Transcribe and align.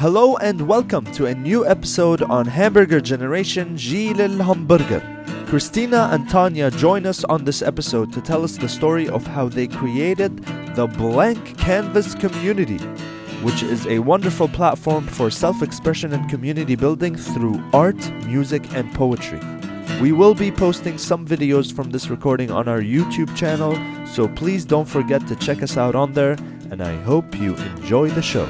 Hello 0.00 0.38
and 0.38 0.66
welcome 0.66 1.04
to 1.12 1.26
a 1.26 1.34
new 1.34 1.66
episode 1.66 2.22
on 2.22 2.46
Hamburger 2.46 3.02
Generation 3.02 3.76
Gilles 3.76 4.18
el 4.18 4.38
Hamburger. 4.38 5.02
Christina 5.46 6.08
and 6.10 6.26
Tanya 6.26 6.70
join 6.70 7.04
us 7.04 7.22
on 7.24 7.44
this 7.44 7.60
episode 7.60 8.10
to 8.14 8.22
tell 8.22 8.42
us 8.42 8.56
the 8.56 8.66
story 8.66 9.10
of 9.10 9.26
how 9.26 9.46
they 9.46 9.66
created 9.66 10.42
the 10.74 10.86
Blank 10.86 11.58
Canvas 11.58 12.14
Community, 12.14 12.78
which 13.44 13.62
is 13.62 13.86
a 13.88 13.98
wonderful 13.98 14.48
platform 14.48 15.06
for 15.06 15.30
self 15.30 15.60
expression 15.60 16.14
and 16.14 16.30
community 16.30 16.76
building 16.76 17.14
through 17.14 17.62
art, 17.74 18.00
music, 18.24 18.72
and 18.72 18.90
poetry. 18.94 19.40
We 20.00 20.12
will 20.12 20.34
be 20.34 20.50
posting 20.50 20.96
some 20.96 21.26
videos 21.26 21.70
from 21.70 21.90
this 21.90 22.08
recording 22.08 22.50
on 22.50 22.68
our 22.68 22.80
YouTube 22.80 23.36
channel, 23.36 23.76
so 24.06 24.28
please 24.28 24.64
don't 24.64 24.88
forget 24.88 25.26
to 25.26 25.36
check 25.36 25.62
us 25.62 25.76
out 25.76 25.94
on 25.94 26.14
there, 26.14 26.38
and 26.70 26.80
I 26.80 26.96
hope 27.02 27.38
you 27.38 27.54
enjoy 27.54 28.08
the 28.08 28.22
show. 28.22 28.48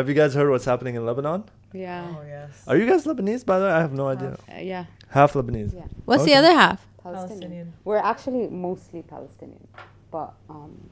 Have 0.00 0.08
you 0.08 0.14
guys 0.14 0.32
heard 0.32 0.48
what's 0.48 0.64
happening 0.64 0.94
in 0.94 1.04
Lebanon? 1.04 1.44
Yeah. 1.74 2.06
Oh 2.08 2.22
yes. 2.26 2.64
Are 2.66 2.74
you 2.74 2.86
guys 2.86 3.04
Lebanese, 3.04 3.44
by 3.44 3.58
the 3.58 3.66
way? 3.66 3.70
I 3.70 3.80
have 3.80 3.92
no 3.92 4.08
idea. 4.08 4.38
Uh, 4.50 4.56
yeah. 4.58 4.86
Half 5.10 5.34
Lebanese. 5.34 5.74
Yeah. 5.74 5.82
What's 6.06 6.22
Okay. 6.22 6.32
the 6.32 6.38
other 6.38 6.54
half? 6.54 6.86
Palestinian. 7.02 7.38
Palestinian. 7.38 7.72
We're 7.84 7.98
actually 7.98 8.48
mostly 8.48 9.02
Palestinian, 9.02 9.68
but 10.10 10.32
um, 10.48 10.88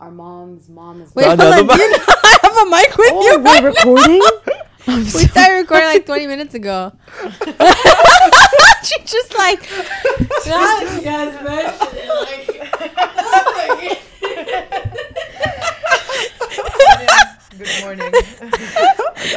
our 0.00 0.10
mom's 0.10 0.68
mom 0.68 1.00
is. 1.00 1.14
Wait, 1.14 1.26
hold 1.26 1.40
on. 1.40 1.64
the 1.64 1.72
Do 1.76 1.80
you 1.80 1.90
know 1.92 1.98
I 2.08 2.38
have 2.42 2.56
a 2.56 2.66
mic 2.68 2.96
with 2.98 3.12
oh, 3.12 3.22
you? 3.22 3.38
we're 3.38 3.62
recording. 3.68 4.20
we 4.88 5.04
started 5.04 5.54
recording 5.54 5.86
like 5.86 6.04
20 6.04 6.26
minutes 6.26 6.54
ago. 6.56 6.90
she 8.82 8.98
just 9.04 9.32
like 9.38 9.62
not 10.44 10.82
you 10.92 11.02
guys 11.02 11.40
mentioned 11.44 11.94
it 11.94 12.08
like. 12.08 12.48
Good 17.58 17.80
morning. 17.82 18.12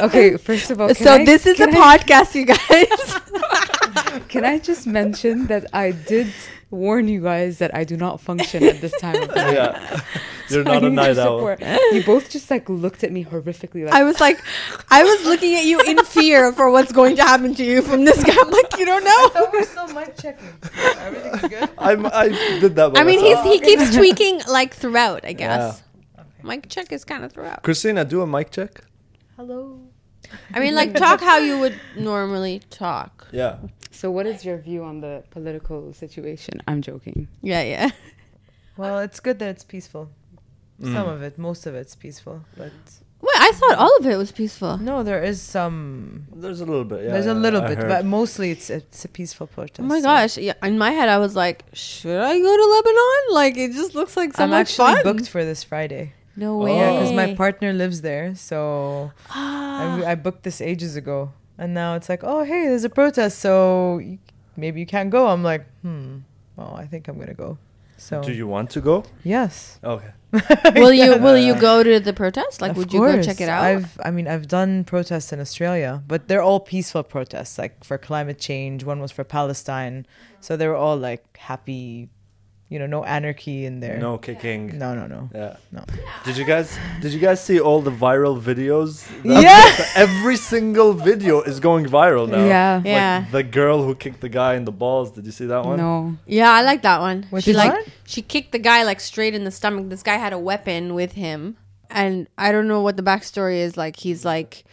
okay, 0.02 0.36
first 0.36 0.70
of 0.70 0.80
all, 0.80 0.94
so 0.94 1.12
I- 1.14 1.24
this 1.24 1.44
is 1.46 1.58
a 1.60 1.66
podcast, 1.66 2.34
you 2.34 2.46
guys. 2.46 4.20
Can 4.28 4.44
I 4.44 4.58
just 4.58 4.86
mention 4.86 5.46
that 5.48 5.66
I 5.72 5.90
did 5.90 6.28
warn 6.70 7.06
you 7.08 7.20
guys 7.20 7.58
that 7.58 7.74
I 7.74 7.84
do 7.84 7.96
not 7.96 8.20
function 8.20 8.64
at 8.64 8.80
this 8.80 8.92
time 9.00 9.22
of 9.22 9.28
night. 9.34 9.54
Yeah. 9.54 10.00
You're 10.48 10.64
So 10.64 10.72
not 10.72 10.84
a 10.84 10.90
night 10.90 11.18
owl. 11.18 11.56
You 11.92 12.02
both 12.04 12.30
just 12.30 12.50
like 12.50 12.68
looked 12.68 13.04
at 13.04 13.12
me 13.12 13.24
horrifically. 13.24 13.84
Like, 13.84 13.94
I 13.94 14.04
was 14.04 14.20
like, 14.20 14.42
I 14.90 15.04
was 15.04 15.24
looking 15.24 15.54
at 15.54 15.64
you 15.64 15.80
in 15.80 15.98
fear 16.04 16.52
for 16.52 16.70
what's 16.70 16.92
going 16.92 17.16
to 17.16 17.22
happen 17.22 17.54
to 17.56 17.64
you 17.64 17.82
from 17.82 18.04
this 18.04 18.22
guy. 18.24 18.34
I'm 18.38 18.50
like, 18.50 18.78
you 18.78 18.86
don't 18.86 19.04
know. 19.04 19.30
Oh, 19.34 19.50
we're 19.52 19.64
still 19.64 19.88
mic 19.88 20.16
checking. 20.16 20.48
Everything's 20.98 21.40
good. 21.48 21.70
I'm, 21.78 22.06
I 22.06 22.28
did 22.60 22.74
that 22.76 22.94
by 22.94 23.00
I 23.00 23.04
mean, 23.04 23.20
he's 23.20 23.40
he 23.42 23.60
keeps 23.60 23.94
tweaking 23.94 24.40
like 24.48 24.74
throughout. 24.74 25.24
I 25.24 25.32
guess. 25.34 25.74
Okay. 25.74 25.81
Mic 26.44 26.68
check 26.68 26.92
is 26.92 27.04
kind 27.04 27.24
of 27.24 27.32
throughout. 27.32 27.62
Christina, 27.62 28.04
do 28.04 28.22
a 28.22 28.26
mic 28.26 28.50
check. 28.50 28.84
Hello. 29.36 29.80
I 30.54 30.60
mean, 30.60 30.74
like 30.74 30.94
talk 30.94 31.20
how 31.20 31.38
you 31.38 31.58
would 31.58 31.78
normally 31.96 32.60
talk. 32.70 33.28
Yeah. 33.32 33.56
so 33.90 34.10
what 34.10 34.26
is 34.26 34.44
your 34.44 34.58
view 34.58 34.82
on 34.84 35.00
the 35.00 35.24
political 35.30 35.92
situation? 35.92 36.60
I'm 36.68 36.80
joking. 36.82 37.28
Yeah, 37.42 37.62
yeah. 37.62 37.90
Well, 38.78 39.00
it's 39.00 39.20
good 39.20 39.38
that 39.40 39.50
it's 39.50 39.64
peaceful. 39.64 40.08
Mm. 40.80 40.94
Some 40.94 41.06
of 41.08 41.22
it, 41.22 41.36
most 41.38 41.66
of 41.66 41.74
it's 41.74 41.94
peaceful, 41.94 42.42
but 42.56 42.72
Wait, 43.20 43.36
I 43.36 43.52
thought 43.54 43.76
all 43.78 43.94
of 43.98 44.06
it 44.06 44.16
was 44.16 44.32
peaceful. 44.32 44.78
no, 44.78 45.02
there 45.02 45.22
is 45.22 45.42
some. 45.42 46.26
There's 46.34 46.62
a 46.62 46.64
little 46.64 46.84
bit. 46.84 47.04
Yeah, 47.04 47.10
there's 47.12 47.26
a 47.26 47.34
little 47.34 47.60
I 47.60 47.68
bit, 47.68 47.78
heard. 47.78 47.88
but 47.90 48.04
mostly 48.06 48.50
it's 48.50 48.70
it's 48.70 49.04
a 49.04 49.08
peaceful 49.08 49.46
protest. 49.46 49.80
Oh 49.80 49.84
my 49.84 49.98
so- 50.00 50.04
gosh! 50.04 50.38
Yeah, 50.38 50.54
in 50.62 50.78
my 50.78 50.90
head, 50.90 51.10
I 51.10 51.18
was 51.18 51.36
like, 51.36 51.64
should 51.74 52.18
I 52.18 52.38
go 52.38 52.56
to 52.56 52.66
Lebanon? 52.76 53.22
Like, 53.32 53.56
it 53.58 53.72
just 53.72 53.94
looks 53.94 54.16
like 54.16 54.32
so 54.34 54.44
I'm 54.44 54.50
much 54.50 54.70
actually 54.70 54.94
fun. 54.94 55.02
booked 55.04 55.28
for 55.28 55.44
this 55.44 55.62
Friday. 55.62 56.14
No 56.36 56.60
Oh. 56.60 56.64
way. 56.64 56.76
Yeah, 56.76 56.92
because 56.94 57.12
my 57.12 57.34
partner 57.34 57.72
lives 57.72 58.00
there, 58.02 58.34
so. 58.34 59.12
I, 59.30 60.04
I 60.12 60.14
booked 60.14 60.42
this 60.44 60.60
ages 60.60 60.96
ago, 60.96 61.32
and 61.58 61.74
now 61.74 61.94
it's 61.96 62.08
like, 62.08 62.20
oh 62.24 62.42
hey, 62.44 62.68
there's 62.68 62.84
a 62.84 62.90
protest, 62.90 63.38
so 63.38 63.98
you, 63.98 64.18
maybe 64.56 64.80
you 64.80 64.86
can't 64.86 65.10
go. 65.10 65.28
I'm 65.28 65.42
like, 65.42 65.66
hmm. 65.82 66.18
Oh, 66.58 66.74
I 66.74 66.86
think 66.86 67.08
I'm 67.08 67.18
gonna 67.18 67.34
go. 67.34 67.58
So 67.96 68.20
Do 68.22 68.32
you 68.32 68.46
want 68.48 68.70
to 68.70 68.80
go? 68.80 69.04
yes. 69.22 69.78
Okay. 69.84 70.10
will 70.74 70.92
you 70.92 71.18
Will 71.18 71.36
you 71.38 71.54
go 71.54 71.82
to 71.84 72.00
the 72.00 72.12
protest? 72.12 72.60
Like, 72.60 72.72
Of 72.72 72.76
would 72.78 72.92
you 72.92 73.00
go 73.00 73.22
check 73.22 73.40
it 73.40 73.48
out? 73.48 73.62
I've, 73.62 74.00
I 74.04 74.10
mean, 74.10 74.26
I've 74.26 74.48
done 74.48 74.82
protests 74.84 75.32
in 75.32 75.38
Australia, 75.40 76.02
but 76.08 76.26
they're 76.26 76.42
all 76.42 76.58
peaceful 76.60 77.02
protests, 77.04 77.58
like 77.58 77.84
for 77.84 77.98
climate 77.98 78.38
change. 78.40 78.82
One 78.82 78.98
was 79.00 79.12
for 79.12 79.24
Palestine, 79.24 80.06
so 80.40 80.56
they 80.56 80.66
were 80.66 80.74
all 80.76 80.96
like 80.96 81.22
happy, 81.36 82.08
you 82.72 82.78
know, 82.78 82.86
no 82.86 83.04
anarchy 83.04 83.66
in 83.66 83.80
there. 83.80 83.98
No 83.98 84.16
kicking. 84.16 84.78
no, 84.78 84.94
no, 84.94 85.06
no. 85.06 85.28
Yeah. 85.34 85.56
No. 85.70 85.84
Did 86.24 86.38
you 86.38 86.46
guys 86.46 86.78
Did 87.02 87.12
you 87.12 87.20
guys 87.20 87.44
see 87.44 87.60
all 87.60 87.82
the 87.82 87.90
viral 87.90 88.40
videos? 88.40 88.90
Yeah. 89.22 89.62
Every 89.94 90.36
single 90.36 90.94
video 90.94 91.42
is 91.42 91.60
going 91.60 91.84
viral 91.84 92.26
now. 92.28 92.44
Yeah. 92.44 92.76
Like 92.76 92.86
yeah, 92.86 93.24
the 93.30 93.42
girl 93.42 93.82
who 93.84 93.94
kicked 93.94 94.22
the 94.22 94.30
guy 94.30 94.54
in 94.54 94.64
the 94.64 94.72
balls. 94.72 95.10
Did 95.10 95.26
you 95.26 95.32
see 95.32 95.46
that 95.46 95.62
one? 95.66 95.76
No. 95.76 96.16
yeah, 96.26 96.50
I 96.50 96.62
like 96.62 96.80
that 96.82 97.00
one. 97.00 97.26
Which 97.28 97.44
she 97.44 97.52
like 97.52 97.72
one? 97.72 97.84
she 98.06 98.22
kicked 98.22 98.52
the 98.52 98.58
guy 98.58 98.84
like 98.84 99.00
straight 99.00 99.34
in 99.34 99.44
the 99.44 99.50
stomach. 99.50 99.90
This 99.90 100.02
guy 100.02 100.16
had 100.16 100.32
a 100.32 100.38
weapon 100.38 100.94
with 100.94 101.12
him, 101.12 101.58
and 101.90 102.26
I 102.38 102.52
don't 102.52 102.68
know 102.68 102.80
what 102.80 102.96
the 102.96 103.02
backstory 103.02 103.58
is. 103.58 103.76
Like, 103.76 103.96
he's 103.96 104.24
like 104.24 104.64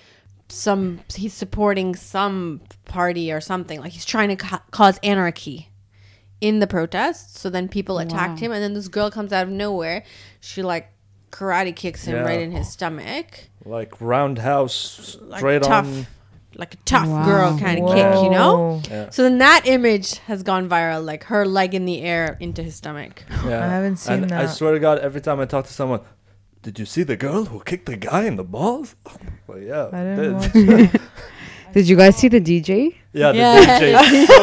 some 0.48 1.02
he's 1.14 1.34
supporting 1.34 1.96
some 1.96 2.62
party 2.86 3.30
or 3.32 3.42
something. 3.42 3.82
Like, 3.82 3.92
he's 3.92 4.06
trying 4.06 4.30
to 4.30 4.38
ca- 4.38 4.64
cause 4.72 5.00
anarchy 5.04 5.70
in 6.42 6.60
the 6.60 6.68
protest. 6.68 7.38
So 7.38 7.50
then 7.50 7.68
people 7.68 7.96
oh, 7.98 8.00
attacked 8.00 8.34
Wow. 8.42 8.48
him, 8.48 8.52
and 8.52 8.64
then 8.64 8.74
this 8.74 8.88
girl 8.88 9.10
comes 9.12 9.32
out 9.34 9.44
of 9.48 9.50
nowhere. 9.50 10.04
She 10.40 10.62
like 10.64 10.90
karate 11.32 11.76
kicks 11.76 12.06
him 12.06 12.16
Yeah. 12.16 12.22
right 12.24 12.40
in 12.42 12.52
his 12.52 12.70
stomach. 12.72 13.50
Like 13.66 14.00
roundhouse 14.02 15.18
Like 15.22 15.40
straight 15.40 15.62
tough, 15.64 15.86
on. 15.86 16.08
like 16.56 16.74
a 16.74 16.78
tough 16.86 17.08
Wow. 17.08 17.26
girl 17.26 17.60
kind 17.60 17.84
of 17.84 17.90
kick, 17.94 18.24
you 18.24 18.30
know. 18.30 18.82
Yeah. 18.90 19.10
So 19.12 19.24
then 19.24 19.38
that 19.40 19.64
image 19.66 20.18
has 20.20 20.42
gone 20.44 20.68
viral, 20.70 21.04
like 21.06 21.26
her 21.26 21.46
leg 21.46 21.76
in 21.76 21.86
the 21.86 22.02
air 22.02 22.38
into 22.40 22.64
his 22.64 22.76
stomach. 22.76 23.24
Yeah. 23.46 23.64
I 23.64 23.68
haven't 23.70 23.98
seen 23.98 24.24
and 24.24 24.32
I 24.32 24.46
swear 24.48 24.74
to 24.74 24.80
God, 24.80 25.00
every 25.00 25.22
time 25.22 25.40
I 25.40 25.46
talk 25.46 25.66
to 25.68 25.74
someone, 25.74 26.02
did 26.62 26.80
you 26.80 26.86
see 26.86 27.04
the 27.04 27.16
girl 27.16 27.46
who 27.46 27.60
kicked 27.62 27.86
the 27.86 27.96
guy 27.98 28.24
in 28.24 28.36
the 28.38 28.44
balls? 28.44 28.96
Well, 29.48 29.58
yeah. 29.60 29.88
I 29.92 30.04
didn't 30.04 30.52
did. 30.54 30.94
watch 30.94 31.02
Did 31.74 31.88
you 31.90 31.96
guys 31.96 32.16
see 32.16 32.28
the 32.28 32.42
DJ? 32.42 32.96
yeah, 33.14 33.32
the 33.32 33.38
Yeah. 33.38 33.80
DJ 33.80 34.22
is 34.22 34.28
so 34.28 34.36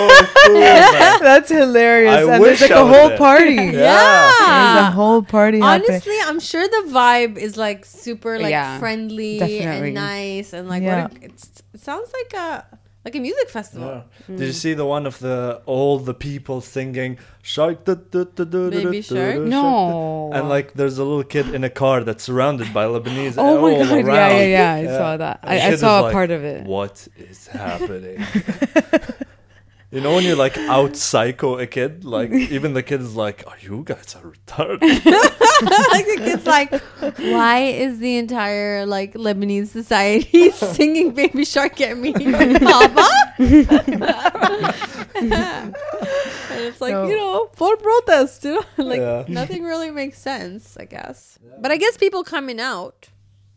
cool, 0.46 0.54
man. 0.54 1.20
That's 1.22 1.50
hilarious. 1.50 2.14
I 2.28 2.32
and 2.32 2.42
wish 2.42 2.58
there's 2.60 2.70
like 2.70 2.78
I 2.78 2.82
a 2.82 2.86
whole 2.86 3.08
there. 3.10 3.18
party. 3.18 3.54
Yeah. 3.86 4.32
There's 4.38 4.88
a 4.88 4.90
whole 4.92 5.22
party 5.22 5.60
happening. 5.60 5.90
Honestly, 5.90 6.16
I'm 6.24 6.40
sure 6.40 6.66
the 6.66 6.84
vibe 6.90 7.36
is 7.38 7.56
like 7.56 7.84
super 7.84 8.38
like 8.38 8.50
Yeah, 8.50 8.78
friendly 8.78 9.38
definitely. 9.38 9.86
and 9.88 9.94
nice 9.94 10.52
and 10.52 10.68
like 10.68 10.82
Yeah. 10.82 11.02
what 11.08 11.22
a, 11.22 11.24
it's, 11.24 11.62
it 11.74 11.80
sounds 11.80 12.10
like 12.12 12.32
a 12.40 12.64
like 13.06 13.14
a 13.20 13.20
music 13.28 13.48
festival. 13.58 13.88
Yeah. 13.88 14.02
Hmm. 14.26 14.36
Did 14.38 14.46
you 14.52 14.56
see 14.64 14.74
the 14.74 14.84
one 14.96 15.04
of 15.10 15.16
the 15.26 15.36
all 15.74 15.94
the 16.10 16.14
people 16.28 16.60
singing 16.60 17.12
shark 17.42 17.76
du- 17.88 17.94
du- 18.12 18.24
du- 18.36 18.44
du- 18.44 18.70
du- 18.70 18.70
Baby 18.70 18.98
du- 19.00 19.02
shark? 19.10 19.34
du- 19.36 19.46
No. 19.56 20.30
And 20.36 20.48
like 20.54 20.68
there's 20.78 20.98
a 20.98 21.04
little 21.10 21.22
kid 21.34 21.46
in 21.58 21.62
a 21.70 21.70
car 21.82 21.98
that's 22.08 22.24
surrounded 22.28 22.68
by 22.78 22.84
Lebanese 22.94 23.34
Oh 23.46 23.60
my 23.62 23.72
all 23.74 23.84
god! 23.84 23.92
around. 23.92 24.06
Yeah, 24.06 24.30
yeah, 24.42 24.56
yeah. 24.56 24.72
I 24.80 24.82
Yeah. 24.88 24.98
saw 24.98 25.10
that. 25.24 25.36
And 25.44 25.60
I, 25.62 25.68
I 25.72 25.76
saw 25.76 25.92
a 26.00 26.02
like, 26.02 26.12
part 26.18 26.30
of 26.36 26.42
it. 26.52 26.64
What 26.76 27.06
is 27.30 27.46
happening? 27.64 28.18
you 29.96 30.02
know 30.02 30.14
when 30.14 30.24
you're 30.24 30.36
like 30.36 30.56
out 30.58 30.94
psycho 30.96 31.58
a 31.58 31.66
kid, 31.66 32.04
like 32.04 32.30
even 32.56 32.74
the 32.74 32.82
kid 32.82 33.00
is 33.00 33.16
like, 33.16 33.42
"Oh, 33.46 33.54
you 33.60 33.82
guys 33.84 34.14
are 34.16 34.26
retarded." 34.30 34.80
like 35.94 36.06
the 36.12 36.20
kid's 36.26 36.46
like, 36.46 36.70
why 37.34 37.58
is 37.84 37.98
the 37.98 38.16
entire 38.18 38.84
like 38.84 39.14
Lebanese 39.14 39.68
society 39.68 40.50
singing 40.76 41.12
"Baby 41.12 41.44
Shark" 41.46 41.80
at 41.80 41.96
me, 41.96 42.12
Papa? 42.12 43.08
and 45.16 45.74
it's 46.68 46.80
like 46.80 46.92
No. 46.92 47.08
you 47.08 47.16
know 47.16 47.48
for 47.54 47.76
protest, 47.76 48.44
you 48.44 48.54
know, 48.54 48.84
like 48.84 49.00
Yeah. 49.00 49.24
nothing 49.28 49.64
really 49.64 49.90
makes 49.90 50.18
sense, 50.18 50.76
I 50.78 50.84
guess. 50.84 51.38
But 51.60 51.70
I 51.70 51.76
guess 51.78 51.96
people 51.96 52.22
coming 52.24 52.60
out 52.60 53.08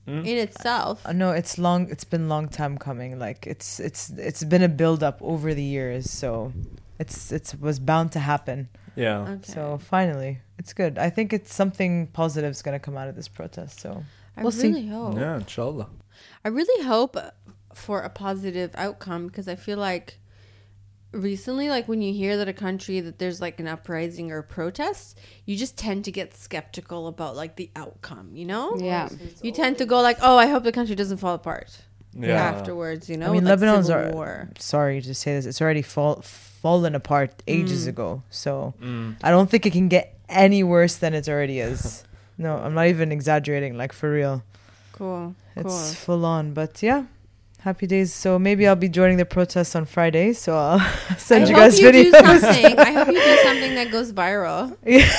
Hmm? 0.10 0.26
in 0.26 0.38
itself. 0.40 1.06
Uh, 1.06 1.14
no, 1.14 1.32
it's 1.32 1.60
long. 1.60 1.88
It's 1.90 2.04
been 2.04 2.28
long 2.28 2.50
time 2.50 2.78
coming. 2.80 3.20
Like 3.20 3.46
it's 3.46 3.80
it's 3.80 4.10
it's 4.10 4.44
been 4.44 4.64
a 4.64 4.68
build 4.68 5.04
up 5.04 5.20
over 5.22 5.54
the 5.54 5.64
years. 5.64 6.10
So 6.10 6.52
it's 6.98 7.32
it's 7.32 7.54
was 7.54 7.80
bound 7.80 8.12
to 8.14 8.20
happen. 8.20 8.70
yeah. 8.96 9.20
Okay. 9.22 9.54
So 9.54 9.78
finally, 9.78 10.40
it's 10.58 10.74
good. 10.74 10.98
I 10.98 11.10
think 11.12 11.32
it's 11.32 11.54
something 11.54 12.08
positive 12.08 12.52
is 12.52 12.62
gonna 12.64 12.80
come 12.80 12.98
out 12.98 13.08
of 13.08 13.16
this 13.16 13.28
protest. 13.28 13.80
So 13.80 14.04
I 14.36 14.42
we'll 14.42 14.52
see. 14.52 14.88
hope. 14.88 15.16
Yeah, 15.16 15.36
inshallah. 15.36 15.90
I 16.44 16.48
really 16.50 16.84
hope 16.86 17.16
for 17.74 18.02
a 18.02 18.10
positive 18.10 18.72
outcome 18.76 19.28
because 19.28 19.48
I 19.48 19.56
feel 19.56 19.78
like 19.78 20.18
recently 21.12 21.70
like 21.70 21.88
when 21.88 22.02
you 22.02 22.14
hear 22.14 22.38
that 22.38 22.48
a 22.48 22.54
country 22.54 23.00
that 23.00 23.18
there's 23.18 23.42
like 23.42 23.60
an 23.60 23.68
uprising 23.68 24.32
or 24.32 24.42
protest 24.44 25.18
you 25.46 25.58
just 25.58 25.76
tend 25.76 26.06
to 26.06 26.12
get 26.12 26.36
skeptical 26.38 27.08
about 27.08 27.36
like 27.36 27.56
the 27.56 27.70
outcome 27.76 28.30
you 28.36 28.46
know 28.46 28.76
Yeah. 28.78 29.10
you 29.42 29.52
tend 29.52 29.80
to 29.80 29.86
go 29.88 30.02
like 30.02 30.18
oh 30.22 30.38
i 30.38 30.46
hope 30.46 30.64
the 30.64 30.72
country 30.72 30.96
doesn't 30.96 31.18
fall 31.18 31.34
apart 31.34 31.82
Yeah. 32.14 32.42
afterwards. 32.52 33.08
You 33.08 33.18
know, 33.18 33.28
I 33.30 33.32
mean, 33.34 33.44
like 33.46 33.60
Lebanon's 33.60 33.86
civil 33.88 34.10
are- 34.10 34.14
war. 34.18 34.50
Sorry 34.58 35.00
to 35.02 35.14
say 35.14 35.36
this, 35.36 35.46
it's 35.46 35.62
already 35.62 35.84
fall, 35.84 36.16
fallen 36.24 36.96
apart 36.96 37.44
ages 37.48 37.86
Mm. 37.86 37.90
ago. 37.94 38.24
So 38.32 38.74
Mm. 38.82 39.16
I 39.24 39.30
don't 39.30 39.48
think 39.50 39.66
it 39.68 39.74
can 39.74 39.90
get 39.90 40.18
any 40.28 40.64
worse 40.64 40.96
than 41.02 41.14
it 41.14 41.30
already 41.30 41.60
is. 41.60 42.04
no, 42.38 42.58
I'm 42.58 42.74
not 42.74 42.88
even 42.88 43.12
exaggerating. 43.12 43.78
Like 43.78 43.94
for 43.94 44.10
real, 44.12 44.42
Cool. 44.92 45.36
it's 45.56 45.70
Cool. 45.70 45.94
full 46.06 46.24
on. 46.26 46.54
But 46.60 46.82
yeah, 46.82 47.04
happy 47.60 47.88
days. 47.88 48.14
So 48.14 48.40
maybe 48.40 48.68
I'll 48.68 48.76
be 48.76 48.90
joining 48.90 49.18
the 49.18 49.26
protests 49.26 49.76
on 49.76 49.86
Friday. 49.86 50.34
So 50.34 50.56
I'll 50.58 50.80
send 51.18 51.46
I 51.46 51.50
you 51.50 51.56
hope 51.56 51.64
guys 51.64 51.80
you 51.80 51.92
do 51.92 52.12
videos. 52.12 52.40
something. 52.42 52.80
I 52.80 52.92
hope 52.92 53.08
you 53.08 53.14
do 53.22 53.38
something 53.44 53.76
that 53.76 53.92
goes 53.92 54.12
viral. 54.14 54.76
Yeah. 54.86 55.08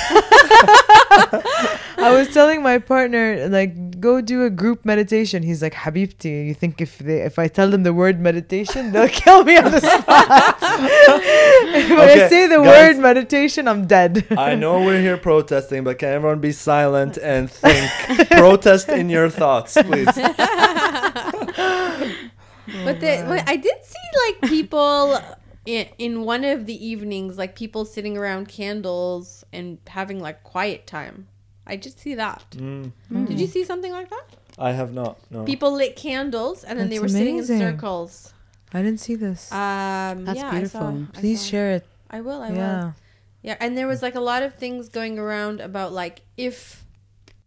I 1.97 2.11
was 2.17 2.33
telling 2.33 2.63
my 2.63 2.79
partner 2.79 3.47
like 3.49 3.99
go 3.99 4.21
do 4.21 4.43
a 4.45 4.49
group 4.49 4.85
meditation. 4.85 5.43
He's 5.43 5.61
like, 5.61 5.73
Habibti, 5.73 6.47
you 6.47 6.53
think 6.55 6.81
if 6.81 6.97
they 6.97 7.21
if 7.21 7.37
I 7.37 7.47
tell 7.47 7.69
them 7.69 7.83
the 7.83 7.93
word 7.93 8.19
meditation, 8.19 8.91
they'll 8.91 9.07
kill 9.09 9.43
me 9.43 9.57
on 9.57 9.71
the 9.71 9.79
spot. 9.81 10.57
if 10.61 11.91
Okay, 11.91 12.25
I 12.25 12.29
say 12.29 12.47
the 12.47 12.57
guys. 12.57 12.95
word 12.95 13.01
meditation, 13.01 13.67
I'm 13.67 13.85
dead. 13.85 14.25
I 14.31 14.55
know 14.55 14.83
we're 14.83 15.01
here 15.01 15.17
protesting, 15.17 15.83
but 15.83 15.99
can 15.99 16.09
everyone 16.09 16.39
be 16.39 16.51
silent 16.53 17.17
and 17.17 17.51
think? 17.51 18.29
Protest 18.31 18.89
in 18.89 19.09
your 19.09 19.29
thoughts, 19.29 19.77
please. 19.81 20.07
But 22.85 22.99
the, 22.99 23.25
but 23.27 23.49
I 23.49 23.55
did 23.55 23.83
see 23.83 24.07
like 24.27 24.49
people 24.49 25.19
in, 25.65 25.87
in 25.97 26.21
one 26.23 26.45
of 26.45 26.67
the 26.67 26.85
evenings, 26.87 27.37
like 27.37 27.55
people 27.55 27.85
sitting 27.85 28.17
around 28.17 28.47
candles 28.49 29.43
and 29.51 29.79
having 29.87 30.19
like 30.19 30.43
quiet 30.43 30.85
time. 30.87 31.27
I 31.65 31.75
did 31.75 31.97
see 31.97 32.15
that. 32.15 32.45
Mm, 32.51 32.91
Did 33.27 33.39
you 33.39 33.47
see 33.47 33.63
something 33.63 33.91
like 33.91 34.09
that? 34.09 34.25
I 34.59 34.71
have 34.71 34.93
not. 34.93 35.19
No. 35.31 35.43
People 35.43 35.73
lit 35.73 35.95
candles 35.95 36.63
and 36.63 36.79
then 36.79 36.89
they 36.89 36.99
were 36.99 37.07
That's 37.07 37.13
sitting 37.13 37.37
in 37.37 37.45
circles. 37.45 38.33
I 38.73 38.81
didn't 38.81 38.99
see 38.99 39.15
this. 39.15 39.51
Um, 39.51 40.25
That's 40.25 40.37
yeah, 40.39 40.51
beautiful. 40.51 40.81
saw- 40.81 41.19
Please 41.19 41.45
share 41.45 41.71
it. 41.71 41.85
I 42.09 42.21
will. 42.21 42.41
I 42.41 42.49
will. 42.49 42.57
yeah. 42.57 42.91
Yeah, 43.43 43.57
and 43.59 43.75
there 43.77 43.87
was 43.87 44.01
like 44.01 44.15
a 44.15 44.21
lot 44.21 44.43
of 44.43 44.55
things 44.55 44.87
going 44.87 45.17
around 45.17 45.61
about 45.61 45.93
like 45.93 46.21
if 46.37 46.85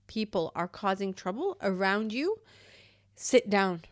people 0.06 0.50
are 0.56 0.66
causing 0.68 1.14
trouble 1.14 1.56
around 1.62 2.12
you, 2.12 2.38
sit 3.14 3.48
down. 3.48 3.82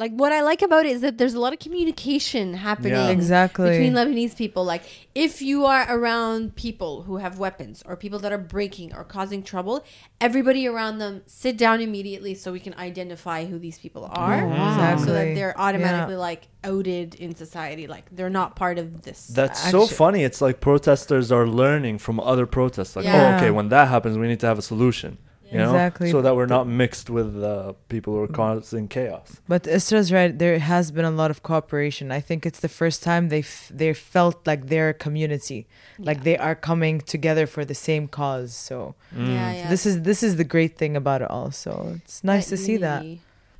Like 0.00 0.12
what 0.12 0.32
I 0.32 0.40
like 0.40 0.62
about 0.62 0.86
it 0.86 0.92
is 0.92 1.02
that 1.02 1.18
there's 1.18 1.34
a 1.34 1.38
lot 1.38 1.52
of 1.52 1.58
communication 1.58 2.54
happening 2.54 2.92
Yeah. 2.92 3.10
Exactly. 3.10 3.68
between 3.68 3.92
Lebanese 3.92 4.34
people. 4.34 4.64
Like 4.64 4.82
if 5.14 5.42
you 5.42 5.66
are 5.66 5.84
around 5.94 6.56
people 6.56 7.02
who 7.02 7.18
have 7.18 7.38
weapons 7.38 7.82
or 7.84 7.96
people 7.96 8.18
that 8.20 8.32
are 8.32 8.38
breaking 8.38 8.94
or 8.94 9.04
causing 9.04 9.42
trouble, 9.42 9.84
everybody 10.18 10.66
around 10.66 11.00
them 11.00 11.20
sit 11.26 11.58
down 11.58 11.82
immediately 11.82 12.34
so 12.34 12.50
we 12.50 12.60
can 12.60 12.72
identify 12.74 13.44
who 13.44 13.58
these 13.58 13.78
people 13.78 14.08
are. 14.10 14.42
Oh, 14.42 14.48
wow. 14.48 14.96
So 14.96 15.12
that 15.12 15.34
they're 15.34 15.58
automatically 15.60 16.16
like 16.16 16.48
outed 16.64 17.14
in 17.16 17.34
society. 17.34 17.86
Like 17.86 18.06
they're 18.10 18.30
not 18.30 18.56
part 18.56 18.78
of 18.78 19.02
this. 19.02 19.26
That's 19.26 19.70
so 19.70 19.86
funny. 19.86 20.24
It's 20.24 20.40
like 20.40 20.60
protesters 20.62 21.30
are 21.30 21.46
learning 21.46 21.98
from 21.98 22.18
other 22.20 22.46
protests. 22.46 22.96
Like, 22.96 23.04
oh, 23.04 23.08
Yeah. 23.08 23.34
oh, 23.34 23.36
okay, 23.36 23.50
when 23.50 23.68
that 23.68 23.88
happens, 23.88 24.16
we 24.16 24.28
need 24.28 24.40
to 24.40 24.46
have 24.46 24.58
a 24.58 24.62
solution. 24.62 25.18
You 25.52 25.58
know? 25.58 25.70
Exactly. 25.70 26.10
So 26.10 26.22
that 26.22 26.34
we're 26.36 26.46
not 26.58 26.66
mixed 26.68 27.08
with 27.10 27.42
uh, 27.42 27.72
people 27.88 28.14
who 28.14 28.22
are 28.22 28.28
causing 28.28 28.86
chaos. 28.88 29.40
But 29.48 29.66
Isra's 29.66 30.12
right. 30.12 30.32
There 30.38 30.58
has 30.58 30.90
been 30.92 31.04
a 31.04 31.10
lot 31.22 31.30
of 31.30 31.42
cooperation. 31.42 32.12
I 32.12 32.20
think 32.20 32.46
it's 32.46 32.60
the 32.60 32.68
first 32.68 33.02
time 33.02 33.28
they 33.30 33.40
f- 33.40 33.70
they 33.74 33.92
felt 33.92 34.36
like 34.50 34.60
they're 34.68 34.90
a 34.90 34.94
community, 35.06 35.60
like 35.98 36.18
Yeah. 36.18 36.22
they 36.28 36.36
are 36.38 36.54
coming 36.54 37.00
together 37.14 37.46
for 37.54 37.64
the 37.64 37.74
same 37.88 38.04
cause. 38.20 38.54
So 38.68 38.76
Mm. 39.14 39.26
Yeah, 39.26 39.52
yeah. 39.52 39.68
this 39.72 39.82
is 39.86 39.94
this 40.10 40.20
is 40.22 40.32
the 40.36 40.44
great 40.54 40.76
thing 40.80 40.92
about 41.02 41.20
it 41.24 41.30
all. 41.36 41.50
So 41.64 41.70
it's 42.04 42.22
nice 42.32 42.46
to 42.52 42.56
see 42.66 42.76
that. 42.88 43.02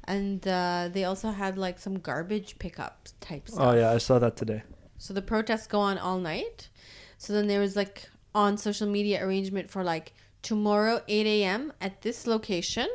And 0.04 0.46
uh, 0.46 0.88
they 0.94 1.04
also 1.04 1.30
had 1.30 1.56
like 1.66 1.78
some 1.78 1.96
garbage 1.98 2.50
pickup 2.58 3.08
type 3.20 3.48
stuff. 3.48 3.60
Oh 3.66 3.72
yeah, 3.80 3.90
I 3.96 3.98
saw 3.98 4.18
that 4.18 4.34
today. 4.36 4.62
So 4.98 5.14
the 5.14 5.22
protests 5.22 5.66
go 5.66 5.80
on 5.90 5.98
all 5.98 6.18
night. 6.18 6.68
So 7.18 7.32
then 7.32 7.46
there 7.46 7.60
was 7.60 7.74
like 7.76 8.08
on 8.34 8.56
social 8.56 8.88
media 8.88 9.16
arrangement 9.24 9.70
for 9.70 9.82
like 9.84 10.12
tomorrow 10.42 11.02
8 11.08 11.26
a.m. 11.26 11.72
at 11.80 12.02
this 12.02 12.26
location, 12.26 12.88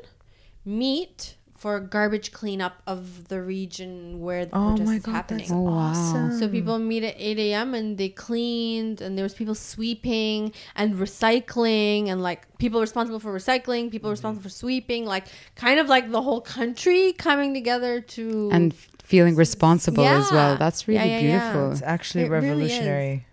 meet 0.63 1.35
for 1.55 1.79
garbage 1.79 2.31
cleanup 2.31 2.81
of 2.85 3.27
the 3.29 3.41
region 3.41 4.19
where 4.19 4.45
the 4.45 4.55
Oh 4.55 4.67
protest 4.75 4.85
my 4.87 4.95
is 4.97 5.03
god, 5.03 5.11
happening. 5.13 5.39
that's 5.39 5.51
Oh, 5.51 5.61
wow. 5.61 5.71
awesome. 5.71 6.37
So 6.37 6.47
people 6.49 6.77
meet 6.77 7.03
at 7.03 7.15
8 7.17 7.39
a.m. 7.39 7.73
and 7.73 7.97
they 7.97 8.09
cleaned, 8.09 9.01
and 9.01 9.17
there 9.17 9.23
was 9.23 9.33
people 9.33 9.55
sweeping 9.55 10.51
and 10.75 10.95
recycling, 10.95 12.09
and 12.09 12.21
like 12.21 12.57
people 12.57 12.81
responsible 12.81 13.19
for 13.19 13.33
recycling, 13.33 13.89
people 13.89 14.07
mm-hmm. 14.07 14.11
responsible 14.11 14.43
for 14.43 14.49
sweeping, 14.49 15.05
like 15.05 15.25
kind 15.55 15.79
of 15.79 15.87
like 15.87 16.11
the 16.11 16.21
whole 16.21 16.41
country 16.41 17.13
coming 17.13 17.53
together 17.53 18.01
to 18.01 18.49
and 18.51 18.73
feeling 19.03 19.35
responsible 19.35 20.05
as 20.05 20.31
well. 20.31 20.57
That's 20.57 20.87
really 20.87 20.99
yeah, 21.09 21.19
yeah. 21.19 21.39
beautiful. 21.51 21.71
It's 21.71 21.81
actually 21.81 22.25
It 22.25 22.29
really 22.31 22.45
is. 22.45 22.51
revolutionary. 22.51 23.25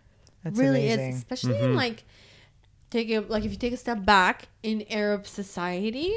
That's 0.44 0.58
really 0.58 0.86
amazing. 0.86 1.10
is, 1.10 1.16
especially 1.18 1.56
in 1.58 1.62
mm-hmm. 1.70 1.76
like 1.76 2.04
take 2.92 3.10
a 3.10 3.18
like 3.20 3.44
if 3.44 3.50
you 3.50 3.56
take 3.58 3.72
a 3.72 3.76
step 3.86 4.04
back 4.04 4.48
in 4.62 4.84
Arab 4.90 5.26
society, 5.26 6.12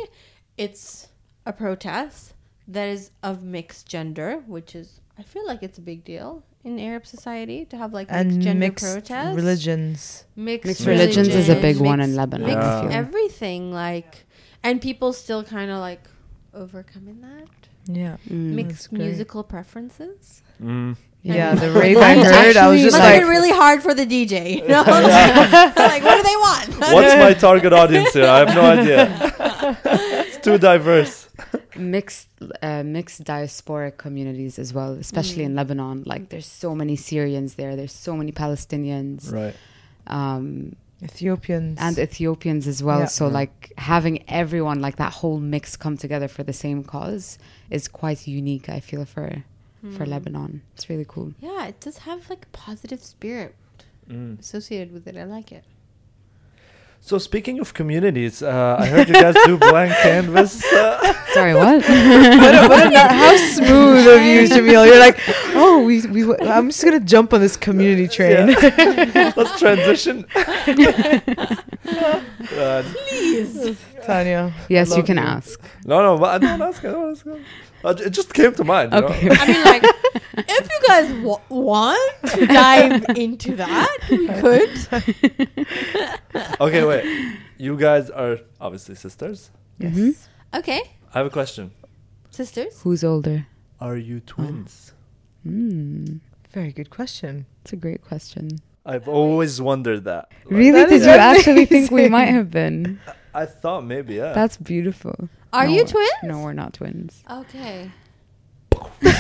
it's 0.58 1.08
a 1.46 1.54
protest 1.54 2.34
that 2.68 2.88
is 2.90 3.12
of 3.24 3.44
mixed 3.44 3.88
gender, 3.88 4.44
which 4.48 4.76
is 4.76 5.00
I 5.18 5.24
feel 5.24 5.46
like 5.48 5.64
it's 5.64 5.78
a 5.78 5.82
big 5.82 6.04
deal 6.04 6.44
in 6.64 6.80
Arab 6.80 7.06
society 7.06 7.64
to 7.66 7.78
have 7.78 7.94
like 7.94 8.10
mixed 8.10 8.22
and 8.34 8.42
gender 8.42 8.60
mixed 8.60 8.86
protests. 8.86 9.36
religions. 9.36 10.26
mixed, 10.36 10.66
Mixed 10.68 10.86
religions 10.86 11.30
is 11.30 11.48
a 11.48 11.56
big 11.56 11.64
religion, 11.78 11.86
one 11.86 12.00
in 12.02 12.10
mixed- 12.10 12.18
Lebanon, 12.18 12.48
Mixed 12.48 12.62
I 12.62 12.94
everything 12.94 13.72
like, 13.72 14.26
and 14.64 14.82
people 14.82 15.14
still 15.14 15.44
kind 15.44 15.72
of 15.72 15.80
like 15.80 16.04
overcoming 16.54 17.22
that. 17.22 17.50
Yeah. 17.88 18.18
Mm. 18.30 18.54
Mixed 18.54 18.90
great. 18.90 19.02
musical 19.02 19.44
preferences. 19.44 20.42
Mm. 20.62 20.96
Yeah, 21.22 21.56
the 21.56 21.72
rave 21.72 21.98
I 21.98 22.12
And 22.12 22.22
heard, 22.22 22.36
I 22.36 22.48
was 22.48 22.56
actually, 22.56 22.82
just 22.84 22.94
Must 22.94 23.04
like, 23.04 23.14
have 23.16 23.22
been 23.24 23.30
really 23.30 23.50
hard 23.52 23.82
for 23.82 23.94
the 23.96 24.06
DJ. 24.06 24.58
You 24.62 24.68
know? 24.68 24.84
like, 25.92 26.04
what 26.04 26.18
do 26.18 26.24
they 26.24 26.36
want? 26.36 26.70
What's 26.94 27.16
my 27.16 27.34
target 27.34 27.74
audience 27.74 28.14
here? 28.14 28.28
I 28.28 28.40
have 28.46 28.54
no 28.56 28.62
idea. 28.62 29.34
it's 30.28 30.38
too 30.38 30.58
diverse. 30.60 31.28
mixed 31.76 32.30
uh, 32.62 32.84
mixed 32.84 33.24
diasporic 33.24 33.98
communities 33.98 34.60
as 34.60 34.72
well, 34.74 34.94
especially 34.94 35.42
Mm. 35.44 35.48
in 35.48 35.56
Lebanon. 35.56 36.04
Like 36.06 36.30
there's 36.30 36.46
so 36.46 36.76
many 36.76 36.96
Syrians 36.96 37.56
there. 37.56 37.76
There's 37.76 37.92
so 37.92 38.16
many 38.16 38.32
Palestinians 38.32 39.32
Right. 39.34 39.56
um, 40.08 40.76
Ethiopians. 41.04 41.78
and 41.82 41.98
Ethiopians 41.98 42.68
as 42.68 42.82
well. 42.82 43.00
Yeah. 43.02 43.06
So 43.06 43.28
Yeah. 43.28 43.34
like 43.34 43.74
having 43.78 44.24
everyone 44.30 44.80
like 44.82 44.96
that 44.98 45.14
whole 45.14 45.40
mix 45.40 45.76
come 45.76 45.98
together 45.98 46.28
for 46.28 46.44
the 46.44 46.54
same 46.54 46.84
cause 46.84 47.38
is 47.70 47.88
quite 47.88 48.28
unique. 48.28 48.70
I 48.70 48.80
feel 48.80 49.06
for 49.06 49.44
Hmm. 49.82 49.96
for 49.96 50.06
Lebanon. 50.06 50.62
It's 50.74 50.90
really 50.90 51.06
cool. 51.08 51.34
Yeah, 51.40 51.66
it 51.68 51.80
does 51.80 52.00
have 52.00 52.30
like 52.30 52.46
a 52.46 52.58
positive 52.58 53.04
spirit 53.04 53.56
Mm. 54.10 54.40
associated 54.40 54.92
with 54.94 55.06
it. 55.08 55.18
I 55.18 55.24
like 55.26 55.52
it. 55.52 55.64
So 57.06 57.20
speaking 57.20 57.60
of 57.60 57.76
communities, 57.76 58.42
uh, 58.42 58.78
I 58.80 58.88
heard 58.88 59.08
you 59.08 59.14
guys 59.14 59.36
do 59.46 59.60
blank 59.60 59.94
canvas. 60.02 60.66
Uh, 60.66 61.14
Sorry, 61.36 61.54
what? 61.54 61.84
what 61.88 62.56
a, 62.56 62.68
what 62.68 62.92
a, 62.92 62.98
how 62.98 63.38
smooth 63.38 64.08
of 64.08 64.24
you, 64.24 64.48
Jamil. 64.50 64.88
You're 64.88 64.98
like, 64.98 65.20
oh, 65.54 65.84
we, 65.86 66.02
we, 66.08 66.36
I'm 66.38 66.70
just 66.70 66.84
gonna 66.84 67.00
jump 67.00 67.32
on 67.32 67.42
this 67.42 67.58
community 67.58 68.08
train. 68.08 68.48
yeah. 68.50 69.34
Let's 69.38 69.60
transition. 69.60 70.26
Please, 72.98 73.78
Tanya. 74.04 74.52
yes, 74.68 74.98
you 74.98 75.04
can 75.04 75.18
you. 75.18 75.24
ask. 75.24 75.62
no, 75.86 76.02
no, 76.02 76.18
but 76.18 76.34
I 76.34 76.38
don't 76.40 76.60
ask. 76.60 76.84
I 76.84 76.90
don't 76.92 77.12
ask. 77.12 77.24
Uh, 77.86 77.94
It 78.08 78.10
just 78.10 78.34
came 78.34 78.54
to 78.56 78.64
mind. 78.64 78.94
you 78.94 79.02
know? 79.02 79.08
Okay. 79.08 79.30
I 79.32 79.46
mean, 79.48 79.64
like, 79.64 79.84
if 80.56 80.64
you 80.74 80.80
guys 80.88 81.08
w- 81.10 81.46
want 81.50 82.14
to 82.34 82.46
dive 82.48 83.06
into 83.16 83.56
that, 83.58 83.98
we 84.10 84.28
could. 84.42 84.74
Okay, 86.60 86.84
wait. 86.84 87.06
You 87.58 87.78
guys 87.78 88.10
are 88.10 88.40
obviously 88.60 88.96
sisters. 88.96 89.52
Mhm. 89.80 90.16
Okay, 90.54 90.82
I 91.14 91.18
have 91.20 91.28
a 91.28 91.30
question. 91.30 91.72
sisters. 92.32 92.82
Who's 92.84 93.04
older? 93.04 93.48
Are 93.80 93.98
you 93.98 94.20
twins? 94.20 94.94
Mm, 95.48 96.20
Very 96.54 96.72
good 96.72 96.90
question. 96.90 97.46
it's 97.62 97.74
a 97.74 97.76
great 97.76 98.02
question. 98.04 98.60
I've 98.86 99.08
always 99.08 99.62
wondered 99.62 100.04
that. 100.06 100.30
Like, 100.46 100.52
Really? 100.62 100.72
That 100.84 100.90
Did 100.90 101.02
is 101.02 101.06
you 101.06 101.12
actually 101.12 101.66
think 101.66 101.92
we 101.92 102.08
might 102.18 102.30
have 102.38 102.50
been? 102.52 103.00
I 103.36 103.46
thought 103.46 103.84
maybe, 103.86 104.16
yeah. 104.16 104.34
That's 104.34 104.58
beautiful. 104.58 105.30
Are 105.54 105.66
No, 105.68 105.74
you 105.74 105.86
twins? 105.86 106.10
No, 106.24 106.42
we're 106.42 106.54
not 106.54 106.74
twins. 106.74 107.24
Okay. 107.30 107.92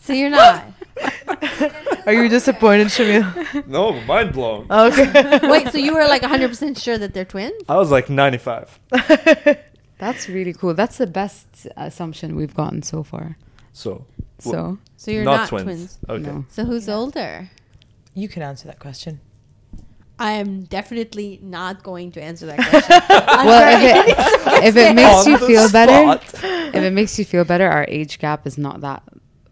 so 0.00 0.12
you're 0.12 0.30
not. 0.30 0.64
Are 2.06 2.12
you 2.12 2.28
disappointed, 2.28 2.88
Jamil? 2.88 3.66
no, 3.66 3.92
mind 4.02 4.32
blown. 4.32 4.66
Okay. 4.70 5.38
Wait, 5.48 5.68
so 5.68 5.78
you 5.78 5.94
were 5.94 6.04
like 6.06 6.22
100% 6.22 6.80
sure 6.80 6.98
that 6.98 7.14
they're 7.14 7.24
twins? 7.24 7.62
I 7.68 7.76
was 7.76 7.90
like 7.90 8.08
95. 8.10 8.78
That's 9.98 10.28
really 10.28 10.52
cool. 10.52 10.74
That's 10.74 10.98
the 10.98 11.06
best 11.06 11.66
assumption 11.76 12.36
we've 12.36 12.54
gotten 12.54 12.82
so 12.82 13.02
far. 13.02 13.36
So, 13.72 14.06
So, 14.38 14.78
So 14.96 15.10
you're 15.10 15.24
not, 15.24 15.36
not, 15.40 15.48
twins. 15.48 15.64
twins. 15.64 15.98
Okay. 16.08 16.22
no. 16.22 16.44
So 16.50 16.64
who's 16.64 16.88
older? 16.88 17.50
You 18.14 18.28
can 18.28 18.42
answer 18.42 18.66
that 18.68 18.78
question. 18.78 19.20
I 20.18 20.32
am 20.32 20.62
definitely 20.64 21.38
not 21.42 21.82
going 21.82 22.10
to 22.12 22.22
answer 22.22 22.46
that 22.46 22.56
question. 22.58 22.98
Well, 23.46 23.62
if 23.76 24.08
it, 24.08 24.64
if 24.68 24.76
it 24.76 24.94
makes 24.94 25.26
you 25.26 25.38
the 25.38 25.46
feel 25.46 25.70
better, 25.70 26.20
if 26.76 26.82
it 26.82 26.92
makes 26.92 27.18
you 27.18 27.24
feel 27.24 27.44
better, 27.44 27.68
our 27.68 27.84
age 27.88 28.18
gap 28.18 28.46
is 28.46 28.58
not 28.58 28.80
that 28.80 29.02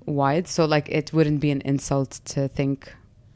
wide, 0.07 0.49
so 0.49 0.65
like 0.65 0.89
it 0.89 1.13
wouldn't 1.13 1.41
be 1.41 1.51
an 1.51 1.61
insult 1.63 2.21
to 2.27 2.49
think 2.49 2.93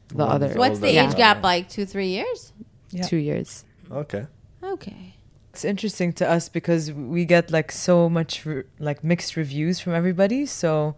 the 0.09 0.25
One 0.25 0.29
other 0.29 0.53
What's 0.55 0.79
the 0.79 0.87
older. 0.99 1.09
age 1.11 1.15
gap 1.17 1.41
like? 1.43 1.69
Two, 1.69 1.85
three 1.85 2.07
years? 2.09 2.51
Yeah. 2.89 3.03
two 3.03 3.17
years. 3.17 3.63
Okay. 3.89 4.25
Okay. 4.61 5.15
It's 5.51 5.63
interesting 5.65 6.11
to 6.13 6.29
us 6.29 6.49
because 6.49 6.91
we 6.91 7.23
get 7.25 7.49
like 7.51 7.71
so 7.71 8.09
much 8.09 8.45
re- 8.45 8.63
like 8.79 9.03
mixed 9.03 9.35
reviews 9.37 9.79
from 9.79 9.93
everybody. 9.93 10.45
So 10.45 10.95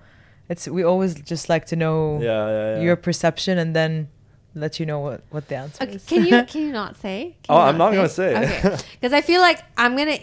it's 0.50 0.68
we 0.68 0.84
always 0.84 1.16
just 1.16 1.50
like 1.50 1.66
to 1.68 1.76
know 1.76 2.20
Yeah, 2.22 2.48
yeah, 2.48 2.76
yeah. 2.78 2.82
your 2.82 2.96
perception 2.96 3.58
and 3.58 3.76
then 3.76 4.10
let 4.56 4.80
you 4.80 4.86
know 4.86 5.00
what 5.00 5.22
what 5.30 5.48
the 5.48 5.56
answer 5.56 5.84
Okay, 5.84 5.94
is. 5.96 6.06
can 6.06 6.26
you 6.26 6.44
can 6.48 6.62
you 6.62 6.72
not 6.72 6.96
say? 6.98 7.36
Can 7.44 7.56
Oh, 7.56 7.60
you 7.60 7.62
I'm 7.70 7.78
not 7.78 7.94
gonna 7.94 8.10
say. 8.10 8.36
Okay, 8.36 8.78
because 9.00 9.14
I 9.14 9.22
feel 9.22 9.42
like 9.42 9.60
I'm 9.78 9.96
gonna. 9.98 10.18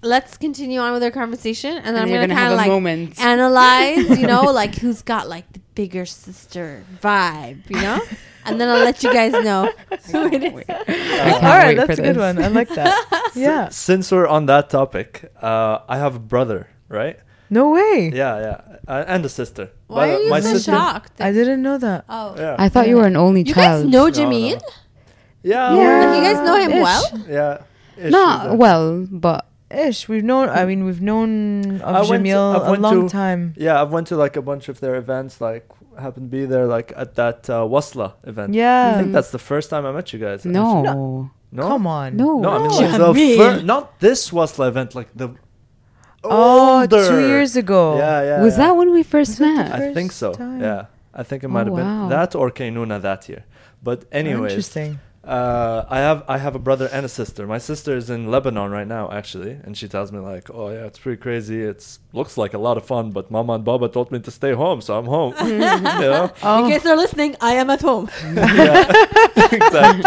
Let's 0.00 0.36
continue 0.36 0.78
on 0.78 0.92
with 0.92 1.02
our 1.02 1.10
conversation, 1.10 1.76
and 1.76 1.86
then 1.86 1.96
And 1.96 2.02
I'm 2.04 2.08
you're 2.08 2.20
gonna, 2.20 2.34
gonna 2.34 2.40
kind 2.40 2.52
of 2.52 2.58
like 2.58 2.68
moment. 2.68 3.20
analyze, 3.32 4.16
you 4.20 4.28
know, 4.28 4.44
like 4.44 4.76
who's 4.76 5.02
got 5.02 5.28
like 5.28 5.52
the 5.52 5.58
bigger 5.74 6.06
sister 6.06 6.84
vibe, 7.02 7.68
you 7.68 7.80
know, 7.82 8.00
and 8.44 8.60
then 8.60 8.68
I'll 8.68 8.84
let 8.84 9.02
you 9.02 9.12
guys 9.12 9.32
know 9.32 9.72
who 10.12 10.26
it 10.32 10.44
is. 10.44 10.52
I 10.68 11.32
All 11.32 11.40
can't 11.40 11.42
right, 11.42 11.76
wait 11.76 11.80
for 11.80 11.86
that's 11.88 11.98
a 11.98 12.02
good 12.02 12.16
one. 12.16 12.38
I 12.40 12.46
like 12.46 12.68
that. 12.68 13.30
yeah. 13.34 13.70
Since 13.70 14.12
we're 14.12 14.28
on 14.28 14.46
that 14.46 14.70
topic, 14.70 15.32
uh, 15.42 15.80
I 15.88 15.96
have 15.98 16.14
a 16.14 16.20
brother, 16.20 16.68
right? 16.88 17.18
No 17.50 17.70
way. 17.70 18.10
Yeah, 18.14 18.38
yeah, 18.40 18.60
uh, 18.86 19.04
and 19.06 19.24
a 19.24 19.28
sister. 19.28 19.70
Why 19.86 20.08
But, 20.08 20.14
are 20.14 20.22
you 20.24 20.30
my 20.30 20.40
so 20.40 20.52
sister, 20.52 20.72
shocked? 20.72 21.20
I 21.20 21.32
didn't 21.32 21.62
know 21.62 21.78
that. 21.78 22.04
oh, 22.08 22.34
Yeah, 22.36 22.56
I 22.58 22.68
thought 22.68 22.88
you 22.88 22.96
were 22.96 23.06
an 23.06 23.16
only 23.16 23.42
you 23.42 23.54
child. 23.54 23.86
You 23.86 23.90
guys 23.90 23.92
know 23.92 24.06
No, 24.08 24.10
Jamil? 24.12 24.52
no. 24.54 24.60
yeah, 25.42 25.74
Yeah. 25.74 26.16
You 26.16 26.22
guys 26.22 26.38
know 26.46 26.56
him 26.60 26.72
Ish. 26.72 26.82
well? 26.82 27.04
yeah. 27.28 27.58
Ish, 27.96 28.12
Not 28.12 28.42
she's 28.42 28.52
a- 28.52 28.56
well, 28.56 29.06
but 29.10 29.46
Ish, 29.70 30.08
we've 30.08 30.24
known. 30.24 30.48
I 30.48 30.64
mean, 30.64 30.84
we've 30.84 31.00
known 31.02 31.80
I 31.82 32.00
of 32.00 32.08
went 32.10 32.24
to- 32.24 32.30
Jamil 32.30 32.60
I 32.62 32.66
a 32.66 32.70
went 32.70 32.82
long 32.82 33.08
to- 33.08 33.12
time. 33.12 33.54
Yeah, 33.56 33.80
I've 33.82 33.92
went 33.92 34.06
to 34.08 34.16
like 34.16 34.36
a 34.36 34.42
bunch 34.42 34.68
of 34.68 34.80
their 34.80 34.94
events. 34.96 35.40
Like, 35.40 35.68
happened 35.98 36.30
to 36.30 36.36
be 36.36 36.44
there, 36.46 36.66
like 36.66 36.92
at 36.96 37.16
that 37.16 37.50
uh, 37.50 37.62
Wasla 37.74 38.12
event. 38.24 38.54
Yeah, 38.54 38.92
I 38.94 38.98
think 39.00 39.12
that's 39.12 39.30
the 39.30 39.38
first 39.38 39.68
time 39.70 39.84
I 39.84 39.92
met 39.92 40.12
you 40.12 40.18
guys. 40.20 40.44
no, 40.44 40.78
actually. 40.78 41.30
no, 41.52 41.62
Come 41.68 41.86
on. 41.86 42.16
no, 42.16 42.38
No, 42.40 42.50
I 42.50 42.58
mean 42.58 42.70
like 42.70 42.92
the 42.92 43.12
Jamil. 43.12 43.36
fir- 43.36 43.62
not 43.62 43.98
this 44.00 44.30
Wasla 44.30 44.68
event, 44.68 44.94
like 44.94 45.08
the 45.14 45.28
Oh, 46.24 46.80
older. 46.80 47.08
two 47.08 47.20
years 47.28 47.56
ago. 47.56 47.96
Yeah, 47.98 48.22
yeah. 48.22 48.42
Was 48.42 48.54
yeah. 48.58 48.66
that 48.66 48.76
when 48.76 48.92
we 48.92 49.02
first 49.02 49.38
Was 49.38 49.40
it 49.40 49.44
the 49.44 49.54
met? 49.62 49.72
I 49.90 49.94
think 49.94 50.12
so. 50.12 50.32
time? 50.32 50.60
Yeah, 50.60 50.86
I 51.14 51.22
think 51.22 51.44
it 51.44 51.48
might 51.48 51.68
Oh, 51.68 51.76
have 51.76 51.84
been 51.84 52.08
that 52.10 52.34
or 52.34 52.50
Kainuna 52.50 53.00
that 53.02 53.28
year. 53.28 53.44
But 53.82 54.04
anyways, 54.10 54.52
Interesting. 54.52 54.98
uh, 55.24 55.84
I 55.88 55.98
have 55.98 56.24
I 56.26 56.38
have 56.38 56.56
a 56.56 56.58
brother 56.58 56.88
and 56.92 57.06
a 57.06 57.08
sister. 57.08 57.46
My 57.46 57.58
sister 57.58 57.96
is 57.96 58.10
in 58.10 58.28
Lebanon 58.30 58.70
right 58.72 58.88
now, 58.88 59.04
actually, 59.12 59.52
and 59.64 59.76
she 59.76 59.86
tells 59.86 60.10
me 60.10 60.18
like, 60.18 60.50
"Oh 60.52 60.68
yeah, 60.70 60.86
it's 60.88 60.98
pretty 60.98 61.20
crazy. 61.22 61.62
It's 61.62 62.00
looks 62.12 62.36
like 62.36 62.52
a 62.54 62.58
lot 62.58 62.76
of 62.76 62.84
fun, 62.84 63.12
but 63.12 63.30
Mama 63.30 63.52
and 63.52 63.64
Baba 63.64 63.88
told 63.88 64.10
me 64.10 64.18
to 64.18 64.30
stay 64.32 64.52
home, 64.54 64.80
so 64.80 64.98
I'm 64.98 65.06
home." 65.06 65.34
you 65.46 65.58
know? 65.58 66.32
Oh, 66.42 66.64
In 66.64 66.70
case 66.70 66.82
they're 66.82 66.96
listening, 66.96 67.36
I 67.40 67.52
am 67.62 67.70
at 67.70 67.80
home. 67.82 68.10
yeah, 68.34 68.90
exactly. 69.58 70.02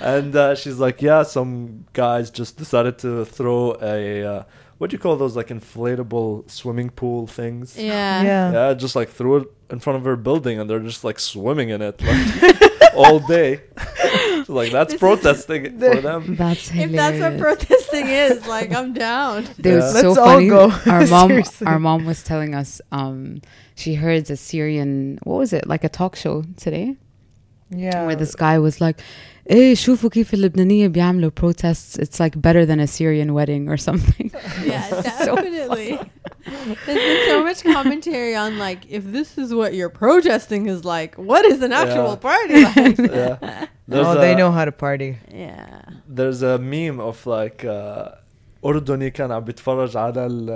And 0.00 0.34
uh, 0.36 0.54
she's 0.54 0.78
like, 0.78 1.02
"Yeah, 1.02 1.22
some 1.22 1.86
guys 1.92 2.30
just 2.30 2.56
decided 2.56 2.98
to 2.98 3.24
throw 3.24 3.76
a 3.80 4.24
uh, 4.24 4.42
what 4.78 4.90
do 4.90 4.94
you 4.94 4.98
call 4.98 5.16
those 5.16 5.36
like 5.36 5.48
inflatable 5.48 6.50
swimming 6.50 6.90
pool 6.90 7.26
things?" 7.26 7.76
Yeah. 7.76 8.22
yeah. 8.22 8.52
Yeah, 8.52 8.74
just 8.74 8.96
like 8.96 9.08
threw 9.10 9.36
it 9.38 9.48
in 9.70 9.78
front 9.80 9.98
of 9.98 10.04
her 10.04 10.16
building, 10.16 10.58
and 10.58 10.68
they're 10.68 10.80
just 10.80 11.04
like 11.04 11.18
swimming 11.18 11.68
in 11.70 11.80
it 11.82 12.00
like 12.02 12.92
all 12.94 13.20
day. 13.20 13.60
So, 14.44 14.52
like 14.54 14.72
that's 14.72 14.92
This 14.92 14.94
is- 14.94 14.98
protesting 15.00 15.78
for 15.78 16.00
them. 16.00 16.34
That's 16.36 16.68
If 16.70 16.74
hilarious. 16.74 16.96
that's 17.20 17.20
what 17.20 17.38
protesting 17.40 18.06
is, 18.08 18.46
like 18.46 18.72
I'm 18.72 18.92
down. 18.92 19.44
Dude, 19.60 19.80
Yeah. 19.80 19.92
so 19.92 20.08
Let's 20.08 20.18
all 20.18 20.26
funny. 20.26 20.48
go. 20.48 20.70
Our 20.86 21.06
mom, 21.06 21.28
Seriously. 21.28 21.66
our 21.66 21.78
mom 21.78 22.04
was 22.06 22.22
telling 22.22 22.54
us, 22.54 22.80
um, 22.90 23.42
she 23.76 23.94
heard 23.94 24.28
a 24.30 24.36
Syrian, 24.36 25.18
what 25.22 25.36
was 25.38 25.52
it, 25.52 25.66
like 25.68 25.84
a 25.84 25.88
talk 25.88 26.16
show 26.16 26.42
today, 26.56 26.96
Yeah. 27.70 28.06
where 28.06 28.16
this 28.16 28.34
guy 28.34 28.58
was 28.58 28.80
like, 28.80 29.00
"Eh, 29.49 29.73
شوفوا 29.73 30.09
كيف 30.09 30.33
اللبنانية 30.33 30.87
بيعملوا 30.87 31.31
protests. 31.41 31.97
It's 31.99 32.19
like 32.19 32.35
better 32.41 32.65
than 32.65 32.79
a 32.79 32.87
Syrian 32.87 33.33
wedding 33.33 33.69
or 33.69 33.77
something." 33.77 34.31
Yeah, 34.65 35.01
definitely. 35.01 35.89
There's 36.85 37.05
been 37.11 37.21
so 37.31 37.37
much 37.49 37.59
commentary 37.75 38.33
on 38.43 38.51
like 38.67 38.81
if 38.97 39.03
this 39.17 39.29
is 39.43 39.49
what 39.59 39.71
your 39.79 39.89
protesting 40.03 40.63
is 40.73 40.79
like, 40.95 41.11
what 41.29 41.43
is 41.51 41.59
an 41.67 41.73
actual 41.83 42.11
Yeah. 42.15 42.27
party 42.29 42.55
like? 42.69 42.97
Yeah. 43.21 43.35
There's 43.91 44.11
oh, 44.11 44.15
they 44.25 44.33
a- 44.35 44.39
know 44.41 44.51
how 44.57 44.65
to 44.71 44.75
party. 44.87 45.11
yeah. 45.45 45.81
There's 46.17 46.41
a 46.53 46.55
meme 46.71 46.99
of 47.09 47.17
like 47.37 47.59
uh, 47.65 48.09
أردني 48.65 49.09
كان 49.09 49.31
عم 49.31 49.43
بيتفرج 49.43 49.97
على 49.97 50.25
ال- 50.25 50.49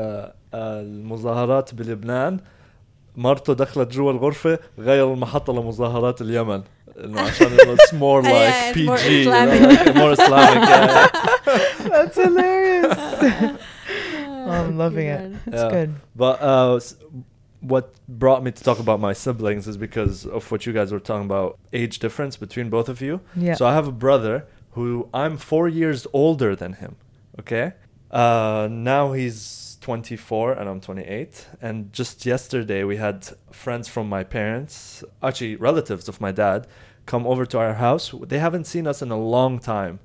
آه، 0.54 0.82
المظاهرات 0.82 1.76
بلبنان 1.76 2.40
مرته 3.18 3.54
دخلت 3.54 3.92
جوا 3.94 4.12
الغرفة 4.12 4.60
غير 4.80 5.14
المحطة 5.14 5.54
لمظاهرات 5.54 6.22
اليمن 6.22 6.62
It's 6.97 7.67
was 7.67 7.93
more 7.93 8.23
like 8.23 8.33
yeah, 8.33 8.73
PG, 8.73 8.87
more 8.87 8.99
Islamic. 8.99 9.61
You 9.61 9.85
know, 9.93 10.01
more 10.01 10.13
Islamic 10.13 10.69
yeah. 10.69 11.09
That's 11.89 12.17
hilarious. 12.17 12.95
Oh, 12.99 14.51
I'm 14.51 14.75
oh, 14.75 14.77
loving 14.77 15.07
good. 15.07 15.33
it. 15.33 15.55
It's 15.55 15.63
good. 15.73 15.95
But 16.15 16.41
uh, 16.41 16.81
what 17.61 17.95
brought 18.09 18.45
me 18.45 18.53
to 18.53 18.63
talk 18.63 18.79
about 18.79 19.01
my 19.01 19.13
siblings 19.13 19.67
is 19.67 19.77
because 19.77 20.27
of 20.27 20.51
what 20.51 20.67
you 20.67 20.73
guys 20.73 20.93
were 20.93 21.01
talking 21.01 21.25
about 21.25 21.59
age 21.73 21.99
difference 21.99 22.37
between 22.37 22.71
both 22.71 22.89
of 22.89 23.01
you. 23.01 23.21
Yeah. 23.35 23.55
So 23.55 23.67
I 23.67 23.73
have 23.73 23.89
a 23.89 23.93
brother 23.93 24.47
who 24.73 25.09
I'm 25.15 25.37
four 25.37 25.67
years 25.67 26.07
older 26.13 26.55
than 26.55 26.75
him. 26.75 26.97
Okay. 27.41 27.73
Uh, 28.11 28.69
now 28.71 29.13
he's 29.13 29.64
24 29.85 30.55
and 30.55 30.67
I'm 30.67 30.81
28. 30.81 31.47
And 31.61 31.93
just 31.93 32.25
yesterday 32.25 32.85
we 32.85 32.97
had 32.97 33.29
friends 33.53 33.87
from 33.87 34.09
my 34.09 34.25
parents, 34.25 35.05
actually 35.23 35.57
relatives 35.57 36.09
of 36.09 36.23
my 36.23 36.33
dad, 36.33 36.67
come 37.05 37.27
over 37.27 37.45
to 37.45 37.59
our 37.59 37.75
house. 37.75 38.15
They 38.23 38.39
haven't 38.39 38.65
seen 38.65 38.87
us 38.87 39.03
in 39.03 39.11
a 39.11 39.19
long 39.19 39.59
time. 39.59 40.01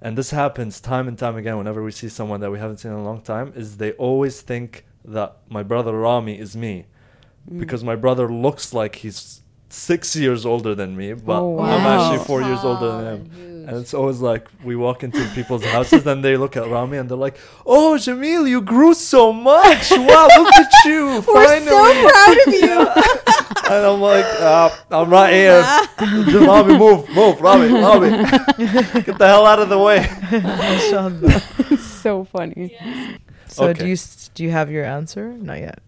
And 0.00 0.16
this 0.16 0.30
happens 0.30 0.80
time 0.80 1.08
and 1.08 1.18
time 1.18 1.36
again 1.36 1.58
whenever 1.58 1.82
we 1.82 1.90
see 1.90 2.08
someone 2.08 2.38
that 2.40 2.52
we 2.52 2.60
haven't 2.60 2.76
seen 2.76 2.92
in 2.92 2.98
a 2.98 3.02
long 3.02 3.20
time 3.20 3.52
is 3.56 3.78
they 3.78 3.92
always 3.92 4.42
think 4.42 4.86
that 5.04 5.38
my 5.48 5.64
brother 5.64 5.98
Rami 5.98 6.38
is 6.38 6.56
me 6.56 6.86
mm. 7.50 7.58
because 7.58 7.82
my 7.82 7.96
brother 7.96 8.28
looks 8.28 8.72
like 8.72 8.96
he's 8.96 9.40
six 9.68 10.14
years 10.16 10.46
older 10.46 10.74
than 10.74 10.96
me, 10.96 11.12
but 11.14 11.40
Oh, 11.40 11.58
I'm 11.60 11.80
actually 11.86 12.24
four 12.24 12.40
years 12.42 12.60
older 12.64 12.90
than 13.02 13.06
him. 13.06 13.52
And 13.68 13.78
it's 13.78 13.94
always 13.94 14.20
like 14.20 14.46
we 14.62 14.76
walk 14.76 15.02
into 15.02 15.24
people's 15.34 15.64
houses 15.64 16.06
and 16.06 16.24
they 16.24 16.36
look 16.36 16.56
at 16.56 16.68
Rami 16.70 16.98
and 16.98 17.08
they're 17.10 17.18
like, 17.18 17.36
"Oh, 17.66 17.96
Jamil, 17.98 18.48
you 18.48 18.60
grew 18.60 18.94
so 18.94 19.32
much! 19.32 19.90
Wow, 19.90 20.28
look 20.38 20.52
at 20.54 20.72
you! 20.84 21.06
We're 21.16 21.22
finally!" 21.22 21.66
so 21.66 22.08
proud 22.08 22.38
of 22.46 22.54
you. 22.54 22.78
and 23.74 23.86
I'm 23.90 24.00
like, 24.00 24.24
uh, 24.40 24.70
"I'm 24.92 25.10
right 25.10 25.32
here, 25.34 25.60
Rami, 26.46 26.78
move, 26.78 27.08
move, 27.10 27.40
Rami, 27.40 27.72
Rami, 27.72 28.10
get 29.02 29.18
the 29.18 29.26
hell 29.26 29.44
out 29.46 29.58
of 29.58 29.68
the 29.68 29.78
way." 29.80 30.06
Mashallah. 30.30 31.40
so 31.78 32.22
funny. 32.22 32.76
So 33.48 33.64
Okay. 33.68 33.80
do 33.80 33.86
you 33.88 33.94
s- 33.94 34.30
do 34.34 34.44
you 34.44 34.50
have 34.52 34.70
your 34.70 34.84
answer? 34.84 35.32
Not 35.32 35.58
yet. 35.58 35.80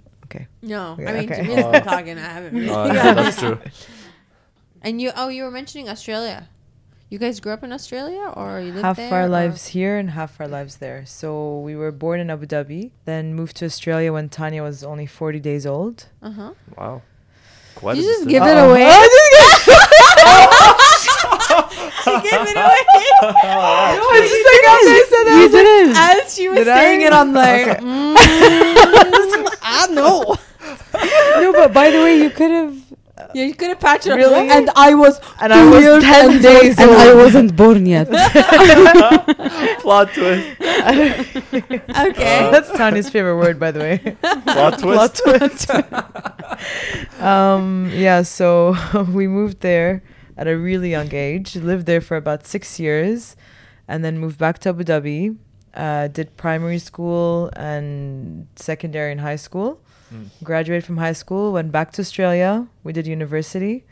No, 0.62 0.92
Okay, 0.92 1.06
I 1.06 1.12
mean 1.12 1.32
okay. 1.32 1.42
Jamil's 1.42 1.72
been 1.72 1.84
talking. 1.84 2.18
I 2.18 2.28
haven't. 2.36 2.54
Really. 2.54 2.68
Oh, 2.74 2.86
yeah, 2.86 3.14
that's 3.18 3.38
true. 3.38 3.58
And 4.82 5.00
you, 5.02 5.10
oh, 5.16 5.28
you 5.28 5.42
were 5.42 5.50
mentioning 5.50 5.88
Australia. 5.88 6.48
You 7.10 7.18
guys 7.18 7.40
grew 7.40 7.52
up 7.52 7.64
in 7.64 7.72
Australia, 7.72 8.32
or 8.36 8.60
you 8.60 8.70
lived 8.72 8.84
half 8.84 8.96
there? 8.96 9.12
our 9.12 9.24
or- 9.24 9.28
lives 9.28 9.68
here 9.68 9.96
and 9.98 10.10
half 10.10 10.38
our 10.40 10.46
lives 10.46 10.76
there. 10.76 11.04
So 11.06 11.58
we 11.60 11.74
were 11.74 11.90
born 11.90 12.20
in 12.20 12.30
Abu 12.30 12.46
Dhabi, 12.46 12.90
then 13.04 13.34
moved 13.34 13.56
to 13.56 13.64
Australia 13.64 14.12
when 14.12 14.28
Tanya 14.28 14.62
was 14.62 14.84
only 14.84 15.06
40 15.06 15.40
days 15.40 15.64
old. 15.66 16.06
Uh-huh. 16.22 16.52
Wow, 16.76 17.02
quite. 17.74 17.96
You 17.96 18.02
just 18.04 18.28
give 18.28 18.42
it 18.42 18.56
Uh-oh. 18.56 18.70
away. 18.70 18.86
Oh, 18.86 19.04
She 22.04 22.10
gave 22.30 22.40
it 22.46 22.56
away. 22.56 22.84
it's 24.20 24.30
just 24.30 24.46
like 24.48 24.64
after 24.68 24.92
I 24.94 25.04
said 25.08 25.24
that, 25.26 25.34
I 25.34 25.42
You 25.42 25.48
didn't. 25.48 25.96
As 25.96 26.34
she 26.34 26.48
was 26.48 26.58
Did 26.58 26.68
I? 26.68 26.76
saying 26.78 27.00
it, 27.02 27.12
I'm 27.12 27.32
like, 27.32 27.66
Okay. 27.68 27.80
mm, 27.82 29.47
I 29.78 29.86
know. 29.88 30.36
no, 31.40 31.52
but 31.52 31.72
by 31.72 31.90
the 31.90 31.98
way, 31.98 32.20
you 32.20 32.30
could 32.30 32.50
have. 32.50 32.76
Yeah, 33.34 33.44
you 33.44 33.54
could 33.54 33.68
have 33.68 33.80
patched 33.80 34.06
it 34.06 34.12
up. 34.12 34.16
Really? 34.16 34.48
And 34.48 34.70
I 34.76 34.94
was 34.94 35.20
and 35.40 35.52
I 35.52 35.64
was 35.68 36.02
10 36.04 36.40
days 36.40 36.78
And 36.78 36.88
old. 36.90 36.98
I 36.98 37.14
wasn't 37.14 37.56
born 37.56 37.84
yet. 37.84 38.06
Plot 39.82 40.12
twist. 40.14 40.46
okay. 40.60 42.50
That's 42.52 42.70
Tanya's 42.70 43.10
favorite 43.10 43.36
word, 43.36 43.58
by 43.58 43.72
the 43.72 43.80
way. 43.80 44.16
Plot 44.46 44.78
twist. 44.78 45.24
Plot 45.24 45.50
twist. 45.50 47.20
um, 47.20 47.90
yeah, 47.92 48.22
so 48.22 48.76
we 49.12 49.26
moved 49.26 49.60
there 49.60 50.02
at 50.36 50.46
a 50.46 50.56
really 50.56 50.90
young 50.90 51.12
age, 51.12 51.56
lived 51.56 51.86
there 51.86 52.00
for 52.00 52.16
about 52.16 52.46
six 52.46 52.78
years, 52.78 53.34
and 53.88 54.04
then 54.04 54.18
moved 54.18 54.38
back 54.38 54.60
to 54.60 54.68
Abu 54.70 54.84
Dhabi. 54.84 55.36
Uh, 55.78 56.08
did 56.08 56.36
primary 56.36 56.80
school 56.80 57.50
and 57.54 58.48
secondary 58.56 59.12
and 59.12 59.20
high 59.20 59.38
school. 59.38 59.80
Mm. 60.12 60.26
Graduated 60.42 60.84
from 60.84 60.96
high 60.96 61.14
school, 61.14 61.52
went 61.52 61.70
back 61.70 61.92
to 61.92 62.02
Australia. 62.02 62.66
We 62.82 62.92
did 62.92 63.06
university, 63.06 63.84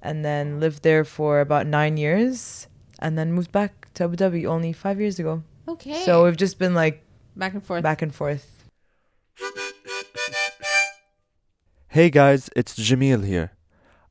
and 0.00 0.24
then 0.24 0.60
lived 0.60 0.82
there 0.82 1.04
for 1.04 1.40
about 1.40 1.66
nine 1.66 1.98
years, 1.98 2.68
and 3.00 3.18
then 3.18 3.32
moved 3.32 3.52
back 3.52 3.92
to 3.94 4.04
Abu 4.04 4.16
Dhabi 4.16 4.46
only 4.46 4.72
five 4.72 4.98
years 4.98 5.18
ago. 5.18 5.42
Okay. 5.68 6.00
So 6.06 6.24
we've 6.24 6.38
just 6.38 6.58
been 6.58 6.72
like 6.72 7.04
back 7.36 7.52
and 7.52 7.62
forth. 7.62 7.82
back 7.82 8.00
and 8.00 8.14
forth. 8.14 8.64
Hey 11.88 12.08
guys, 12.10 12.48
it's 12.56 12.78
Jamil 12.78 13.24
here. 13.24 13.52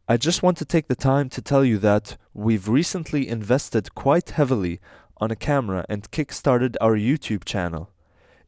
I 0.07 0.17
just 0.17 0.43
want 0.43 0.57
to 0.57 0.65
take 0.65 0.87
the 0.87 0.95
time 0.95 1.29
to 1.29 1.41
tell 1.41 1.65
you 1.65 1.79
that 1.79 2.17
we've 2.33 2.67
recently 2.69 3.27
invested 3.27 3.95
quite 3.95 4.31
heavily 4.31 4.79
on 5.17 5.31
a 5.31 5.35
camera 5.35 5.85
and 5.89 6.11
kickstarted 6.11 6.75
our 6.81 6.95
YouTube 6.95 7.45
channel. 7.45 7.89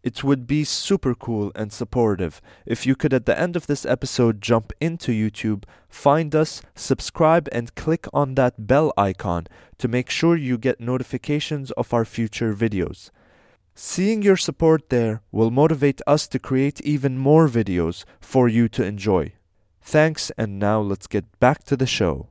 It 0.04 0.24
would 0.24 0.48
be 0.48 0.64
super 0.64 1.14
cool 1.16 1.52
and 1.56 1.74
supportive 1.74 2.42
if 2.66 2.86
you 2.86 2.96
could, 2.96 3.14
at 3.14 3.26
the 3.26 3.38
end 3.38 3.56
of 3.56 3.68
this 3.68 3.86
episode, 3.86 4.42
jump 4.42 4.72
into 4.80 5.12
YouTube, 5.12 5.64
find 5.90 6.34
us, 6.34 6.62
subscribe, 6.76 7.50
and 7.52 7.76
click 7.76 8.08
on 8.14 8.36
that 8.36 8.68
bell 8.68 8.94
icon 8.98 9.48
to 9.80 9.88
make 9.88 10.10
sure 10.10 10.38
you 10.38 10.58
get 10.58 10.80
notifications 10.80 11.72
of 11.72 11.94
our 11.94 12.06
future 12.06 12.54
videos. 12.54 13.10
Seeing 13.76 14.22
your 14.22 14.38
support 14.38 14.90
there 14.90 15.22
will 15.32 15.52
motivate 15.52 16.02
us 16.08 16.28
to 16.30 16.40
create 16.40 16.80
even 16.82 17.18
more 17.18 17.48
videos 17.48 18.06
for 18.22 18.48
you 18.48 18.70
to 18.70 18.84
enjoy. 18.84 19.34
Thanks, 19.82 20.32
and 20.38 20.58
now 20.58 20.80
let's 20.80 21.08
get 21.08 21.40
back 21.40 21.64
to 21.66 21.76
the 21.76 21.86
show. 21.86 22.30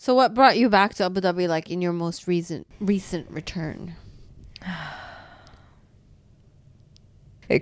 So 0.00 0.14
what 0.14 0.32
brought 0.32 0.56
you 0.56 0.70
back 0.70 0.94
to 0.94 1.04
Abu 1.04 1.20
Dhabi 1.20 1.46
like 1.46 1.70
in 1.70 1.82
your 1.82 1.92
most 1.92 2.26
recent 2.26 2.66
recent 2.80 3.30
return? 3.30 3.96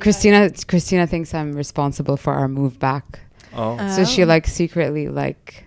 Christina 0.00 0.48
Christina 0.68 1.08
thinks 1.08 1.34
I'm 1.34 1.52
responsible 1.54 2.16
for 2.16 2.32
our 2.34 2.46
move 2.46 2.78
back. 2.78 3.20
Oh. 3.54 3.76
So 3.88 4.04
she 4.04 4.22
Oh. 4.22 4.26
like 4.26 4.46
secretly 4.46 5.08
like 5.08 5.64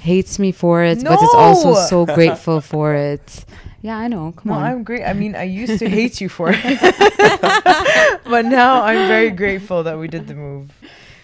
hates 0.00 0.38
me 0.38 0.52
for 0.52 0.82
it, 0.82 1.04
but 1.04 1.20
is 1.22 1.34
also 1.34 1.74
so 1.74 2.06
grateful 2.06 2.62
for 2.62 2.94
it. 2.94 3.44
Yeah, 3.82 3.98
I 3.98 4.08
know. 4.08 4.32
Come 4.32 4.52
No, 4.52 4.54
on. 4.54 4.62
I'm 4.64 4.84
great. 4.84 5.04
I 5.04 5.12
mean, 5.12 5.36
I 5.36 5.42
used 5.42 5.78
to 5.80 5.88
hate 5.88 6.18
you 6.22 6.30
for 6.30 6.48
it, 6.50 6.62
but 8.24 8.46
now 8.46 8.82
I'm 8.82 9.06
very 9.06 9.30
grateful 9.30 9.82
that 9.82 9.98
we 9.98 10.08
did 10.08 10.28
the 10.28 10.34
move. 10.34 10.72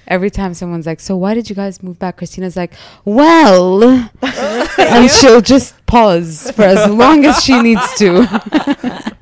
Every 0.08 0.30
time 0.30 0.52
someone's 0.54 0.86
like, 0.86 1.00
"So 1.00 1.16
why 1.16 1.34
did 1.34 1.48
you 1.48 1.56
guys 1.56 1.82
move 1.82 1.98
back?" 1.98 2.16
Christina's 2.18 2.56
like, 2.56 2.74
"Well," 3.04 3.82
and 4.78 5.10
she'll 5.10 5.40
just 5.40 5.74
pause 5.86 6.50
for 6.52 6.62
as 6.62 6.90
long 6.90 7.24
as 7.24 7.42
she 7.42 7.60
needs 7.62 7.86
to. 7.98 8.26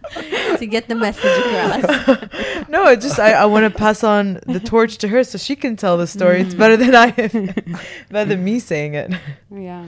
to 0.58 0.66
get 0.66 0.88
the 0.88 0.94
message 0.94 1.24
across. 1.24 2.28
No, 2.68 2.86
it 2.86 3.00
just 3.00 3.18
I, 3.18 3.32
I 3.32 3.44
want 3.46 3.64
to 3.70 3.76
pass 3.76 4.04
on 4.04 4.38
the 4.46 4.60
torch 4.60 4.98
to 4.98 5.08
her 5.08 5.24
so 5.24 5.38
she 5.38 5.56
can 5.56 5.74
tell 5.76 5.96
the 5.96 6.06
story. 6.06 6.40
It's 6.42 6.54
better 6.54 6.76
than 6.76 6.94
I, 6.94 7.10
better 7.10 8.28
than 8.28 8.44
me 8.44 8.60
saying 8.60 8.94
it. 8.94 9.10
yeah. 9.50 9.86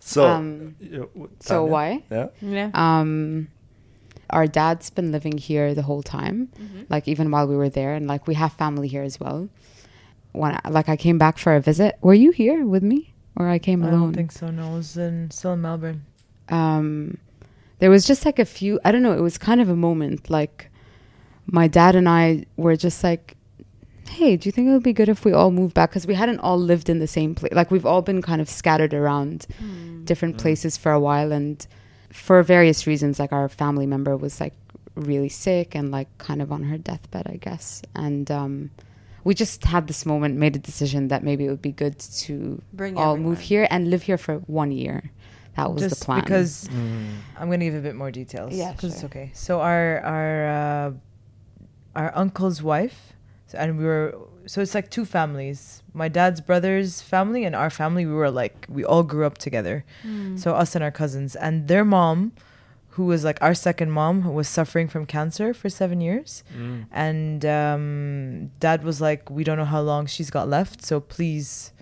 So, 0.00 0.26
Um, 0.26 0.74
you- 0.80 1.28
So 1.40 1.64
why? 1.64 2.02
Yeah. 2.10 2.28
yeah. 2.40 2.70
Um, 2.72 3.48
our 4.30 4.46
dad's 4.46 4.88
been 4.88 5.12
living 5.12 5.36
here 5.36 5.74
the 5.74 5.82
whole 5.82 6.02
time, 6.02 6.48
like 6.88 7.06
even 7.08 7.30
while 7.30 7.46
we 7.46 7.56
were 7.56 7.68
there, 7.68 7.92
and 7.94 8.06
like 8.06 8.26
we 8.26 8.34
have 8.34 8.52
family 8.54 8.88
here 8.88 9.02
as 9.02 9.20
well. 9.20 9.48
When 10.32 10.58
I, 10.64 10.68
like 10.70 10.88
I 10.88 10.96
came 10.96 11.18
back 11.18 11.38
for 11.38 11.54
a 11.54 11.60
visit, 11.60 11.96
were 12.00 12.14
you 12.14 12.30
here 12.30 12.64
with 12.66 12.82
me, 12.82 13.12
or 13.36 13.48
I 13.48 13.58
came 13.58 13.82
alone? 13.82 13.94
I 13.94 14.04
don't 14.04 14.12
think 14.14 14.32
so. 14.32 14.50
No, 14.50 14.72
I 14.72 14.74
was 14.74 14.96
in 14.96 15.30
still 15.30 15.52
in 15.54 15.60
Melbourne. 15.62 16.04
um, 16.48 17.18
there 17.78 17.90
was 17.90 18.06
just 18.06 18.24
like 18.24 18.38
a 18.38 18.44
few 18.44 18.78
i 18.84 18.92
don't 18.92 19.02
know 19.02 19.12
it 19.12 19.20
was 19.20 19.36
kind 19.38 19.60
of 19.60 19.68
a 19.68 19.76
moment. 19.76 20.30
Like 20.30 20.70
my 21.46 21.66
dad 21.66 21.96
and 21.96 22.08
i 22.08 22.44
were 22.56 22.76
just 22.76 23.02
like 23.02 23.36
hey 24.08 24.36
do 24.36 24.46
you 24.46 24.52
think 24.52 24.68
it 24.68 24.70
would 24.72 24.82
be 24.82 24.92
good 24.92 25.08
if 25.08 25.24
we 25.24 25.32
all 25.32 25.50
moved 25.50 25.74
back? 25.74 25.90
Because 25.90 26.06
we 26.06 26.14
hadn't 26.14 26.38
all 26.40 26.58
lived 26.58 26.88
in 26.88 26.98
the 27.00 27.06
same 27.08 27.34
place 27.34 27.52
like 27.52 27.70
we've 27.70 27.86
all 27.86 28.02
been 28.02 28.22
kind 28.22 28.40
of 28.40 28.48
scattered 28.48 28.94
around 28.94 29.46
different 30.04 30.38
places 30.38 30.76
for 30.76 30.92
a 30.92 31.00
while. 31.00 31.32
And 31.32 31.66
for 32.10 32.42
various 32.42 32.86
reasons 32.86 33.18
like 33.18 33.32
our 33.32 33.48
family 33.48 33.86
member 33.86 34.16
was 34.16 34.40
like 34.40 34.54
really 34.94 35.28
sick 35.30 35.74
and 35.74 35.90
like 35.90 36.08
kind 36.18 36.40
of 36.42 36.52
on 36.52 36.64
her 36.64 36.78
deathbed 36.78 37.26
i 37.26 37.36
guess. 37.36 37.82
And 37.96 38.30
um 38.30 38.70
we 39.24 39.34
just 39.34 39.64
had 39.64 39.86
this 39.86 40.04
moment 40.06 40.36
made 40.36 40.54
a 40.56 40.58
decision 40.58 41.08
that 41.08 41.22
maybe 41.22 41.44
it 41.46 41.50
would 41.50 41.62
be 41.62 41.72
good 41.72 41.98
to 41.98 42.60
Bring 42.72 42.96
all 42.96 43.12
everyone. 43.12 43.30
move 43.30 43.40
here 43.40 43.66
and 43.70 43.90
live 43.90 44.02
here 44.02 44.18
for 44.18 44.36
one 44.46 44.70
year 44.72 45.10
that 45.56 45.70
was 45.72 45.82
just 45.82 46.00
the 46.00 46.04
plan 46.06 46.20
because 46.20 46.68
Mm. 46.68 47.16
I'm 47.38 47.50
gonna 47.50 47.64
give 47.64 47.74
a 47.74 47.80
bit 47.80 47.94
more 47.94 48.10
details. 48.10 48.54
Yeah, 48.54 48.72
'cause 48.72 48.90
it's 48.92 49.00
sure. 49.00 49.10
okay. 49.10 49.30
So 49.34 49.60
our 49.60 50.00
our 50.00 50.46
uh, 50.48 50.90
our 51.94 52.10
uncle's 52.16 52.62
wife, 52.62 53.12
so, 53.48 53.58
and 53.58 53.76
we 53.78 53.84
were 53.84 54.16
so 54.46 54.60
it's 54.62 54.74
like 54.74 54.88
two 54.90 55.04
families. 55.04 55.82
My 55.92 56.08
dad's 56.08 56.40
brother's 56.40 57.02
family 57.02 57.44
and 57.44 57.54
our 57.54 57.68
family. 57.70 58.06
We 58.06 58.14
were 58.14 58.30
like 58.30 58.66
we 58.68 58.82
all 58.84 59.02
grew 59.02 59.26
up 59.26 59.36
together. 59.38 59.84
So 60.36 60.54
us 60.54 60.74
and 60.74 60.82
our 60.82 60.90
cousins 60.90 61.36
and 61.36 61.68
their 61.68 61.84
mom, 61.84 62.32
who 62.92 63.04
was 63.06 63.24
like 63.24 63.38
our 63.42 63.54
second 63.54 63.90
mom, 63.90 64.22
who 64.22 64.30
was 64.30 64.48
suffering 64.48 64.88
from 64.88 65.06
cancer 65.06 65.52
for 65.54 65.68
seven 65.70 66.00
years, 66.00 66.42
Mm. 66.56 66.86
and 66.92 67.44
um, 67.44 68.50
dad 68.60 68.84
was 68.84 69.00
like, 69.00 69.30
we 69.30 69.44
don't 69.44 69.56
know 69.58 69.64
how 69.76 69.80
long 69.80 70.06
she's 70.06 70.30
got 70.30 70.48
left, 70.48 70.84
so 70.84 71.00
please. 71.00 71.72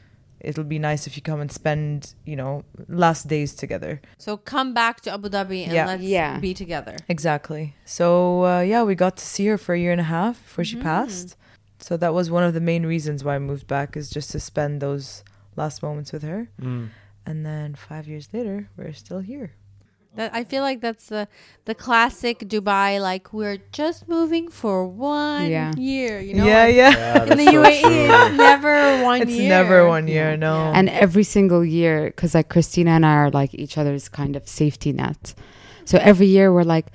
It'll 0.42 0.64
be 0.64 0.78
nice 0.78 1.06
if 1.06 1.16
you 1.16 1.22
come 1.30 1.38
and 1.42 1.52
spend, 1.52 2.14
you 2.24 2.34
know, 2.34 2.64
last 2.88 3.28
days 3.28 3.52
together. 3.54 4.00
So 4.16 4.38
come 4.38 4.72
back 4.72 5.02
to 5.02 5.12
Abu 5.12 5.28
Dhabi 5.28 5.64
and 5.64 5.72
Yeah. 5.72 5.84
let's 5.86 6.02
Yeah. 6.02 6.38
be 6.40 6.54
together. 6.54 6.96
Exactly. 7.10 7.74
So 7.84 8.46
uh, 8.46 8.60
yeah, 8.62 8.82
we 8.82 8.94
got 8.94 9.18
to 9.18 9.24
see 9.34 9.44
her 9.48 9.58
for 9.58 9.74
a 9.74 9.78
year 9.78 9.92
and 9.92 10.00
a 10.00 10.04
half 10.16 10.42
before 10.42 10.64
she 10.64 10.76
passed. 10.76 11.36
So 11.78 11.98
that 11.98 12.14
was 12.14 12.30
one 12.30 12.42
of 12.42 12.54
the 12.54 12.60
main 12.72 12.86
reasons 12.86 13.22
why 13.22 13.34
I 13.34 13.38
moved 13.38 13.66
back 13.66 13.98
is 13.98 14.08
just 14.08 14.30
to 14.30 14.40
spend 14.40 14.80
those 14.80 15.24
last 15.56 15.82
moments 15.82 16.10
with 16.10 16.22
her. 16.22 16.48
Mm. 16.58 16.88
And 17.26 17.44
then 17.44 17.74
five 17.74 18.08
years 18.08 18.26
later, 18.32 18.70
we're 18.78 18.94
still 18.94 19.20
here. 19.20 19.52
That 20.16 20.34
I 20.34 20.42
feel 20.42 20.62
like 20.62 20.80
that's 20.80 21.06
the 21.06 21.28
the 21.66 21.74
classic 21.74 22.40
Dubai. 22.40 23.00
Like 23.00 23.32
we're 23.32 23.58
just 23.70 24.08
moving 24.08 24.48
for 24.50 24.84
one 24.84 25.48
Yeah. 25.48 25.70
year. 25.76 26.18
You 26.20 26.34
know. 26.34 26.44
yeah, 26.46 26.64
like, 26.64 26.74
yeah. 26.74 27.22
In 27.30 27.38
the 27.38 27.46
UAE, 27.46 27.82
it's 27.84 28.36
never 28.36 29.04
one 29.04 29.18
year. 29.18 29.28
It's 29.28 29.36
year. 29.38 29.48
never 29.48 29.86
one 29.86 30.08
year, 30.08 30.30
Yeah. 30.30 30.36
no. 30.36 30.54
Yeah. 30.64 30.72
and 30.78 30.88
every 30.88 31.22
single 31.22 31.64
year 31.64 32.06
because 32.06 32.34
like 32.34 32.48
christina 32.48 32.90
and 32.98 33.06
i 33.06 33.14
are 33.14 33.30
like 33.30 33.54
each 33.54 33.78
other's 33.78 34.08
kind 34.08 34.34
of 34.36 34.48
safety 34.48 34.92
net 34.92 35.34
so 35.84 35.98
every 36.10 36.26
year 36.26 36.52
we're 36.52 36.64
like 36.76 36.86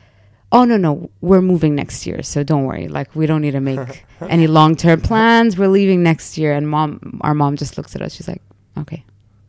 oh 0.51 0.63
no 0.65 0.75
no 0.77 1.09
we're 1.21 1.41
moving 1.41 1.73
next 1.75 2.05
year 2.07 2.21
so 2.21 2.43
don't 2.43 2.65
worry 2.65 2.87
like 2.87 3.15
we 3.15 3.25
don't 3.25 3.41
need 3.41 3.51
to 3.51 3.61
make 3.61 4.05
any 4.35 4.47
long-term 4.47 4.99
plans 5.01 5.57
we're 5.57 5.67
leaving 5.79 6.03
next 6.03 6.37
year 6.37 6.51
and 6.53 6.67
mom 6.69 7.19
our 7.21 7.33
mom 7.33 7.55
just 7.55 7.77
looks 7.77 7.95
at 7.95 8.01
us 8.01 8.13
she's 8.15 8.27
like 8.27 8.41
okay 8.77 9.03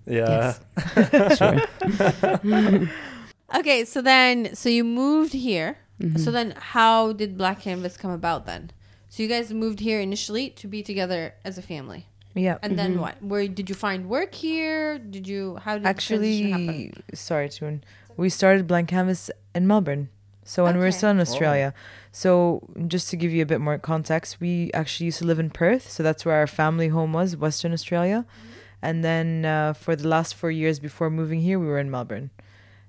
Yeah. 0.07 0.55
yes 0.95 1.39
sure 1.39 2.89
Okay, 3.55 3.85
so 3.85 4.03
then 4.03 4.55
so 4.55 4.69
you 4.69 4.85
moved 4.85 5.33
here. 5.33 5.79
Mhm. 6.01 6.19
So 6.19 6.31
then 6.31 6.55
how 6.57 7.13
did 7.13 7.39
Blank 7.39 7.61
Canvas 7.61 7.97
come 7.97 8.11
about 8.11 8.45
then? 8.47 8.71
So 9.09 9.23
you 9.23 9.29
guys 9.29 9.53
moved 9.53 9.81
here 9.81 10.01
initially 10.01 10.51
to 10.51 10.69
be 10.69 10.83
together 10.83 11.35
as 11.45 11.57
a 11.59 11.63
family. 11.63 12.07
yeah. 12.35 12.59
And 12.63 12.79
then 12.79 13.01
what? 13.01 13.23
Where 13.23 13.49
did 13.49 13.71
you 13.71 13.75
find 13.75 14.09
work 14.11 14.35
here? 14.35 14.99
Did 14.99 15.27
you 15.27 15.57
how 15.65 15.75
did 15.75 15.85
the 15.85 15.89
happen? 15.89 15.97
Actually, 15.97 16.93
sorry, 17.15 17.49
Toon. 17.49 17.83
We 18.17 18.29
started 18.29 18.67
Blank 18.67 18.89
Canvas 18.89 19.31
in 19.55 19.67
Melbourne. 19.67 20.09
So 20.45 20.63
when 20.65 20.75
we 20.77 20.83
were 20.83 20.93
still 20.93 21.11
in 21.11 21.19
Australia. 21.19 21.73
So 22.13 22.63
just 22.87 23.11
to 23.11 23.17
give 23.17 23.33
you 23.33 23.43
a 23.43 23.47
bit 23.47 23.61
more 23.61 23.79
context, 23.79 24.39
we 24.41 24.71
actually 24.75 25.07
used 25.07 25.19
to 25.19 25.27
live 25.27 25.39
in 25.41 25.51
Perth. 25.51 25.91
So 25.91 26.03
that's 26.03 26.25
where 26.25 26.37
our 26.37 26.47
family 26.47 26.89
home 26.89 27.13
was, 27.13 27.37
Western 27.37 27.73
Australia. 27.73 28.25
And 28.81 29.03
then 29.03 29.45
uh, 29.45 29.73
for 29.73 29.97
the 29.97 30.07
last 30.07 30.35
four 30.35 30.51
years 30.51 30.79
before 30.79 31.11
moving 31.11 31.41
here, 31.41 31.59
we 31.59 31.67
were 31.67 31.81
in 31.81 31.91
Melbourne. 31.91 32.31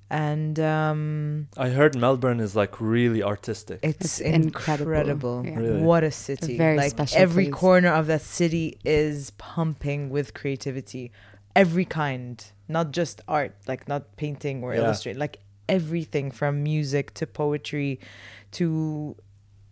And 0.09 0.57
um, 0.59 1.47
I 1.57 1.69
heard 1.69 1.97
Melbourne 1.97 2.39
is 2.39 2.55
like 2.55 2.79
really 2.79 3.21
artistic. 3.21 3.79
it's, 3.83 4.19
It's 4.19 4.19
incredible. 4.21 4.93
incredible. 4.93 5.43
Yeah. 5.45 5.55
Really? 5.59 5.81
What 5.81 6.03
a 6.03 6.11
city. 6.11 6.57
very 6.57 6.77
like 6.77 6.91
special 6.91 7.17
every 7.17 7.45
place. 7.45 7.55
corner 7.55 7.89
of 7.89 8.07
that 8.07 8.21
city 8.21 8.77
is 8.85 9.31
pumping 9.31 10.09
with 10.09 10.33
creativity. 10.33 11.11
Every 11.55 11.83
kind, 11.85 12.41
not 12.69 12.91
just 12.91 13.21
art, 13.27 13.55
like 13.67 13.87
not 13.89 14.15
painting 14.15 14.63
or 14.63 14.73
Yeah. 14.73 14.81
illustrating, 14.83 15.19
like 15.19 15.39
everything 15.67 16.31
from 16.31 16.63
music 16.63 17.13
to 17.15 17.27
poetry 17.27 17.99
to 18.51 19.15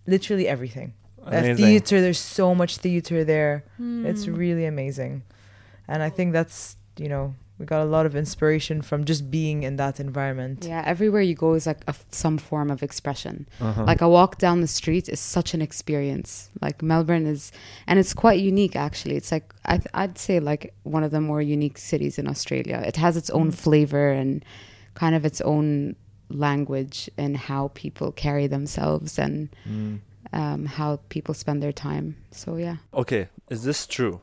literally 0.06 0.48
everything. 0.50 0.94
Uh, 1.24 1.30
Amazing. 1.30 1.56
theater, 1.56 2.02
there's 2.02 2.20
so 2.20 2.54
much 2.54 2.78
theater 2.78 3.24
there. 3.24 3.64
Hmm. 3.78 4.06
It's 4.06 4.28
really 4.28 4.66
amazing. 4.66 5.24
And 5.88 6.04
I 6.04 6.10
think 6.10 6.34
that's, 6.34 6.76
you 6.98 7.08
know, 7.08 7.36
we 7.58 7.66
got 7.66 7.82
a 7.82 7.86
lot 7.86 8.06
of 8.06 8.16
inspiration 8.16 8.82
from 8.82 9.06
just 9.06 9.32
being 9.32 9.64
in 9.64 9.76
that 9.78 10.00
environment. 10.00 10.66
yeah 10.68 10.84
everywhere 10.86 11.22
you 11.22 11.36
go 11.36 11.54
is 11.54 11.66
like 11.66 11.82
a 11.88 11.90
f 11.90 12.04
some 12.12 12.38
form 12.38 12.70
of 12.72 12.84
expression 12.84 13.48
Uh-huh. 13.62 13.84
like 13.92 14.02
a 14.02 14.10
walk 14.10 14.38
down 14.38 14.62
the 14.62 14.68
street 14.68 15.08
is 15.10 15.20
such 15.20 15.54
an 15.54 15.62
experience 15.62 16.50
like 16.66 16.82
melbourne 16.82 17.26
is 17.36 17.52
and 17.88 17.98
it's 18.00 18.14
quite 18.14 18.40
unique 18.40 18.76
actually 18.88 19.16
it's 19.16 19.32
like 19.32 19.48
I 19.74 19.78
th- 19.78 19.88
i'd 20.02 20.18
say 20.18 20.40
like 20.40 20.64
one 20.84 21.04
of 21.08 21.12
the 21.12 21.22
more 21.22 21.42
unique 21.42 21.78
cities 21.78 22.18
in 22.20 22.28
australia 22.28 22.78
it 22.86 22.98
has 22.98 23.16
its 23.22 23.30
own 23.30 23.52
flavor 23.52 24.08
and 24.22 24.44
kind 25.02 25.16
of 25.16 25.24
its 25.26 25.42
own 25.42 25.96
language 26.30 27.10
and 27.18 27.38
how 27.38 27.70
people 27.74 28.12
carry 28.12 28.48
themselves 28.48 29.18
and 29.20 29.50
Mm. 29.70 30.00
um, 30.34 30.66
how 30.66 31.00
people 31.10 31.34
spend 31.34 31.62
their 31.64 31.72
time 31.74 32.16
so 32.32 32.58
yeah 32.58 32.78
Okay, 32.94 33.28
is 33.50 33.64
this 33.64 33.88
true? 33.88 34.22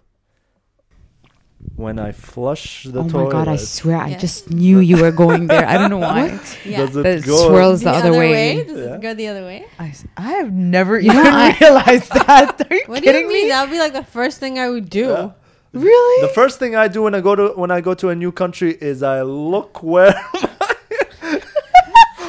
When 1.76 1.98
I 1.98 2.12
flush 2.12 2.84
the 2.84 3.00
oh 3.00 3.08
toilet. 3.08 3.22
Oh 3.22 3.24
my 3.24 3.30
god! 3.30 3.48
I 3.48 3.56
swear, 3.56 3.96
I 3.96 4.14
just 4.14 4.50
knew 4.50 4.78
you 4.80 5.00
were 5.00 5.12
going 5.12 5.46
there. 5.46 5.66
I 5.66 5.78
don't 5.78 5.90
know 5.90 5.98
why. 6.12 6.38
Yeah. 6.64 6.78
Does 6.86 6.96
it 6.96 7.02
That 7.02 7.24
go? 7.24 7.48
swirls 7.48 7.80
the, 7.82 7.90
other, 7.90 8.12
way. 8.12 8.64
Does 8.64 8.78
Yeah. 8.78 8.94
it 8.96 9.00
go 9.00 9.14
the 9.14 9.28
other 9.28 9.42
way? 9.44 9.66
I, 9.78 9.88
s- 9.88 10.04
I 10.16 10.32
have 10.32 10.52
never 10.52 10.98
You 10.98 11.10
even 11.12 11.26
I- 11.26 11.56
realized 11.60 12.10
that. 12.12 12.66
Are 12.70 12.74
you 12.76 12.82
What 12.86 12.98
do 12.98 13.04
kidding 13.04 13.22
you 13.22 13.28
mean? 13.28 13.44
me? 13.44 13.48
That 13.50 13.62
would 13.62 13.70
be 13.70 13.78
like 13.78 13.92
the 13.94 14.04
first 14.04 14.38
thing 14.40 14.58
I 14.58 14.68
would 14.70 14.90
do. 14.90 15.06
Yeah. 15.08 15.30
Really? 15.72 16.26
The 16.28 16.32
first 16.34 16.58
thing 16.58 16.76
I 16.76 16.88
do 16.88 17.02
when 17.02 17.14
I 17.14 17.20
go 17.22 17.34
to 17.34 17.48
when 17.56 17.70
I 17.70 17.80
go 17.80 17.94
to 17.94 18.10
a 18.10 18.14
new 18.14 18.30
country 18.32 18.72
is 18.78 19.02
I 19.02 19.22
look 19.22 19.82
where 19.82 20.12
my, 20.34 21.40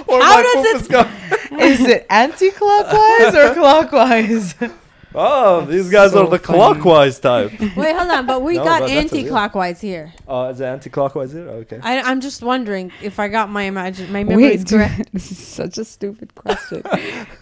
or 0.08 0.22
How 0.22 0.36
my 0.36 0.42
does 0.44 0.54
poop 0.56 0.66
it- 0.66 0.82
is 0.82 0.88
going. 0.88 1.08
Is 1.60 1.80
it 1.82 2.06
anti-clockwise 2.10 3.36
or 3.36 3.54
clockwise? 3.54 4.56
Oh, 5.16 5.66
these 5.66 5.90
guys 5.90 6.12
so 6.12 6.26
are 6.26 6.30
the 6.30 6.40
funny. 6.40 6.58
clockwise 6.58 7.20
type. 7.20 7.52
Wait, 7.60 7.96
hold 7.96 8.10
on. 8.12 8.26
But 8.26 8.42
we 8.42 8.54
No, 8.58 8.64
got 8.64 8.80
but 8.82 8.88
that's 8.88 9.12
a- 9.14 9.18
anti-clockwise 9.18 9.80
here. 9.82 10.14
Oh, 10.28 10.50
is 10.50 10.60
it 10.60 10.66
anti-clockwise 10.66 11.32
here? 11.34 11.48
Okay. 11.48 11.80
I, 11.84 12.02
I'm 12.02 12.20
just 12.22 12.42
wondering 12.42 12.92
if 13.02 13.20
I 13.20 13.28
got 13.28 13.50
my 13.50 13.64
imagine 13.64 14.12
my 14.12 14.24
memory 14.24 14.46
is 14.46 14.62
Wait, 14.62 14.68
do, 14.68 14.78
correct. 14.78 15.10
this 15.14 15.32
is 15.32 15.38
such 15.38 15.78
a 15.78 15.86
stupid 15.86 16.34
question. 16.36 16.82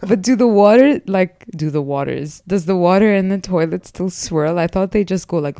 but 0.02 0.22
do 0.22 0.36
the 0.36 0.48
water 0.48 1.02
like 1.08 1.46
do 1.56 1.70
the 1.70 1.82
waters? 1.82 2.42
Does 2.48 2.66
the 2.66 2.76
water 2.76 3.14
in 3.14 3.30
the 3.30 3.38
toilet 3.40 3.86
still 3.88 4.10
swirl? 4.10 4.60
I 4.60 4.68
thought 4.68 4.92
they 4.92 5.04
just 5.04 5.28
go 5.28 5.38
like 5.38 5.58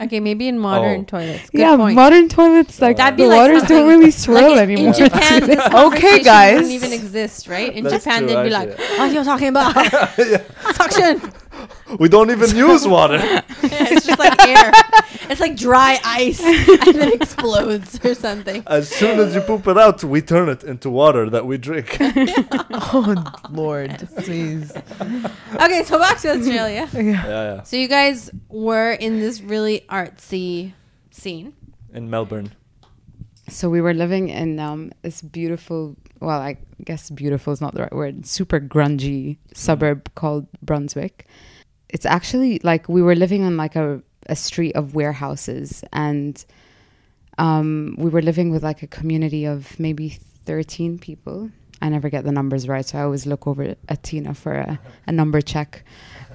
Okay, 0.00 0.18
maybe 0.20 0.48
in 0.48 0.58
modern 0.58 1.00
Oh. 1.02 1.04
toilets. 1.04 1.50
Good 1.50 1.60
yeah. 1.60 1.76
point. 1.76 1.94
Modern 1.94 2.28
toilets 2.28 2.80
like 2.80 2.96
That'd 2.96 3.16
be 3.16 3.22
the 3.24 3.28
like 3.30 3.38
waters 3.38 3.58
something- 3.60 3.76
don't 3.76 3.88
really 3.88 4.10
swirl 4.10 4.50
like 4.50 4.60
anymore. 4.60 4.86
in 4.88 4.92
Japan, 4.92 5.40
do 5.40 5.46
this 5.46 5.56
they? 5.64 5.70
conversation 5.70 6.24
guys. 6.24 6.54
wouldn't 6.56 6.72
even 6.72 6.92
exist, 6.92 7.48
right? 7.48 7.72
In 7.72 7.84
That's 7.84 8.04
Japan, 8.04 8.18
true, 8.22 8.28
they'd 8.34 8.42
be 8.44 8.50
like, 8.50 8.70
actually, 8.70 8.98
"What 8.98 9.00
are 9.00 9.12
you 9.12 9.24
talking 9.24 9.48
about? 9.48 9.74
Suction." 10.76 11.32
We 12.00 12.08
don't 12.08 12.30
even 12.30 12.56
use 12.56 12.86
water. 12.88 13.20
it's 13.62 14.06
just 14.06 14.18
like 14.18 14.34
air. 14.46 14.72
It's 15.30 15.40
like 15.40 15.56
dry 15.56 15.98
ice, 16.04 16.40
and 16.86 16.94
then 16.94 17.12
explodes 17.12 17.98
or 18.04 18.14
something. 18.14 18.62
As 18.66 18.88
soon 18.88 19.18
as 19.20 19.34
you 19.34 19.40
poop 19.40 19.66
it 19.66 19.78
out, 19.78 20.04
we 20.04 20.20
turn 20.20 20.48
it 20.48 20.64
into 20.64 20.90
water 20.90 21.30
that 21.30 21.46
we 21.46 21.58
drink. 21.58 21.96
oh 22.00 23.14
Lord, 23.50 24.08
please. 24.18 24.72
Okay, 25.54 25.82
so 25.84 25.98
back 25.98 26.18
to 26.20 26.30
Australia. 26.30 26.88
Yeah. 26.92 27.00
yeah, 27.00 27.26
yeah. 27.26 27.62
So 27.62 27.76
you 27.76 27.88
guys 27.88 28.30
were 28.48 28.92
in 28.92 29.20
this 29.20 29.40
really 29.40 29.84
artsy 29.88 30.72
scene. 31.10 31.54
In 31.92 32.10
Melbourne. 32.10 32.52
So 33.48 33.68
we 33.68 33.80
were 33.80 33.94
living 33.94 34.30
in 34.30 34.58
um, 34.58 34.92
this 35.02 35.20
beautiful, 35.20 35.96
well, 36.20 36.40
I 36.40 36.56
guess 36.82 37.10
beautiful 37.10 37.52
is 37.52 37.60
not 37.60 37.74
the 37.74 37.82
right 37.82 37.92
word, 37.92 38.26
super 38.26 38.58
grungy 38.58 39.36
suburb 39.52 40.14
called 40.14 40.46
Brunswick. 40.62 41.26
It's 41.88 42.06
actually 42.06 42.60
like 42.64 42.88
we 42.88 43.02
were 43.02 43.14
living 43.14 43.44
on 43.44 43.56
like 43.56 43.76
a, 43.76 44.02
a 44.26 44.36
street 44.36 44.74
of 44.76 44.94
warehouses 44.94 45.84
and 45.92 46.44
um, 47.38 47.96
we 47.98 48.10
were 48.10 48.22
living 48.22 48.50
with 48.50 48.62
like 48.62 48.82
a 48.82 48.86
community 48.86 49.44
of 49.44 49.78
maybe 49.78 50.18
13 50.44 50.98
people. 50.98 51.50
I 51.82 51.88
never 51.88 52.08
get 52.08 52.24
the 52.24 52.32
numbers 52.32 52.68
right, 52.68 52.86
so 52.86 52.98
I 52.98 53.02
always 53.02 53.26
look 53.26 53.46
over 53.46 53.74
at 53.88 54.02
Tina 54.02 54.34
for 54.34 54.52
a, 54.52 54.78
a 55.06 55.12
number 55.12 55.40
check. 55.40 55.84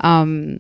Um, 0.02 0.60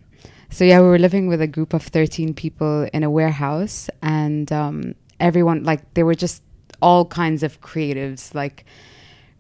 so 0.49 0.63
yeah, 0.63 0.79
we 0.79 0.87
were 0.87 0.97
living 0.97 1.27
with 1.27 1.41
a 1.41 1.47
group 1.47 1.73
of 1.73 1.83
13 1.83 2.33
people 2.33 2.87
in 2.93 3.03
a 3.03 3.09
warehouse 3.09 3.89
and 4.01 4.51
um, 4.51 4.95
everyone 5.19 5.63
like 5.63 5.93
they 5.93 6.03
were 6.03 6.15
just 6.15 6.41
all 6.81 7.05
kinds 7.05 7.43
of 7.43 7.59
creatives 7.61 8.33
like 8.33 8.65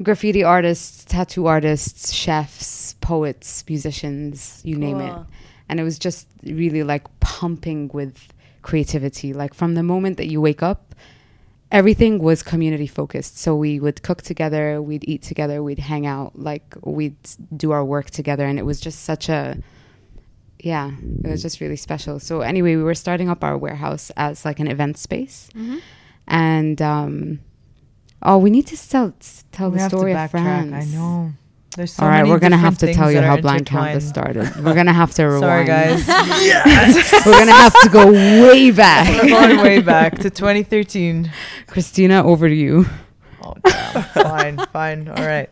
graffiti 0.03 0.43
artists, 0.43 1.03
tattoo 1.05 1.47
artists, 1.47 2.13
chefs, 2.13 2.93
poets, 3.01 3.63
musicians, 3.67 4.61
you 4.63 4.77
name 4.77 4.99
it. 4.99 5.13
And 5.69 5.79
it 5.79 5.83
was 5.83 5.99
just 5.99 6.27
really 6.43 6.83
like 6.83 7.07
pumping 7.19 7.89
with 7.93 8.33
creativity. 8.61 9.33
Like 9.33 9.53
from 9.53 9.75
the 9.75 9.83
moment 9.83 10.17
that 10.17 10.27
you 10.27 10.41
wake 10.41 10.63
up, 10.63 10.95
everything 11.71 12.19
was 12.19 12.41
community 12.43 12.87
focused. 12.87 13.37
So 13.37 13.55
we 13.55 13.79
would 13.79 14.01
cook 14.01 14.23
together, 14.23 14.81
we'd 14.81 15.07
eat 15.07 15.21
together, 15.21 15.61
we'd 15.61 15.79
hang 15.79 16.05
out, 16.07 16.37
like 16.37 16.75
we'd 16.83 17.15
do 17.55 17.71
our 17.71 17.85
work 17.85 18.09
together. 18.09 18.45
And 18.45 18.57
it 18.57 18.65
was 18.65 18.79
just 18.81 19.03
such 19.03 19.29
a, 19.29 19.61
yeah, 20.59 20.91
it 21.23 21.29
was 21.29 21.41
just 21.41 21.61
really 21.61 21.75
special. 21.77 22.19
So 22.19 22.41
anyway, 22.41 22.75
we 22.75 22.83
were 22.83 22.95
starting 22.95 23.29
up 23.29 23.43
our 23.43 23.57
warehouse 23.57 24.11
as 24.17 24.43
like 24.43 24.59
an 24.59 24.67
event 24.67 24.97
space. 24.97 25.49
And, 26.27 26.81
um, 26.81 27.39
oh, 28.23 28.37
we 28.39 28.49
need 28.49 28.67
to 28.67 28.89
tell, 28.89 29.13
tell 29.51 29.69
We 29.69 29.77
the 29.77 29.87
story 29.87 30.13
of. 30.13 30.31
France. 30.31 30.73
I 30.73 30.85
know. 30.85 31.33
There's 31.75 31.93
so 31.93 32.03
All 32.03 32.09
right, 32.09 32.17
many 32.19 32.31
we're 32.31 32.39
gonna 32.39 32.57
have 32.57 32.77
to 32.79 32.93
tell 32.93 33.11
you 33.11 33.21
how 33.21 33.35
are 33.35 33.41
Blank 33.41 33.67
Canvas 33.67 34.07
intertwined. 34.07 34.47
started. 34.47 34.65
We're 34.65 34.73
gonna 34.73 34.93
have 34.93 35.13
to 35.15 35.23
rewind. 35.25 35.41
Sorry, 35.41 35.65
guys. 35.65 36.07
we're 37.25 37.39
gonna 37.39 37.51
have 37.51 37.73
to 37.81 37.89
go 37.89 38.11
way 38.11 38.71
back. 38.85 39.23
We're 39.23 39.29
going 39.29 39.57
way 39.61 39.81
back 39.81 40.15
to 40.19 40.29
2013. 40.29 41.31
Christina, 41.67 42.23
over 42.23 42.49
to 42.49 42.55
you. 42.55 42.85
Oh, 43.43 43.53
damn. 43.63 44.03
fine, 44.03 44.57
fine. 44.73 45.07
All 45.07 45.25
right. 45.25 45.49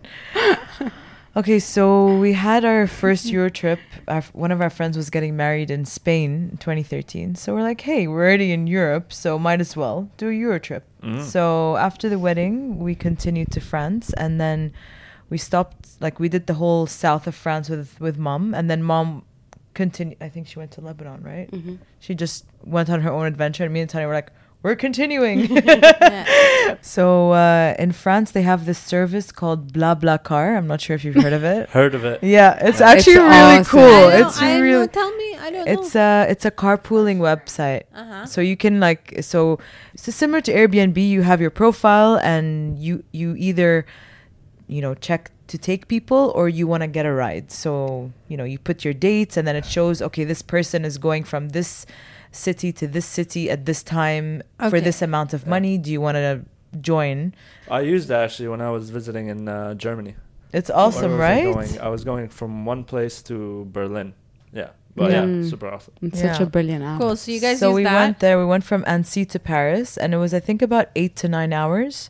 Okay, 1.35 1.59
so 1.59 2.17
we 2.17 2.33
had 2.33 2.65
our 2.65 2.87
first 2.87 3.25
Euro 3.27 3.49
trip. 3.51 3.79
Our, 4.07 4.21
one 4.33 4.51
of 4.51 4.59
our 4.59 4.71
friends 4.71 4.97
was 4.97 5.11
getting 5.11 5.37
married 5.37 5.69
in 5.69 5.85
Spain 5.85 6.49
in 6.51 6.57
2013. 6.57 7.35
So 7.35 7.53
we're 7.53 7.61
like, 7.61 7.81
hey, 7.81 8.07
we're 8.07 8.25
already 8.25 8.51
in 8.51 8.65
Europe, 8.65 9.13
so 9.13 9.37
might 9.37 9.61
as 9.61 9.77
well 9.77 10.09
do 10.17 10.29
a 10.29 10.33
Euro 10.33 10.57
trip. 10.59 10.83
Mm. 11.03 11.21
So 11.21 11.77
after 11.77 12.09
the 12.09 12.17
wedding, 12.17 12.79
we 12.79 12.95
continued 12.95 13.51
to 13.51 13.59
France, 13.61 14.13
and 14.13 14.41
then 14.41 14.73
we 15.29 15.37
stopped. 15.37 15.89
Like 15.99 16.19
we 16.19 16.29
did 16.29 16.47
the 16.47 16.55
whole 16.55 16.87
south 16.87 17.27
of 17.27 17.35
France 17.35 17.69
with 17.69 17.99
with 17.99 18.17
mom, 18.17 18.53
and 18.53 18.69
then 18.69 18.81
mom 18.83 19.23
continued. 19.73 20.17
I 20.21 20.29
think 20.29 20.47
she 20.47 20.59
went 20.59 20.71
to 20.71 20.81
Lebanon, 20.81 21.21
right? 21.23 21.49
She 21.99 22.15
just 22.15 22.45
went 22.63 22.89
on 22.89 23.01
her 23.01 23.11
own 23.11 23.25
adventure, 23.25 23.63
and 23.63 23.73
me 23.73 23.81
and 23.81 23.89
Tanya 23.89 24.07
were 24.07 24.13
like, 24.13 24.31
we're 24.63 24.75
continuing. 24.75 25.47
Yeah. 26.67 26.75
So 26.81 27.31
uh, 27.31 27.75
in 27.79 27.91
France, 27.93 28.31
they 28.31 28.41
have 28.41 28.65
this 28.65 28.77
service 28.77 29.31
called 29.31 29.71
BlaBlaCar. 29.71 30.57
I'm 30.57 30.67
not 30.67 30.81
sure 30.81 30.95
if 30.95 31.03
you've 31.05 31.15
heard 31.15 31.31
of 31.33 31.43
it. 31.43 31.69
Heard 31.77 31.95
of 31.95 32.03
it? 32.03 32.21
Yeah, 32.23 32.57
it's 32.61 32.79
Yeah. 32.81 32.89
actually 32.89 33.13
It's 33.13 33.21
really 33.21 33.57
awesome. 33.59 33.79
cool. 33.79 33.81
I 33.83 34.17
don't- 34.17 34.27
It's 34.27 34.41
I 34.41 34.47
don't 34.53 34.61
really 34.61 34.85
know. 34.87 34.87
Tell 34.87 35.11
me. 35.15 35.37
I 35.37 35.51
don't 35.51 35.67
it's 35.67 35.95
know. 35.95 36.01
a 36.25 36.31
it's 36.31 36.45
a 36.45 36.51
carpooling 36.51 37.19
website. 37.19 37.83
Uh-huh. 37.93 38.25
So 38.25 38.41
you 38.41 38.57
can 38.57 38.79
like 38.81 39.03
so 39.21 39.59
so 39.95 40.11
similar 40.11 40.41
to 40.41 40.51
Airbnb, 40.53 40.97
you 40.97 41.21
have 41.21 41.39
your 41.39 41.51
profile 41.51 42.19
and 42.23 42.77
you 42.77 43.03
you 43.11 43.35
either 43.37 43.85
you 44.67 44.81
know 44.81 44.93
check 44.95 45.31
to 45.47 45.57
take 45.57 45.87
people 45.87 46.31
or 46.35 46.49
you 46.49 46.67
want 46.67 46.81
to 46.81 46.87
get 46.87 47.05
a 47.05 47.11
ride. 47.13 47.51
So 47.51 48.11
you 48.27 48.35
know 48.37 48.43
you 48.43 48.59
put 48.59 48.83
your 48.85 48.93
dates 48.93 49.37
and 49.37 49.47
then 49.47 49.55
it 49.55 49.65
shows 49.65 50.01
okay 50.01 50.23
this 50.25 50.41
person 50.41 50.83
is 50.85 50.97
going 50.97 51.23
from 51.23 51.49
this 51.49 51.85
city 52.31 52.71
to 52.73 52.87
this 52.87 53.05
city 53.05 53.49
at 53.49 53.65
this 53.65 53.81
time 53.83 54.43
for 54.69 54.79
this 54.81 55.01
amount 55.01 55.33
of 55.33 55.43
Yeah. 55.43 55.49
money. 55.49 55.77
Do 55.77 55.91
you 55.91 56.01
want 56.01 56.15
to 56.15 56.41
join? 56.81 57.33
I 57.71 57.81
used 57.81 58.07
that 58.09 58.23
actually 58.25 58.49
when 58.49 58.61
I 58.61 58.69
was 58.71 58.89
visiting 58.89 59.27
in 59.29 59.47
uh, 59.47 59.73
Germany. 59.75 60.15
It's 60.53 60.69
awesome, 60.69 61.13
I 61.13 61.17
right? 61.17 61.53
Going? 61.53 61.79
I 61.79 61.89
was 61.89 62.03
going 62.03 62.29
from 62.29 62.65
one 62.65 62.83
place 62.83 63.21
to 63.23 63.67
Berlin. 63.71 64.13
Yeah. 64.53 64.69
But 64.95 65.11
yeah, 65.11 65.25
Mm. 65.25 65.49
super 65.49 65.67
awesome. 65.69 65.93
It's 66.01 66.19
such 66.21 66.39
a 66.41 66.45
brilliant 66.45 66.83
app. 66.83 66.99
Cool. 66.99 67.15
So 67.15 67.31
you 67.31 67.39
guys 67.39 67.59
so 67.59 67.69
use 67.69 67.75
we 67.75 67.83
that. 67.83 67.93
went 67.95 68.19
there. 68.19 68.39
We 68.39 68.45
went 68.45 68.63
from 68.63 68.83
Annecy 68.87 69.25
to 69.25 69.39
Paris, 69.39 69.95
and 69.95 70.13
it 70.13 70.17
was 70.17 70.33
I 70.33 70.39
think 70.39 70.61
about 70.61 70.87
eight 70.95 71.15
to 71.17 71.27
nine 71.29 71.53
hours. 71.53 72.09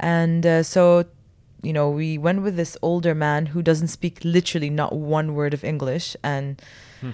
And 0.00 0.44
uh, 0.44 0.62
so, 0.64 1.04
you 1.64 1.72
know, 1.72 1.88
we 1.90 2.18
went 2.18 2.42
with 2.42 2.56
this 2.56 2.76
older 2.82 3.14
man 3.14 3.46
who 3.46 3.62
doesn't 3.62 3.88
speak 3.88 4.20
literally 4.22 4.70
not 4.70 4.92
one 4.92 5.34
word 5.34 5.54
of 5.54 5.64
English, 5.64 6.16
and 6.22 6.60
hmm. 7.00 7.10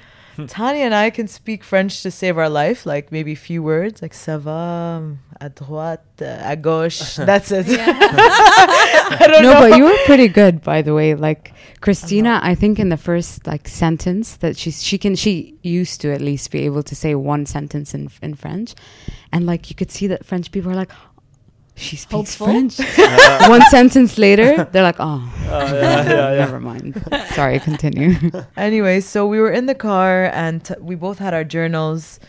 Tanya 0.47 0.85
and 0.85 0.95
I 0.95 1.11
can 1.11 1.29
speak 1.29 1.65
French 1.65 2.03
to 2.03 2.11
save 2.11 2.39
our 2.39 2.49
life, 2.49 2.87
like 2.87 3.13
maybe 3.13 3.33
a 3.33 3.37
few 3.37 3.63
words, 3.63 4.03
like 4.03 4.13
ça 4.13 4.39
va, 4.39 5.03
à 5.41 5.49
droite, 5.49 6.23
à 6.23 6.61
gauche. 6.61 7.17
That's 7.17 7.51
it. 7.51 7.67
I 7.69 9.27
don't 9.27 9.43
no, 9.43 9.53
know. 9.53 9.69
but 9.69 9.77
you 9.77 9.85
were 9.85 9.97
pretty 10.07 10.29
good, 10.29 10.63
by 10.63 10.83
the 10.83 10.95
way. 10.95 11.15
Like 11.15 11.53
Christina, 11.81 12.41
I 12.43 12.55
think 12.55 12.79
in 12.79 12.89
the 12.89 12.97
first 12.97 13.47
like 13.47 13.69
sentence 13.69 14.37
that 14.37 14.57
she's 14.57 14.83
she 14.83 14.99
can 14.99 15.17
she 15.17 15.59
used 15.63 16.01
to 16.03 16.13
at 16.13 16.21
least 16.21 16.51
be 16.51 16.65
able 16.65 16.83
to 16.85 16.95
say 16.95 17.15
one 17.15 17.47
sentence 17.47 17.95
in 17.95 18.11
in 18.23 18.35
French, 18.35 18.75
and 19.33 19.47
like 19.47 19.71
you 19.71 19.77
could 19.77 19.91
see 19.91 20.07
that 20.09 20.25
French 20.25 20.51
people 20.53 20.71
are 20.71 20.77
like, 20.77 20.93
she 21.81 21.97
speaks 21.97 22.37
Hopeful. 22.37 22.47
French. 22.47 22.79
one 23.49 23.63
sentence 23.71 24.19
later, 24.19 24.65
they're 24.73 24.83
like, 24.83 25.01
oh, 25.01 25.21
Uh, 25.49 25.71
yeah, 25.73 26.05
yeah, 26.05 26.33
yeah. 26.33 26.37
never 26.39 26.61
mind. 26.61 27.03
Sorry, 27.35 27.59
continue. 27.59 28.15
Anyway, 28.57 29.01
so 29.01 29.27
we 29.27 29.41
were 29.41 29.51
in 29.51 29.67
the 29.67 29.75
car 29.75 30.27
and 30.33 30.65
t- 30.65 30.75
we 30.81 30.95
both 30.95 31.19
had 31.19 31.33
our 31.35 31.45
journals. 31.45 32.21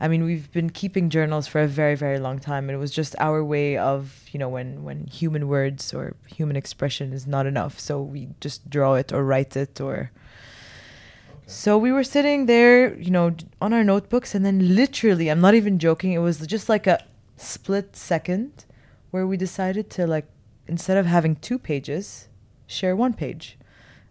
I 0.00 0.08
mean, 0.08 0.24
we've 0.24 0.50
been 0.52 0.70
keeping 0.70 1.10
journals 1.10 1.46
for 1.46 1.60
a 1.60 1.66
very, 1.66 1.94
very 1.96 2.18
long 2.18 2.38
time. 2.38 2.68
And 2.68 2.76
it 2.76 2.78
was 2.78 2.90
just 2.92 3.14
our 3.18 3.44
way 3.44 3.76
of, 3.76 4.24
you 4.32 4.38
know, 4.38 4.48
when, 4.48 4.82
when 4.84 5.06
human 5.08 5.48
words 5.48 5.92
or 5.92 6.14
human 6.26 6.56
expression 6.56 7.12
is 7.12 7.26
not 7.26 7.44
enough. 7.46 7.78
So 7.78 8.00
we 8.00 8.28
just 8.40 8.70
draw 8.70 8.94
it 8.94 9.12
or 9.12 9.24
write 9.24 9.56
it 9.56 9.80
or. 9.80 10.10
So 11.46 11.76
we 11.76 11.90
were 11.92 12.04
sitting 12.04 12.46
there, 12.46 12.94
you 12.94 13.10
know, 13.10 13.34
on 13.60 13.72
our 13.72 13.82
notebooks. 13.84 14.34
And 14.34 14.46
then 14.46 14.74
literally, 14.76 15.28
I'm 15.28 15.40
not 15.40 15.54
even 15.54 15.78
joking, 15.78 16.12
it 16.12 16.18
was 16.18 16.38
just 16.46 16.68
like 16.68 16.86
a 16.86 17.04
split 17.36 17.96
second 17.96 18.64
where 19.10 19.26
we 19.26 19.36
decided 19.36 19.90
to, 19.90 20.06
like, 20.06 20.26
instead 20.66 20.96
of 20.96 21.06
having 21.06 21.36
two 21.36 21.58
pages, 21.58 22.28
share 22.66 22.94
one 22.94 23.12
page 23.14 23.58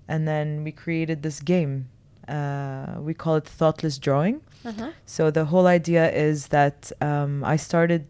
and 0.08 0.28
then 0.28 0.64
we 0.64 0.72
created 0.72 1.22
this 1.24 1.40
game 1.40 1.88
Uh, 2.30 3.02
we 3.08 3.14
call 3.14 3.36
it 3.38 3.48
thoughtless 3.60 3.98
drawing. 3.98 4.42
Uh-huh. 4.64 4.92
So 5.06 5.32
the 5.32 5.46
whole 5.46 5.66
idea 5.66 6.12
is 6.12 6.48
that 6.50 6.92
um, 7.02 7.44
I 7.54 7.58
started 7.58 8.04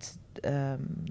um, 0.44 1.06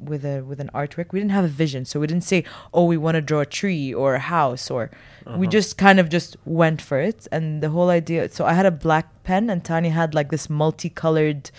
with 0.00 0.24
a 0.24 0.42
with 0.42 0.58
an 0.60 0.68
artwork. 0.74 1.12
We 1.12 1.20
didn't 1.20 1.30
have 1.38 1.44
a 1.44 1.56
vision, 1.64 1.84
so 1.84 2.00
we 2.00 2.06
didn't 2.08 2.24
say, 2.24 2.42
"Oh, 2.72 2.86
we 2.92 2.96
want 2.96 3.14
to 3.14 3.20
draw 3.30 3.40
a 3.42 3.46
tree 3.46 3.94
or 3.94 4.14
a 4.16 4.24
house," 4.38 4.64
or 4.74 4.90
we 5.38 5.46
just 5.46 5.78
kind 5.78 6.00
of 6.00 6.08
just 6.08 6.36
went 6.44 6.82
for 6.82 6.98
it. 6.98 7.28
And 7.30 7.62
the 7.62 7.68
whole 7.68 7.90
idea. 8.00 8.28
So 8.28 8.42
I 8.50 8.54
had 8.54 8.66
a 8.66 8.76
black 8.86 9.06
pen, 9.22 9.48
and 9.50 9.62
Tanya 9.62 9.92
had 9.92 10.12
like 10.14 10.30
this 10.30 10.48
multicolored 10.50 11.50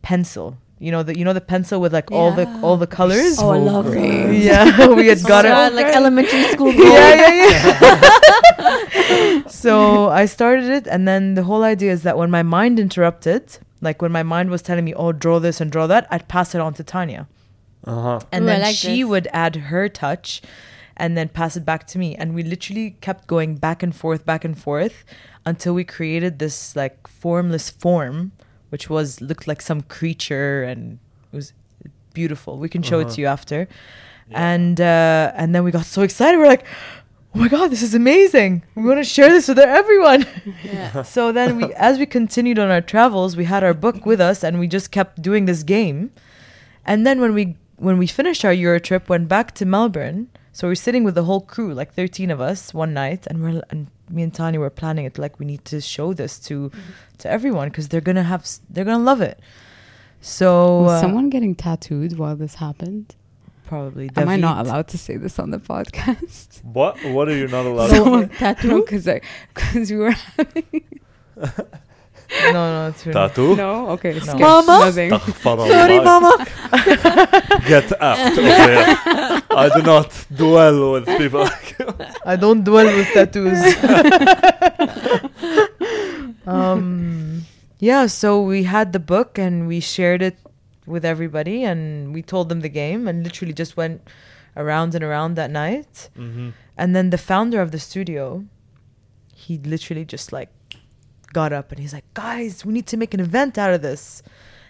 pencil. 0.00 0.56
You 0.78 0.90
know 0.92 1.02
the 1.02 1.16
you 1.18 1.24
know 1.24 1.32
the 1.32 1.40
pencil 1.40 1.80
with 1.80 1.92
like 1.94 2.12
all 2.12 2.32
the 2.32 2.46
all 2.62 2.76
the 2.76 2.86
colors. 2.86 3.38
Oh, 3.38 3.50
I 3.50 3.58
love 3.58 3.86
that. 3.92 4.34
Yeah, 4.48 4.88
we 4.98 5.06
had 5.08 5.22
got 5.22 5.44
God, 5.44 5.72
it. 5.72 5.76
like 5.76 5.86
elementary 5.94 6.44
school. 6.52 6.70
Yeah, 6.72 7.14
yeah, 7.14 8.10
yeah. 8.60 9.42
so 9.48 10.08
I 10.08 10.26
started 10.26 10.64
it, 10.70 10.86
and 10.86 11.06
then 11.08 11.34
the 11.34 11.44
whole 11.44 11.62
idea 11.62 11.92
is 11.92 12.02
that 12.02 12.18
when 12.18 12.30
my 12.30 12.42
mind 12.42 12.78
interrupted, 12.78 13.58
like 13.80 14.02
when 14.02 14.12
my 14.12 14.22
mind 14.22 14.50
was 14.50 14.62
telling 14.62 14.84
me, 14.84 14.94
"Oh, 14.94 15.12
draw 15.12 15.38
this 15.38 15.60
and 15.60 15.70
draw 15.70 15.86
that," 15.86 16.06
I'd 16.10 16.28
pass 16.28 16.54
it 16.54 16.60
on 16.60 16.74
to 16.74 16.84
Tanya, 16.84 17.26
Uh-huh. 17.84 18.20
and 18.32 18.44
Ooh, 18.44 18.46
then 18.46 18.60
like 18.62 18.74
she 18.76 19.02
this. 19.02 19.08
would 19.10 19.28
add 19.32 19.56
her 19.72 19.88
touch, 19.88 20.42
and 20.96 21.16
then 21.16 21.28
pass 21.28 21.56
it 21.56 21.64
back 21.64 21.86
to 21.88 21.98
me, 21.98 22.14
and 22.16 22.34
we 22.34 22.42
literally 22.42 22.96
kept 23.00 23.26
going 23.26 23.56
back 23.56 23.82
and 23.82 23.94
forth, 23.94 24.24
back 24.26 24.44
and 24.44 24.58
forth, 24.58 25.04
until 25.44 25.72
we 25.74 25.84
created 25.84 26.38
this 26.38 26.74
like 26.76 27.06
formless 27.08 27.70
form, 27.70 28.32
which 28.70 28.88
was 28.90 29.20
looked 29.20 29.46
like 29.46 29.60
some 29.62 29.82
creature, 29.82 30.62
and 30.62 30.98
it 31.32 31.36
was 31.36 31.52
beautiful. 32.14 32.58
We 32.58 32.68
can 32.68 32.82
show 32.82 32.98
it 33.00 33.06
Uh-huh. 33.06 33.14
to 33.14 33.20
you 33.20 33.26
after, 33.26 33.68
and 34.30 34.80
uh, 34.80 35.32
and 35.36 35.54
then 35.54 35.64
we 35.64 35.70
got 35.70 35.86
so 35.86 36.02
excited. 36.02 36.38
We're 36.38 36.48
like. 36.48 36.66
Oh 37.34 37.38
my 37.40 37.48
god, 37.48 37.70
this 37.70 37.82
is 37.82 37.94
amazing. 37.94 38.62
We 38.74 38.84
want 38.84 38.98
to 38.98 39.04
share 39.04 39.28
this 39.28 39.46
with 39.46 39.58
everyone. 39.58 40.24
Yeah. 40.64 41.02
So 41.14 41.32
then 41.32 41.58
we 41.58 41.64
as 41.74 41.98
we 41.98 42.06
continued 42.06 42.58
on 42.58 42.70
our 42.70 42.80
travels, 42.80 43.36
we 43.36 43.44
had 43.44 43.62
our 43.62 43.74
book 43.74 44.06
with 44.06 44.22
us 44.22 44.42
and 44.42 44.58
we 44.58 44.66
just 44.66 44.90
kept 44.90 45.20
doing 45.20 45.44
this 45.44 45.62
game. 45.62 46.12
And 46.86 47.06
then 47.06 47.20
when 47.20 47.34
we 47.34 47.56
when 47.76 47.98
we 47.98 48.06
finished 48.06 48.42
our 48.46 48.54
Euro 48.54 48.78
trip, 48.80 49.10
went 49.10 49.28
back 49.28 49.52
to 49.56 49.66
Melbourne. 49.66 50.28
So 50.52 50.66
we're 50.68 50.76
sitting 50.86 51.04
with 51.04 51.14
the 51.14 51.24
whole 51.24 51.42
crew, 51.42 51.74
like 51.74 51.92
13 51.92 52.30
of 52.30 52.40
us, 52.40 52.72
one 52.72 52.94
night, 52.94 53.26
and 53.26 53.42
we're 53.42 53.60
and 53.68 53.88
me 54.10 54.22
and 54.22 54.32
Tanya 54.32 54.60
were 54.60 54.70
planning 54.70 55.04
it 55.04 55.18
like 55.18 55.38
we 55.38 55.46
need 55.46 55.64
to 55.66 55.80
show 55.80 56.12
this 56.12 56.38
to 56.40 56.70
to 57.18 57.30
everyone 57.30 57.68
because 57.68 57.88
they're 57.88 58.00
gonna 58.00 58.22
have 58.22 58.46
they're 58.70 58.84
gonna 58.84 59.02
love 59.02 59.20
it. 59.20 59.40
So 60.20 60.82
Was 60.82 60.92
uh, 60.92 61.00
someone 61.02 61.30
getting 61.30 61.54
tattooed 61.54 62.18
while 62.18 62.36
this 62.36 62.56
happened? 62.56 63.14
probably 63.66 64.08
Am 64.16 64.28
I 64.28 64.36
not 64.36 64.64
allowed 64.64 64.86
to 64.88 64.98
say 64.98 65.16
this 65.16 65.38
on 65.38 65.50
the 65.50 65.58
podcast? 65.58 66.62
What? 66.78 67.02
What 67.04 67.28
are 67.28 67.36
you 67.36 67.48
not 67.48 67.66
allowed? 67.66 67.90
Someone- 67.96 68.28
to 68.28 68.56
no, 68.66 68.80
because 68.82 69.08
because 69.54 69.90
we 69.90 69.96
were 69.96 70.10
having 70.36 70.84
No, 72.30 72.52
no, 72.52 72.88
it's 72.88 73.04
really 73.06 73.14
Tattoo? 73.14 73.56
no. 73.56 73.88
Okay, 73.90 74.14
No. 74.14 74.18
skip. 74.20 74.40
Mama? 74.40 74.78
Nothing. 74.86 75.10
Sorry, 75.10 76.00
mama. 76.00 76.32
Get 77.66 77.92
out 78.00 78.38
of 78.38 78.44
here. 78.44 78.96
I 79.50 79.70
do 79.74 79.82
not 79.82 80.26
dwell 80.34 80.92
with 80.92 81.06
people 81.06 81.40
like 81.44 81.76
you. 81.78 81.94
I 82.24 82.36
don't 82.36 82.64
dwell 82.64 82.86
with 82.86 83.08
tattoos. 83.12 83.56
um, 86.46 87.42
yeah, 87.78 88.06
so 88.06 88.42
we 88.42 88.64
had 88.64 88.92
the 88.92 89.00
book 89.00 89.38
and 89.38 89.66
we 89.68 89.80
shared 89.80 90.22
it 90.22 90.36
with 90.86 91.04
everybody 91.04 91.64
and 91.64 92.14
we 92.14 92.22
told 92.22 92.48
them 92.48 92.60
the 92.60 92.68
game 92.68 93.08
and 93.08 93.24
literally 93.24 93.52
just 93.52 93.76
went 93.76 94.02
around 94.56 94.94
and 94.94 95.04
around 95.04 95.34
that 95.34 95.50
night. 95.50 96.08
Mm-hmm. 96.18 96.50
And 96.76 96.96
then 96.96 97.10
the 97.10 97.18
founder 97.18 97.60
of 97.60 97.70
the 97.70 97.78
studio, 97.78 98.44
he 99.34 99.58
literally 99.58 100.04
just 100.04 100.32
like 100.32 100.48
got 101.40 101.52
up 101.52 101.66
and 101.72 101.78
he's 101.82 101.94
like, 101.98 102.08
guys, 102.14 102.64
we 102.66 102.72
need 102.72 102.86
to 102.92 102.96
make 103.02 103.12
an 103.12 103.20
event 103.28 103.58
out 103.62 103.72
of 103.76 103.82
this. 103.82 104.22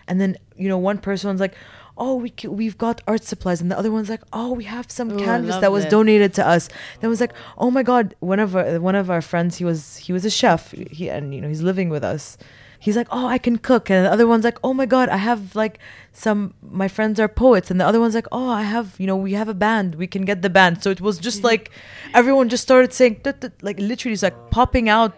And 0.09 0.21
then, 0.21 0.37
you 0.63 0.69
know, 0.69 0.79
one 0.91 0.99
person's 0.99 1.41
like, 1.41 1.55
oh, 1.97 2.15
we 2.17 2.33
c- 2.39 2.49
we've 2.61 2.79
got 2.87 3.01
art 3.07 3.25
supplies. 3.25 3.61
And 3.61 3.71
the 3.71 3.79
other 3.79 3.93
one's 3.97 4.11
like, 4.15 4.23
oh, 4.33 4.51
we 4.61 4.65
have 4.65 4.91
some 4.91 5.13
Ooh, 5.13 5.25
canvas 5.29 5.57
that 5.63 5.73
was 5.73 5.85
this. 5.85 5.91
donated 5.91 6.35
to 6.35 6.47
us. 6.57 6.69
Then 6.99 7.09
was 7.09 7.21
like, 7.21 7.35
oh 7.57 7.71
my 7.71 7.83
God, 7.83 8.15
one 8.19 8.41
of 8.41 8.57
our, 8.57 8.81
one 8.81 8.97
of 9.03 9.11
our 9.15 9.23
friends, 9.23 9.59
he 9.61 9.65
was, 9.65 9.81
he 10.07 10.13
was 10.13 10.25
a 10.25 10.31
chef 10.41 10.73
he, 10.73 11.09
and, 11.09 11.35
you 11.35 11.41
know, 11.41 11.49
he's 11.49 11.63
living 11.63 11.89
with 11.89 12.05
us. 12.05 12.37
He's 12.79 12.97
like, 12.97 13.09
oh, 13.11 13.27
I 13.27 13.39
can 13.39 13.57
cook. 13.59 13.91
And 13.91 14.05
the 14.05 14.13
other 14.17 14.27
one's 14.27 14.45
like, 14.45 14.59
oh 14.63 14.75
my 14.75 14.87
God, 14.87 15.09
I 15.09 15.17
have 15.31 15.55
like 15.55 15.79
some, 16.13 16.53
my 16.83 16.89
friends 16.89 17.19
are 17.19 17.29
poets. 17.29 17.71
And 17.71 17.81
the 17.81 17.87
other 17.87 18.01
one's 18.01 18.15
like, 18.15 18.29
oh, 18.33 18.51
I 18.51 18.63
have, 18.63 18.95
you 18.99 19.07
know, 19.07 19.17
we 19.17 19.33
have 19.33 19.49
a 19.49 19.55
band. 19.55 19.95
We 19.95 20.07
can 20.07 20.25
get 20.31 20.43
the 20.43 20.51
band. 20.51 20.83
So 20.83 20.91
it 20.91 21.01
was 21.01 21.19
just 21.19 21.43
like, 21.51 21.71
everyone 22.13 22.49
just 22.49 22.63
started 22.63 22.93
saying, 22.93 23.23
like 23.63 23.79
literally 23.79 24.15
it's 24.15 24.23
like 24.23 24.51
popping 24.51 24.89
out. 24.89 25.17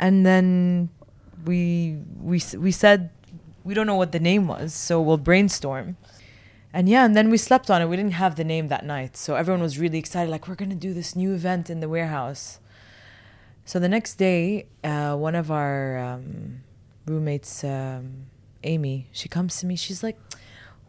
And 0.00 0.26
then 0.26 0.88
we, 1.44 1.98
we, 2.20 2.42
we 2.56 2.72
said, 2.72 3.10
we 3.62 3.74
don't 3.74 3.86
know 3.86 3.94
what 3.94 4.10
the 4.10 4.18
name 4.18 4.48
was. 4.48 4.74
So 4.74 5.00
we'll 5.00 5.18
brainstorm. 5.18 5.96
And 6.72 6.88
yeah, 6.88 7.04
and 7.04 7.16
then 7.16 7.30
we 7.30 7.36
slept 7.36 7.70
on 7.70 7.82
it. 7.82 7.86
We 7.86 7.96
didn't 7.96 8.12
have 8.12 8.36
the 8.36 8.44
name 8.44 8.68
that 8.68 8.84
night. 8.84 9.16
So 9.16 9.36
everyone 9.36 9.60
was 9.60 9.78
really 9.78 9.98
excited, 9.98 10.30
like, 10.30 10.48
we're 10.48 10.54
to 10.56 10.66
do 10.74 10.94
this 10.94 11.14
new 11.14 11.34
event 11.34 11.68
in 11.68 11.80
the 11.80 11.88
warehouse. 11.88 12.60
So 13.64 13.78
the 13.78 13.88
next 13.88 14.14
day, 14.14 14.66
uh, 14.82 15.14
one 15.16 15.34
of 15.34 15.50
our 15.50 15.98
um, 15.98 16.62
roommates, 17.06 17.62
um, 17.62 18.26
Amy, 18.64 19.08
she 19.12 19.28
comes 19.28 19.58
to 19.60 19.66
me. 19.66 19.76
She's 19.76 20.02
like, 20.02 20.18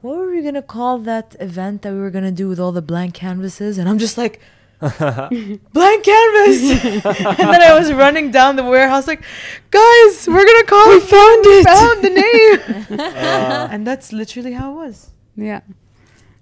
"What 0.02 0.18
were 0.18 0.32
we 0.32 0.42
gonna 0.42 0.62
call 0.62 0.98
that 1.00 1.36
event 1.40 1.84
that 1.84 1.94
we 1.94 2.00
were 2.00 2.10
gonna 2.10 2.32
do 2.32 2.48
with 2.48 2.60
all 2.60 2.72
the 2.72 2.82
blank 2.82 3.14
canvases?" 3.14 3.78
And 3.78 3.88
I'm 3.88 4.00
just 4.00 4.18
like, 4.18 4.42
"Blank 5.74 6.04
canvas!" 6.04 6.62
and 7.40 7.48
then 7.54 7.62
I 7.62 7.78
was 7.78 7.94
running 7.94 8.32
down 8.32 8.56
the 8.56 8.64
warehouse 8.64 9.06
like, 9.08 9.22
"Guys, 9.70 10.28
we're 10.28 10.46
gonna 10.46 10.64
call 10.64 10.90
we. 10.90 11.00
Found 11.00 11.46
it. 11.46 11.66
Found 11.66 12.04
the 12.04 12.10
name." 12.10 13.00
Uh, 13.12 13.68
and 13.72 13.86
that's 13.86 14.12
literally 14.12 14.54
how 14.54 14.72
it 14.72 14.76
was. 14.76 15.12
Yeah. 15.36 15.62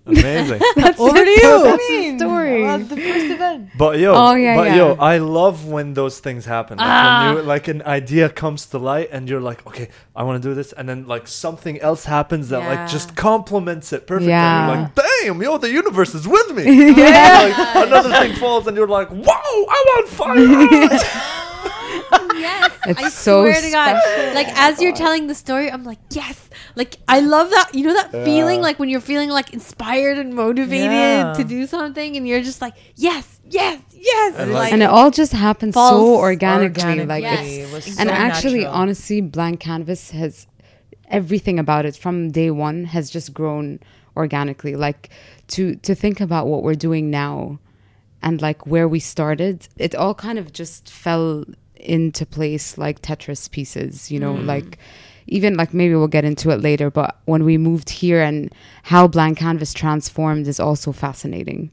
Amazing. 0.09 0.61
That's 0.75 0.99
Over 0.99 1.23
to 1.23 1.29
you. 1.29 1.63
That's 1.63 1.87
the 1.87 2.17
story. 2.17 2.63
About 2.63 2.89
the 2.89 2.95
first 2.97 3.25
event. 3.31 3.69
But 3.77 3.99
yo, 3.99 4.13
Oh, 4.13 4.33
yeah, 4.35 4.55
but 4.55 4.67
yeah. 4.67 4.75
yo, 4.75 4.93
I 4.99 5.17
love 5.19 5.67
when 5.67 5.93
those 5.93 6.19
things 6.19 6.45
happen. 6.45 6.77
Like 6.77 6.87
Ah. 6.87 7.27
when 7.33 7.37
you 7.37 7.41
like 7.43 7.67
an 7.67 7.81
idea 7.83 8.29
comes 8.29 8.65
to 8.67 8.77
light 8.77 9.09
and 9.11 9.29
you're 9.29 9.41
like, 9.41 9.65
okay, 9.67 9.89
I 10.15 10.23
want 10.23 10.41
to 10.41 10.49
do 10.49 10.53
this, 10.55 10.73
and 10.73 10.87
then 10.89 11.07
like 11.07 11.27
something 11.27 11.79
else 11.79 12.05
happens 12.05 12.49
that 12.49 12.61
Yeah. 12.63 12.69
like 12.73 12.89
just 12.89 13.15
complements 13.15 13.93
it 13.93 14.07
perfectly. 14.07 14.29
Yeah. 14.29 14.67
You're 14.67 14.75
like, 14.81 14.95
damn, 14.95 15.41
yo, 15.41 15.57
the 15.57 15.71
universe 15.71 16.13
is 16.15 16.27
with 16.27 16.53
me. 16.55 16.63
Yeah. 16.99 17.53
like, 17.75 17.87
another 17.87 18.09
thing 18.11 18.35
falls, 18.35 18.67
and 18.67 18.75
you're 18.75 18.87
like, 18.87 19.09
whoa, 19.09 19.65
I'm 19.75 19.87
on 19.97 20.07
fire. 20.07 20.99
Yes, 22.85 22.97
It's 22.97 23.03
I 23.03 23.09
so 23.09 23.43
swear 23.43 23.61
to 23.61 23.71
God. 23.71 24.01
special. 24.01 24.33
Like 24.35 24.47
as 24.57 24.81
you're 24.81 24.95
telling 24.95 25.27
the 25.27 25.35
story, 25.35 25.71
I'm 25.71 25.83
like, 25.83 25.99
yes. 26.11 26.49
Like 26.75 26.97
I 27.07 27.19
love 27.19 27.49
that. 27.51 27.73
You 27.75 27.83
know 27.87 27.93
that 27.93 28.09
Yeah. 28.13 28.23
feeling, 28.25 28.61
like 28.61 28.79
when 28.79 28.89
you're 28.89 29.01
feeling 29.01 29.29
like 29.29 29.53
inspired 29.53 30.17
and 30.17 30.33
motivated 30.33 30.91
Yeah. 30.91 31.33
to 31.33 31.43
do 31.43 31.67
something, 31.67 32.15
and 32.17 32.27
you're 32.27 32.41
just 32.41 32.61
like, 32.61 32.75
yes, 32.95 33.39
yes, 33.49 33.79
yes. 33.93 34.33
And 34.33 34.43
And 34.43 34.51
like- 34.53 34.63
like, 34.63 34.73
and 34.73 34.81
it 34.83 34.89
all 34.89 35.11
just 35.11 35.33
happens 35.33 35.73
so 35.75 36.15
organically. 36.17 37.05
Like 37.05 37.23
Yes. 37.23 37.39
it's 37.45 37.57
it 37.69 37.73
was 37.73 37.99
and 37.99 38.09
actually 38.09 38.59
natural. 38.61 38.81
honestly 38.81 39.21
blank 39.21 39.59
canvas 39.59 40.11
has 40.11 40.47
everything 41.09 41.57
about 41.59 41.85
it 41.85 41.95
from 41.95 42.29
day 42.31 42.51
one 42.51 42.85
has 42.85 43.09
just 43.09 43.33
grown 43.33 43.79
organically 44.15 44.75
like 44.75 45.09
to 45.47 45.75
to 45.77 45.95
think 45.95 46.19
about 46.21 46.45
what 46.45 46.61
we're 46.61 46.75
doing 46.75 47.09
now 47.09 47.57
and 48.21 48.41
like 48.41 48.67
where 48.67 48.87
we 48.87 48.99
started 48.99 49.67
it 49.77 49.95
all 49.95 50.13
kind 50.13 50.37
of 50.37 50.51
just 50.53 50.89
fell 50.89 51.45
into 51.79 52.25
place 52.25 52.77
like 52.77 53.01
tetris 53.01 53.49
pieces 53.49 54.11
you 54.11 54.19
know 54.19 54.33
like 54.33 54.77
even 55.27 55.55
like 55.55 55.73
maybe 55.73 55.93
we'll 55.95 56.07
get 56.07 56.25
into 56.25 56.49
it 56.49 56.61
later 56.61 56.89
but 56.89 57.17
when 57.25 57.43
we 57.43 57.57
moved 57.57 57.89
here 57.89 58.21
and 58.21 58.53
how 58.83 59.07
blank 59.07 59.37
canvas 59.37 59.73
transformed 59.73 60.47
is 60.47 60.59
also 60.59 60.91
fascinating 60.91 61.71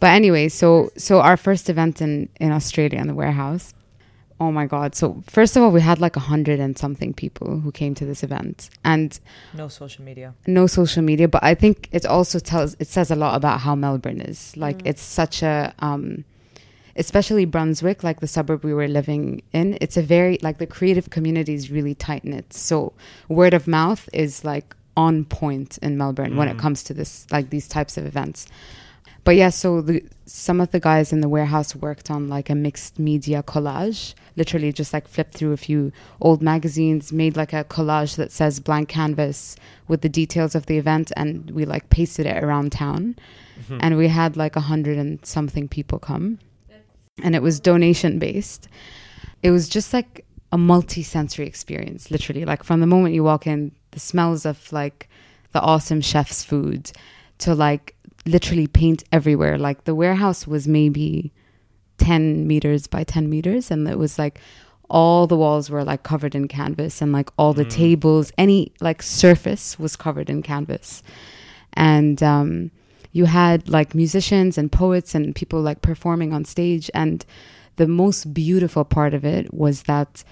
but 0.00 0.08
anyway 0.08 0.48
so 0.48 0.90
so 0.96 1.20
our 1.20 1.36
first 1.36 1.68
event 1.70 2.00
in 2.02 2.28
in 2.40 2.52
australia 2.52 2.98
in 2.98 3.06
the 3.06 3.14
warehouse 3.14 3.72
oh 4.40 4.50
my 4.50 4.66
god 4.66 4.94
so 4.94 5.22
first 5.28 5.56
of 5.56 5.62
all 5.62 5.70
we 5.70 5.80
had 5.82 6.00
like 6.00 6.16
a 6.16 6.20
hundred 6.20 6.58
and 6.58 6.76
something 6.78 7.12
people 7.12 7.60
who 7.60 7.70
came 7.70 7.94
to 7.94 8.04
this 8.06 8.22
event 8.22 8.70
and 8.84 9.20
no 9.54 9.68
social 9.68 10.02
media. 10.04 10.34
no 10.46 10.66
social 10.66 11.02
media 11.02 11.28
but 11.28 11.42
i 11.44 11.54
think 11.54 11.88
it 11.92 12.04
also 12.06 12.38
tells 12.38 12.74
it 12.78 12.86
says 12.88 13.10
a 13.10 13.16
lot 13.16 13.34
about 13.36 13.60
how 13.60 13.74
melbourne 13.74 14.20
is 14.20 14.56
like 14.56 14.78
Mm. 14.78 14.86
it's 14.90 15.02
such 15.02 15.42
a 15.42 15.74
um 15.80 16.24
especially 17.04 17.44
brunswick 17.54 17.98
like 18.08 18.18
the 18.20 18.26
suburb 18.36 18.60
we 18.68 18.74
were 18.80 18.88
living 19.00 19.22
in 19.58 19.66
it's 19.84 19.96
a 20.02 20.02
very 20.16 20.34
like 20.46 20.58
the 20.58 20.66
creative 20.76 21.06
community 21.16 21.54
is 21.60 21.64
really 21.76 21.94
tight 22.08 22.24
knit 22.30 22.48
so 22.52 22.76
word 23.40 23.54
of 23.58 23.64
mouth 23.80 24.02
is 24.24 24.32
like 24.52 24.68
on 25.06 25.14
point 25.40 25.70
in 25.86 25.92
melbourne 26.02 26.34
when 26.38 26.48
it 26.52 26.56
Mm. 26.56 26.64
comes 26.64 26.82
to 26.88 26.92
this 27.00 27.10
like 27.36 27.46
these 27.54 27.68
types 27.76 27.94
of 27.98 28.04
events 28.12 28.38
but 29.24 29.34
yeah 29.42 29.50
so 29.62 29.68
the 29.88 29.96
some 30.26 30.58
of 30.64 30.68
the 30.74 30.80
guys 30.90 31.12
in 31.14 31.20
the 31.24 31.28
warehouse 31.36 31.70
worked 31.86 32.08
on 32.10 32.28
like 32.36 32.48
a 32.50 32.54
mixed 32.66 32.98
media 33.10 33.42
collage 33.52 34.00
literally 34.40 34.72
just 34.80 34.92
like 34.96 35.06
flipped 35.14 35.34
through 35.36 35.52
a 35.52 35.56
few 35.68 35.92
old 36.26 36.40
magazines 36.52 37.12
made 37.22 37.34
like 37.42 37.52
a 37.60 37.64
collage 37.74 38.12
that 38.20 38.30
says 38.38 38.60
blank 38.68 38.88
canvas 38.88 39.38
with 39.88 40.00
the 40.02 40.08
details 40.20 40.54
of 40.54 40.66
the 40.66 40.76
event 40.78 41.06
and 41.16 41.50
we 41.56 41.64
like 41.74 41.84
pasted 41.98 42.26
it 42.32 42.38
around 42.44 42.68
town 42.72 43.02
Mm-hmm. 43.60 43.78
and 43.84 43.92
we 44.02 44.08
had 44.08 44.38
like 44.44 44.56
a 44.56 44.60
hundred 44.72 44.96
and 44.96 45.12
something 45.36 45.68
people 45.68 45.98
come 45.98 46.38
and 47.22 47.34
it 47.34 47.42
was 47.42 47.60
donation 47.60 48.18
based. 48.18 48.68
It 49.42 49.50
was 49.50 49.68
just 49.68 49.92
like 49.92 50.24
a 50.52 50.58
multi-sensory 50.58 51.46
experience 51.46 52.10
literally. 52.10 52.44
Like 52.44 52.62
from 52.64 52.80
the 52.80 52.86
moment 52.86 53.14
you 53.14 53.24
walk 53.24 53.46
in 53.46 53.72
the 53.92 54.00
smells 54.00 54.44
of 54.44 54.72
like 54.72 55.08
the 55.52 55.60
awesome 55.60 56.00
chef's 56.00 56.44
food 56.44 56.92
to 57.38 57.54
like 57.54 57.94
literally 58.26 58.66
paint 58.66 59.02
everywhere. 59.12 59.56
Like 59.58 59.84
the 59.84 59.94
warehouse 59.94 60.46
was 60.46 60.66
maybe 60.68 61.32
10 61.98 62.46
meters 62.46 62.86
by 62.86 63.04
10 63.04 63.28
meters 63.30 63.70
and 63.70 63.86
it 63.88 63.98
was 63.98 64.18
like 64.18 64.40
all 64.88 65.26
the 65.26 65.36
walls 65.36 65.70
were 65.70 65.84
like 65.84 66.02
covered 66.02 66.34
in 66.34 66.48
canvas 66.48 67.00
and 67.00 67.12
like 67.12 67.30
all 67.38 67.52
the 67.52 67.64
Mm. 67.64 67.70
tables 67.70 68.32
any 68.36 68.72
like 68.80 69.02
surface 69.02 69.78
was 69.78 69.94
covered 69.96 70.28
in 70.28 70.42
canvas. 70.42 71.02
And 71.74 72.20
um 72.22 72.70
you 73.12 73.24
had 73.26 73.68
like 73.68 73.94
musicians 73.94 74.56
and 74.58 74.70
poets 74.70 75.14
and 75.14 75.34
people 75.34 75.60
like 75.60 75.82
performing 75.82 76.32
on 76.32 76.44
stage 76.44 76.90
and 76.94 77.24
the 77.76 77.86
most 77.88 78.32
beautiful 78.34 78.84
part 78.84 79.14
of 79.14 79.24
it 79.24 79.52
was 79.54 79.84
that 79.84 80.22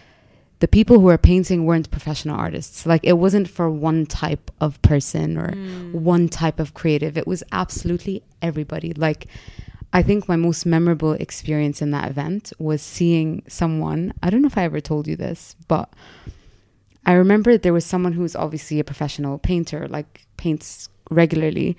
the 0.60 0.68
people 0.68 0.98
who 0.98 1.06
were 1.06 1.16
painting 1.18 1.64
weren't 1.64 1.90
professional 1.90 2.36
artists. 2.36 2.84
Like 2.84 3.00
it 3.04 3.14
wasn't 3.14 3.48
for 3.48 3.70
one 3.70 4.06
type 4.06 4.50
of 4.60 4.80
person 4.82 5.38
or 5.38 5.52
Mm. 5.52 5.92
one 5.92 6.28
type 6.28 6.58
of 6.60 6.74
creative. 6.74 7.16
It 7.16 7.26
was 7.28 7.42
absolutely 7.52 8.22
everybody. 8.42 8.92
Like 8.92 9.26
i 9.90 10.02
think 10.02 10.28
my 10.28 10.36
most 10.36 10.66
memorable 10.66 11.14
experience 11.14 11.80
in 11.80 11.90
that 11.92 12.10
event 12.10 12.52
was 12.58 12.82
seeing 12.82 13.42
someone 13.48 14.12
i 14.22 14.28
don't 14.28 14.42
know 14.42 14.46
if 14.54 14.58
i 14.58 14.62
ever 14.64 14.80
told 14.82 15.08
you 15.08 15.16
this 15.16 15.56
but 15.66 15.88
i 17.06 17.12
remember 17.12 17.56
there 17.56 17.72
was 17.72 17.86
someone 17.86 18.12
who 18.12 18.20
was 18.20 18.36
obviously 18.36 18.78
a 18.78 18.84
professional 18.84 19.38
painter 19.38 19.88
like 19.88 20.26
paints 20.36 20.90
regularly 21.10 21.74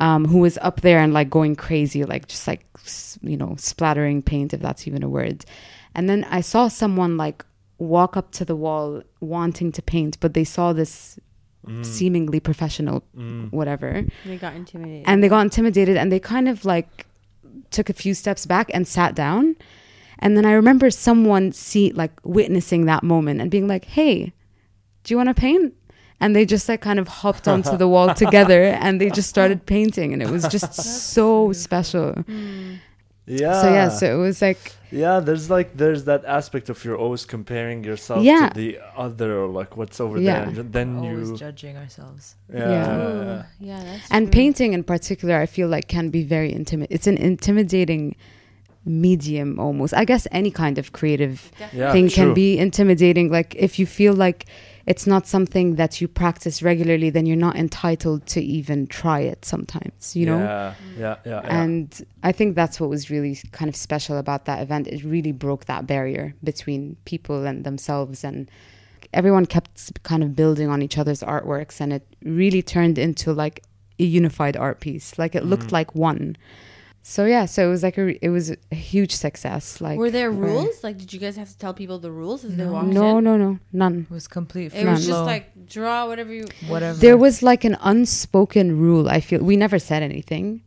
um, 0.00 0.24
who 0.26 0.38
was 0.38 0.56
up 0.62 0.80
there 0.80 0.98
and 0.98 1.12
like 1.12 1.28
going 1.30 1.54
crazy 1.54 2.04
like 2.04 2.26
just 2.26 2.46
like 2.48 2.64
you 3.22 3.36
know 3.36 3.54
splattering 3.58 4.22
paint 4.22 4.52
if 4.54 4.60
that's 4.60 4.86
even 4.88 5.02
a 5.02 5.08
word 5.08 5.44
and 5.94 6.08
then 6.08 6.24
i 6.30 6.40
saw 6.40 6.68
someone 6.68 7.16
like 7.16 7.44
walk 7.78 8.16
up 8.16 8.30
to 8.32 8.44
the 8.44 8.56
wall 8.56 9.02
wanting 9.20 9.70
to 9.72 9.82
paint 9.82 10.18
but 10.20 10.34
they 10.34 10.44
saw 10.44 10.72
this 10.72 11.18
Mm. 11.66 11.84
seemingly 11.84 12.40
professional 12.40 13.02
Mm. 13.14 13.52
whatever 13.52 14.06
They 14.24 14.38
got 14.38 14.54
intimidated. 14.54 15.04
and 15.06 15.22
they 15.22 15.28
got 15.28 15.42
intimidated 15.42 15.94
and 15.98 16.10
they 16.10 16.18
kind 16.18 16.48
of 16.48 16.64
like 16.64 17.04
took 17.70 17.90
a 17.90 17.92
few 17.92 18.14
steps 18.14 18.46
back 18.46 18.70
and 18.72 18.88
sat 18.88 19.14
down 19.14 19.56
and 20.20 20.38
then 20.38 20.46
i 20.46 20.52
remember 20.52 20.90
someone 20.90 21.52
see 21.52 21.92
like 21.92 22.12
witnessing 22.24 22.86
that 22.86 23.02
moment 23.02 23.42
and 23.42 23.50
being 23.50 23.68
like 23.68 23.84
hey 23.84 24.32
do 25.04 25.12
you 25.12 25.18
want 25.18 25.28
to 25.28 25.34
paint 25.34 25.74
and 26.20 26.34
they 26.36 26.44
just 26.44 26.68
like 26.68 26.80
kind 26.80 26.98
of 26.98 27.08
hopped 27.08 27.46
onto 27.54 27.76
the 27.76 27.88
wall 27.88 28.14
together 28.14 28.62
and 28.84 29.00
they 29.00 29.10
just 29.10 29.28
started 29.28 29.64
painting 29.66 30.12
and 30.12 30.22
it 30.22 30.30
was 30.30 30.44
just 30.48 30.74
so 31.14 31.52
special 31.52 32.12
Mm. 32.12 32.78
Yeah. 33.26 33.62
so 33.62 33.68
yeah 33.78 33.88
so 33.90 34.04
it 34.16 34.20
was 34.28 34.42
like 34.42 34.62
Yeah, 34.90 35.20
there's 35.26 35.46
like 35.56 35.68
there's 35.76 36.02
that 36.10 36.22
aspect 36.24 36.68
of 36.68 36.84
you're 36.84 36.98
always 37.04 37.24
comparing 37.24 37.84
yourself 37.84 38.24
Yeah. 38.24 38.48
to 38.48 38.54
the 38.62 38.70
other 38.96 39.30
or 39.40 39.46
like 39.60 39.76
what's 39.78 40.00
over 40.00 40.18
Yeah. 40.18 40.46
there, 40.46 40.60
and 40.64 40.72
then 40.72 40.88
Always 40.98 41.30
you 41.30 41.36
judging 41.36 41.76
ourselves. 41.82 42.22
yeah, 42.52 42.58
Yeah. 42.58 42.68
yeah, 42.70 43.24
yeah. 43.24 43.42
yeah, 43.70 43.80
that's 43.88 44.10
and 44.10 44.26
true. 44.26 44.32
painting 44.40 44.70
in 44.78 44.82
particular 44.94 45.34
i 45.44 45.46
feel 45.46 45.68
like 45.74 45.86
can 45.96 46.06
be 46.10 46.22
very 46.36 46.50
intimate 46.60 46.88
it's 46.96 47.06
an 47.12 47.18
intimidating 47.30 48.02
medium 48.84 49.58
almost 49.60 49.92
i 49.94 50.04
guess 50.04 50.26
any 50.32 50.50
kind 50.50 50.78
of 50.78 50.92
creative 50.92 51.50
Yeah, 51.72 51.92
thing 51.92 52.08
true. 52.08 52.14
can 52.24 52.34
be 52.34 52.58
intimidating. 52.58 53.30
Like 53.30 53.54
if 53.54 53.78
you 53.78 53.86
feel 53.86 54.14
like 54.14 54.46
it's 54.90 55.06
not 55.06 55.24
something 55.36 55.76
that 55.76 55.92
you 56.00 56.06
practice 56.08 56.56
regularly, 56.70 57.10
then 57.16 57.24
you're 57.28 57.44
not 57.48 57.56
entitled 57.66 58.20
to 58.34 58.40
even 58.58 58.78
try 59.00 59.20
it 59.32 59.40
sometimes, 59.44 60.16
you 60.18 60.26
know? 60.30 60.38
Yeah, 60.38 60.74
yeah, 60.98 61.16
yeah. 61.24 61.40
And 61.62 61.86
I 62.30 62.32
think 62.38 62.48
that's 62.60 62.76
what 62.80 62.90
was 62.90 63.02
really 63.14 63.34
kind 63.52 63.68
of 63.68 63.76
special 63.76 64.16
about 64.24 64.40
that 64.48 64.60
event. 64.66 64.88
It 64.88 65.04
really 65.04 65.32
broke 65.46 65.66
that 65.66 65.86
barrier 65.86 66.26
between 66.42 66.96
people 67.04 67.46
and 67.50 67.62
themselves 67.68 68.24
and 68.28 68.50
everyone 69.12 69.46
kept 69.46 70.02
kind 70.02 70.22
of 70.24 70.34
building 70.34 70.68
on 70.74 70.82
each 70.82 70.98
other's 70.98 71.22
artworks 71.34 71.80
and 71.80 71.92
it 71.92 72.04
really 72.24 72.62
turned 72.62 72.98
into 73.06 73.32
like 73.32 73.56
a 73.98 74.04
unified 74.04 74.56
art 74.56 74.80
piece. 74.80 75.18
Like 75.22 75.34
it 75.34 75.44
looked 75.44 75.68
Mhm. 75.68 75.78
like 75.78 75.94
one. 75.94 76.36
So 77.02 77.24
yeah, 77.24 77.46
so 77.46 77.66
it 77.66 77.70
was 77.70 77.82
like 77.82 77.96
a 77.96 78.22
it 78.24 78.28
was 78.28 78.50
a 78.70 78.74
huge 78.74 79.12
success. 79.12 79.80
Like 79.80 79.98
Were 79.98 80.10
there 80.10 80.30
where- 80.30 80.50
rules? 80.50 80.84
Like, 80.84 80.98
did 80.98 81.12
you 81.12 81.18
guys 81.18 81.36
have 81.36 81.48
to 81.48 81.58
tell 81.58 81.72
people 81.72 81.98
the 81.98 82.12
rules 82.12 82.44
as 82.44 82.56
they 82.56 82.66
walked 82.66 82.88
No, 82.88 83.18
in? 83.18 83.24
no, 83.24 83.36
no, 83.38 83.58
none. 83.72 84.06
It 84.10 84.12
was 84.12 84.28
complete 84.28 84.74
It 84.74 84.86
was 84.86 85.06
just 85.06 85.24
like 85.24 85.66
draw 85.66 86.06
whatever 86.06 86.32
you 86.32 86.46
Whatever. 86.68 86.98
There 86.98 87.16
was 87.16 87.42
like 87.42 87.64
an 87.64 87.76
unspoken 87.80 88.78
rule. 88.78 89.08
I 89.08 89.20
feel 89.20 89.40
we 89.42 89.56
never 89.56 89.78
said 89.78 90.02
anything. 90.02 90.62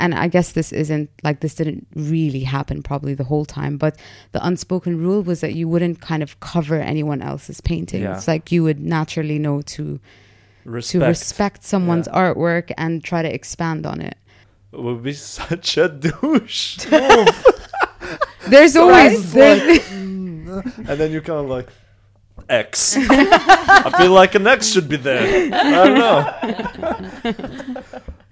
And 0.00 0.12
I 0.14 0.26
guess 0.26 0.52
this 0.52 0.72
isn't 0.72 1.08
like 1.22 1.38
this 1.40 1.54
didn't 1.54 1.86
really 1.94 2.40
happen 2.40 2.82
probably 2.82 3.14
the 3.14 3.24
whole 3.24 3.44
time, 3.44 3.76
but 3.76 3.96
the 4.32 4.44
unspoken 4.44 4.98
rule 4.98 5.22
was 5.22 5.40
that 5.40 5.54
you 5.54 5.68
wouldn't 5.68 6.00
kind 6.00 6.22
of 6.22 6.40
cover 6.40 6.76
anyone 6.80 7.22
else's 7.22 7.60
paintings. 7.60 8.02
Yeah. 8.02 8.20
Like 8.26 8.50
you 8.50 8.64
would 8.64 8.80
naturally 8.80 9.38
know 9.38 9.62
to 9.62 10.00
respect, 10.64 10.92
to 11.02 11.06
respect 11.06 11.62
someone's 11.62 12.08
Yeah. 12.08 12.18
artwork 12.32 12.72
and 12.76 13.04
try 13.04 13.22
to 13.22 13.32
expand 13.32 13.86
on 13.86 14.00
it. 14.00 14.16
Would 14.78 15.02
be 15.02 15.12
such 15.12 15.76
a 15.78 15.88
douche. 15.88 16.78
There's 18.48 18.76
always 18.76 19.24
Right? 19.26 19.32
there's, 19.32 19.80
mm, 19.88 20.48
uh. 20.66 20.90
and 20.90 21.00
then 21.00 21.10
you 21.12 21.20
kind 21.22 21.40
of 21.40 21.46
like 21.48 21.68
X. 22.48 22.96
I 22.98 23.90
feel 23.98 24.12
like 24.12 24.34
an 24.34 24.46
X 24.46 24.68
should 24.70 24.88
be 24.88 24.96
there. 24.96 25.50
I 25.54 25.70
don't 25.86 25.94
know. 25.94 27.82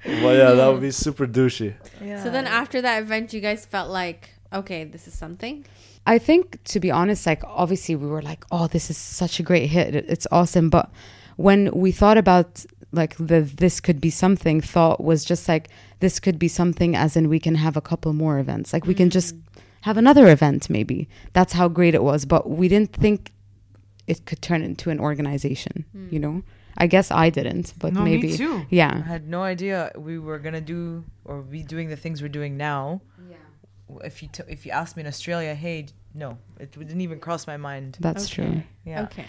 well, 0.22 0.36
yeah, 0.36 0.52
that 0.52 0.68
would 0.70 0.82
be 0.82 0.90
super 0.90 1.26
douchey. 1.26 1.74
Yeah. 2.02 2.22
So 2.22 2.30
then 2.30 2.46
after 2.46 2.82
that 2.82 3.02
event, 3.02 3.32
you 3.32 3.40
guys 3.40 3.64
felt 3.64 3.90
like, 3.90 4.30
okay, 4.52 4.84
this 4.84 5.08
is 5.08 5.14
something. 5.14 5.64
I 6.06 6.18
think, 6.18 6.62
to 6.64 6.80
be 6.80 6.90
honest, 6.90 7.26
like 7.26 7.42
obviously 7.46 7.96
we 7.96 8.06
were 8.06 8.22
like, 8.22 8.44
oh, 8.50 8.66
this 8.66 8.90
is 8.90 8.98
such 8.98 9.40
a 9.40 9.42
great 9.42 9.68
hit. 9.70 9.94
It's 9.94 10.26
awesome. 10.30 10.68
But 10.68 10.90
when 11.36 11.70
we 11.72 11.92
thought 11.92 12.18
about 12.18 12.66
like 12.92 13.16
the 13.16 13.40
this 13.40 13.80
could 13.80 14.00
be 14.00 14.10
something, 14.10 14.60
thought 14.60 15.02
was 15.02 15.24
just 15.24 15.48
like 15.48 15.68
this 16.00 16.20
could 16.20 16.38
be 16.38 16.48
something, 16.48 16.94
as 16.94 17.16
in 17.16 17.28
we 17.28 17.40
can 17.40 17.56
have 17.56 17.76
a 17.76 17.80
couple 17.80 18.12
more 18.12 18.38
events. 18.38 18.72
Like 18.72 18.86
we 18.86 18.94
can 18.94 19.10
just 19.10 19.34
mm. 19.34 19.42
have 19.82 19.96
another 19.96 20.28
event, 20.28 20.68
maybe. 20.70 21.08
That's 21.32 21.54
how 21.54 21.68
great 21.68 21.94
it 21.94 22.02
was. 22.02 22.24
But 22.24 22.50
we 22.50 22.68
didn't 22.68 22.92
think 22.92 23.32
it 24.06 24.26
could 24.26 24.42
turn 24.42 24.62
into 24.62 24.90
an 24.90 25.00
organization. 25.00 25.84
Mm. 25.96 26.12
You 26.12 26.18
know, 26.20 26.42
I 26.76 26.86
guess 26.86 27.10
I 27.10 27.30
didn't, 27.30 27.74
but 27.78 27.92
no, 27.92 28.02
maybe. 28.02 28.28
me 28.28 28.36
too. 28.36 28.66
I 28.70 29.00
had 29.00 29.28
no 29.28 29.42
idea 29.42 29.92
we 29.96 30.18
were 30.18 30.38
gonna 30.38 30.60
do 30.60 31.04
or 31.24 31.42
be 31.42 31.62
doing 31.62 31.88
the 31.88 31.96
things 31.96 32.20
we're 32.22 32.28
doing 32.28 32.56
now. 32.56 33.00
Yeah. 33.28 33.36
If 34.04 34.22
you 34.22 34.28
t- 34.28 34.44
if 34.48 34.66
you 34.66 34.72
asked 34.72 34.96
me 34.96 35.00
in 35.00 35.06
Australia, 35.06 35.54
hey, 35.54 35.86
no, 36.14 36.38
it 36.60 36.72
didn't 36.72 37.00
even 37.00 37.20
cross 37.20 37.46
my 37.46 37.56
mind. 37.56 37.96
That's 38.00 38.24
Okay. 38.26 38.34
true. 38.34 38.62
Yeah. 38.84 39.04
Okay. 39.04 39.26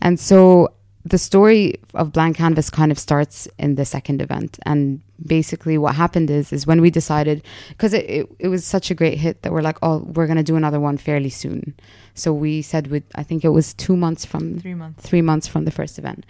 And 0.00 0.18
so 0.18 0.72
the 1.04 1.18
story 1.18 1.74
of 1.94 2.12
Blank 2.12 2.36
Canvas 2.36 2.70
kind 2.70 2.92
of 2.92 2.98
starts 2.98 3.48
in 3.58 3.74
the 3.74 3.84
second 3.84 4.22
event. 4.22 4.58
And 4.64 5.00
basically 5.24 5.78
what 5.78 5.94
happened 5.94 6.30
is 6.30 6.52
is 6.52 6.66
when 6.66 6.80
we 6.80 6.90
decided 6.90 7.42
because 7.68 7.92
it, 7.92 8.04
it, 8.08 8.28
it 8.38 8.48
was 8.48 8.64
such 8.64 8.90
a 8.90 8.94
great 8.94 9.18
hit 9.18 9.42
that 9.42 9.52
we're 9.52 9.62
like, 9.62 9.78
oh, 9.82 9.98
we're 9.98 10.26
gonna 10.26 10.42
do 10.42 10.56
another 10.56 10.80
one 10.80 10.96
fairly 10.96 11.30
soon. 11.30 11.74
So 12.14 12.32
we 12.32 12.62
said 12.62 12.88
with 12.88 13.04
I 13.14 13.22
think 13.22 13.44
it 13.44 13.50
was 13.50 13.74
two 13.74 13.96
months 13.96 14.24
from 14.24 14.58
Three 14.60 14.74
months. 14.74 15.02
three 15.02 15.22
months 15.22 15.46
from 15.48 15.64
the 15.64 15.70
first 15.70 15.98
event. 15.98 16.26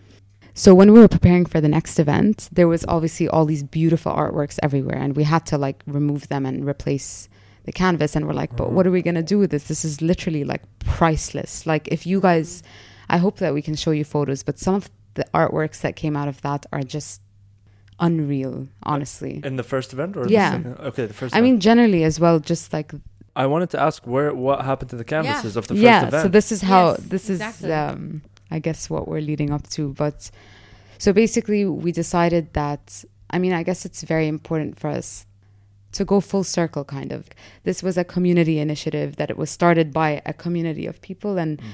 So 0.54 0.74
when 0.74 0.92
we 0.92 1.00
were 1.00 1.08
preparing 1.08 1.46
for 1.46 1.60
the 1.62 1.68
next 1.68 1.98
event, 1.98 2.48
there 2.52 2.68
was 2.68 2.84
obviously 2.86 3.26
all 3.26 3.46
these 3.46 3.62
beautiful 3.62 4.12
artworks 4.12 4.58
everywhere, 4.62 4.98
and 4.98 5.16
we 5.16 5.24
had 5.24 5.46
to 5.46 5.56
like 5.56 5.82
remove 5.86 6.28
them 6.28 6.44
and 6.44 6.66
replace 6.68 7.28
the 7.64 7.72
canvas. 7.72 8.14
And 8.14 8.26
we're 8.26 8.34
like, 8.34 8.54
but 8.56 8.66
mm-hmm. 8.66 8.74
what 8.76 8.86
are 8.86 8.90
we 8.90 9.02
gonna 9.02 9.22
do 9.22 9.38
with 9.38 9.50
this? 9.50 9.64
This 9.68 9.84
is 9.84 10.02
literally 10.02 10.44
like 10.44 10.62
priceless. 10.80 11.66
Like 11.66 11.88
if 11.88 12.06
you 12.06 12.20
guys, 12.20 12.62
I 13.14 13.18
hope 13.18 13.36
that 13.44 13.52
we 13.54 13.62
can 13.62 13.76
show 13.76 13.92
you 14.00 14.04
photos, 14.04 14.42
but 14.48 14.58
some 14.58 14.74
of 14.80 14.84
the 15.14 15.24
artworks 15.34 15.78
that 15.84 15.92
came 16.02 16.14
out 16.20 16.28
of 16.32 16.40
that 16.46 16.60
are 16.72 16.82
just 16.96 17.20
unreal, 18.00 18.68
honestly. 18.82 19.40
In 19.44 19.56
the 19.56 19.62
first 19.62 19.92
event, 19.92 20.16
or 20.16 20.26
Yeah. 20.28 20.58
The? 20.58 20.86
Okay, 20.88 21.06
the 21.06 21.14
first. 21.14 21.34
I 21.34 21.38
event. 21.38 21.44
mean, 21.52 21.60
generally 21.60 22.04
as 22.04 22.18
well, 22.18 22.38
just 22.40 22.72
like 22.72 22.92
I 23.36 23.46
wanted 23.46 23.70
to 23.70 23.80
ask 23.80 24.06
where 24.06 24.34
what 24.34 24.64
happened 24.64 24.90
to 24.90 24.96
the 24.96 25.04
canvases 25.04 25.56
of 25.56 25.66
the 25.68 25.74
first 25.74 25.82
yeah 25.82 26.06
event. 26.08 26.22
so 26.22 26.28
this 26.28 26.52
is 26.52 26.60
how 26.62 26.84
Yes, 26.90 27.00
this 27.14 27.30
exactly. 27.30 27.70
is 27.70 27.74
um 27.74 28.22
i 28.50 28.58
guess 28.58 28.90
what 28.90 29.08
we're 29.08 29.22
leading 29.30 29.50
up 29.56 29.64
to 29.76 29.82
but 30.04 30.30
so 30.98 31.08
basically 31.14 31.64
we 31.64 31.90
decided 31.92 32.44
that 32.52 32.84
i 33.30 33.38
mean 33.42 33.54
i 33.54 33.62
guess 33.62 33.86
it's 33.88 34.02
very 34.14 34.28
important 34.36 34.78
for 34.78 34.90
us 35.00 35.24
to 35.92 36.04
go 36.04 36.20
full 36.20 36.44
circle 36.44 36.84
kind 36.84 37.10
of 37.10 37.20
this 37.64 37.82
was 37.82 37.96
a 37.96 38.04
community 38.04 38.56
initiative 38.58 39.16
that 39.16 39.30
it 39.30 39.38
was 39.38 39.48
started 39.48 39.94
by 40.02 40.20
a 40.26 40.34
community 40.44 40.84
of 40.86 41.00
people 41.00 41.38
and 41.42 41.52
Mm. 41.58 41.64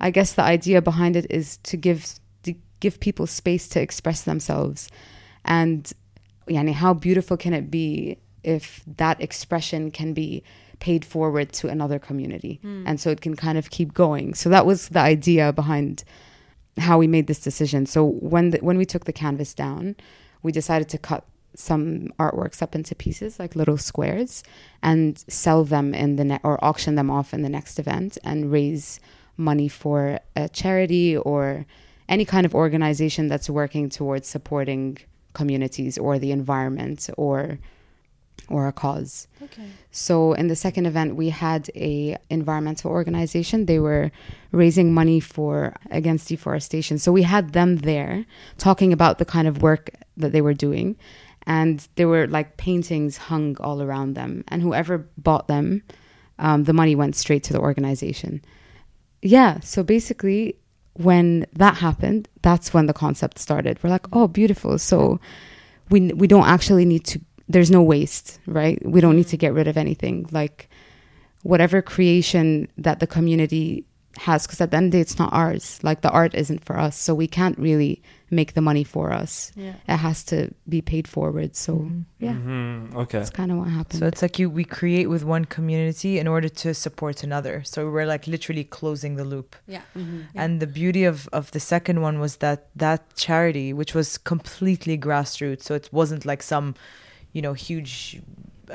I 0.00 0.10
guess 0.10 0.32
the 0.34 0.42
idea 0.42 0.80
behind 0.82 1.16
it 1.16 1.26
is 1.30 1.56
to 1.58 1.76
give 1.76 2.18
to 2.42 2.54
give 2.80 3.00
people 3.00 3.26
space 3.26 3.68
to 3.68 3.80
express 3.80 4.22
themselves. 4.22 4.88
And 5.44 5.92
yani, 6.48 6.72
how 6.72 6.94
beautiful 6.94 7.36
can 7.36 7.52
it 7.52 7.70
be 7.70 8.18
if 8.42 8.82
that 8.96 9.20
expression 9.20 9.90
can 9.90 10.12
be 10.12 10.42
paid 10.78 11.04
forward 11.04 11.52
to 11.54 11.68
another 11.68 11.98
community? 11.98 12.60
Hmm. 12.62 12.84
And 12.86 13.00
so 13.00 13.10
it 13.10 13.20
can 13.20 13.36
kind 13.36 13.58
of 13.58 13.70
keep 13.70 13.94
going. 13.94 14.34
So 14.34 14.48
that 14.50 14.66
was 14.66 14.88
the 14.88 15.00
idea 15.00 15.52
behind 15.52 16.04
how 16.78 16.98
we 16.98 17.06
made 17.06 17.26
this 17.26 17.40
decision. 17.40 17.86
So 17.86 18.04
when 18.04 18.50
the, 18.50 18.58
when 18.58 18.78
we 18.78 18.84
took 18.84 19.04
the 19.04 19.12
canvas 19.12 19.54
down 19.54 19.96
we 20.42 20.52
decided 20.52 20.88
to 20.88 20.98
cut 20.98 21.26
some 21.56 22.08
artworks 22.20 22.62
up 22.62 22.74
into 22.74 22.94
pieces, 22.94 23.40
like 23.40 23.56
little 23.56 23.78
squares, 23.78 24.44
and 24.82 25.24
sell 25.26 25.64
them 25.64 25.92
in 25.92 26.16
the 26.16 26.24
ne- 26.24 26.40
or 26.44 26.62
auction 26.64 26.94
them 26.94 27.10
off 27.10 27.34
in 27.34 27.42
the 27.42 27.48
next 27.48 27.80
event 27.80 28.16
and 28.22 28.52
raise 28.52 29.00
money 29.36 29.68
for 29.68 30.20
a 30.34 30.48
charity 30.48 31.16
or 31.16 31.66
any 32.08 32.24
kind 32.24 32.46
of 32.46 32.54
organization 32.54 33.28
that's 33.28 33.50
working 33.50 33.88
towards 33.90 34.28
supporting 34.28 34.98
communities 35.32 35.98
or 35.98 36.18
the 36.18 36.32
environment 36.32 37.10
or 37.16 37.58
or 38.48 38.68
a 38.68 38.72
cause. 38.72 39.26
Okay. 39.42 39.68
So 39.90 40.32
in 40.34 40.46
the 40.48 40.54
second 40.54 40.86
event, 40.86 41.16
we 41.16 41.30
had 41.30 41.68
a 41.74 42.16
environmental 42.30 42.90
organization. 42.90 43.66
They 43.66 43.80
were 43.80 44.12
raising 44.52 44.94
money 44.94 45.20
for 45.20 45.74
against 45.90 46.28
deforestation. 46.28 46.98
So 46.98 47.10
we 47.10 47.22
had 47.22 47.52
them 47.52 47.78
there 47.78 48.24
talking 48.56 48.92
about 48.92 49.18
the 49.18 49.24
kind 49.24 49.48
of 49.48 49.62
work 49.62 49.90
that 50.16 50.32
they 50.32 50.40
were 50.40 50.54
doing, 50.54 50.96
and 51.46 51.86
there 51.96 52.08
were 52.08 52.26
like 52.26 52.56
paintings 52.56 53.16
hung 53.16 53.56
all 53.58 53.82
around 53.82 54.14
them. 54.14 54.44
And 54.48 54.62
whoever 54.62 55.08
bought 55.18 55.48
them, 55.48 55.82
um, 56.38 56.64
the 56.64 56.72
money 56.72 56.94
went 56.94 57.16
straight 57.16 57.42
to 57.44 57.52
the 57.52 57.60
organization. 57.60 58.42
Yeah. 59.22 59.60
So 59.60 59.82
basically, 59.82 60.56
when 60.94 61.46
that 61.54 61.76
happened, 61.76 62.28
that's 62.42 62.72
when 62.72 62.86
the 62.86 62.92
concept 62.92 63.38
started. 63.38 63.82
We're 63.82 63.90
like, 63.90 64.06
oh, 64.12 64.28
beautiful. 64.28 64.78
So 64.78 65.20
we 65.90 66.12
we 66.12 66.26
don't 66.26 66.46
actually 66.46 66.84
need 66.84 67.04
to 67.06 67.20
there's 67.48 67.70
no 67.70 67.82
waste, 67.82 68.40
right? 68.46 68.84
We 68.84 69.00
don't 69.00 69.16
need 69.16 69.28
to 69.28 69.36
get 69.36 69.54
rid 69.54 69.68
of 69.68 69.76
anything. 69.76 70.26
Like 70.30 70.68
whatever 71.42 71.80
creation 71.80 72.68
that 72.76 72.98
the 72.98 73.06
community 73.06 73.86
has, 74.18 74.46
because 74.46 74.60
at 74.60 74.70
the 74.70 74.76
end 74.76 74.86
of 74.86 74.92
the 74.92 74.98
day, 74.98 75.02
it's 75.02 75.18
not 75.18 75.32
ours. 75.32 75.78
Like 75.82 76.00
the 76.00 76.10
art 76.10 76.34
isn't 76.34 76.64
for 76.64 76.78
us, 76.78 76.98
so 76.98 77.14
we 77.14 77.28
can't 77.28 77.58
really 77.58 78.02
make 78.30 78.54
the 78.54 78.60
money 78.60 78.82
for 78.84 79.12
us. 79.12 79.52
Yeah. 79.54 79.74
It 79.88 79.98
has 79.98 80.24
to 80.24 80.50
be 80.68 80.82
paid 80.82 81.06
forward. 81.06 81.54
So 81.54 81.90
yeah, 82.18 82.32
Mhm. 82.34 82.94
Okay. 82.94 83.18
that's 83.18 83.30
kind 83.30 83.52
of 83.52 83.58
what 83.58 83.68
happened. 83.68 84.00
So 84.00 84.06
it's 84.06 84.20
like 84.22 84.38
you 84.40 84.50
we 84.50 84.64
create 84.64 85.08
with 85.08 85.22
one 85.24 85.44
community 85.44 86.18
in 86.18 86.26
order 86.26 86.48
to 86.48 86.74
support 86.74 87.22
another. 87.22 87.62
So 87.64 87.88
we're 87.90 88.06
like 88.06 88.26
literally 88.26 88.64
closing 88.64 89.16
the 89.16 89.24
loop. 89.24 89.54
Yeah. 89.68 89.82
Mm-hmm. 89.96 90.18
Yeah. 90.34 90.42
And 90.44 90.60
the 90.60 90.66
beauty 90.66 91.04
of 91.04 91.28
of 91.32 91.50
the 91.52 91.60
second 91.60 92.00
one 92.02 92.18
was 92.18 92.36
that 92.38 92.66
that 92.74 93.00
charity, 93.16 93.72
which 93.72 93.94
was 93.94 94.18
completely 94.18 94.98
grassroots, 94.98 95.62
so 95.62 95.74
it 95.74 95.88
wasn't 95.92 96.24
like 96.26 96.42
some, 96.42 96.74
you 97.32 97.42
know, 97.42 97.52
huge 97.54 98.20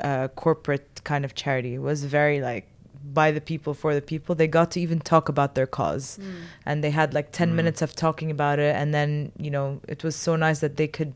uh, 0.02 0.28
corporate 0.28 1.02
kind 1.04 1.24
of 1.24 1.34
charity. 1.34 1.74
It 1.74 1.82
was 1.82 2.04
very 2.04 2.40
like 2.40 2.66
by 3.04 3.30
the 3.30 3.40
people 3.40 3.74
for 3.74 3.94
the 3.94 4.02
people. 4.02 4.34
They 4.34 4.46
got 4.46 4.70
to 4.72 4.80
even 4.80 5.00
talk 5.00 5.28
about 5.28 5.54
their 5.54 5.66
cause, 5.66 6.18
and 6.66 6.82
they 6.84 6.90
had 6.90 7.14
like 7.14 7.32
ten 7.32 7.50
Mm. 7.52 7.54
minutes 7.56 7.82
of 7.82 7.94
talking 7.94 8.30
about 8.30 8.58
it. 8.58 8.74
And 8.76 8.92
then 8.94 9.32
you 9.38 9.50
know, 9.50 9.80
it 9.88 10.02
was 10.04 10.14
so 10.16 10.36
nice 10.36 10.60
that 10.60 10.76
they 10.76 10.86
could, 10.88 11.14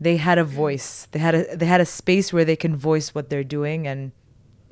they 0.00 0.16
had 0.16 0.38
a 0.38 0.44
voice. 0.44 1.06
They 1.12 1.18
had 1.18 1.34
a 1.34 1.56
they 1.56 1.66
had 1.66 1.80
a 1.80 1.86
space 1.86 2.32
where 2.32 2.44
they 2.44 2.56
can 2.56 2.76
voice 2.76 3.14
what 3.14 3.28
they're 3.30 3.44
doing 3.58 3.86
and 3.86 4.12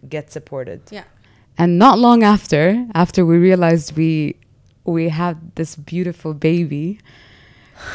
get 0.09 0.31
supported. 0.33 0.81
Yeah. 0.91 1.05
and 1.61 1.77
not 1.79 1.99
long 1.99 2.23
after, 2.23 2.87
after 2.95 3.27
we 3.27 3.37
realized 3.37 3.97
we 3.97 4.37
we 4.85 5.09
had 5.11 5.37
this 5.57 5.75
beautiful 5.77 6.33
baby, 6.33 6.99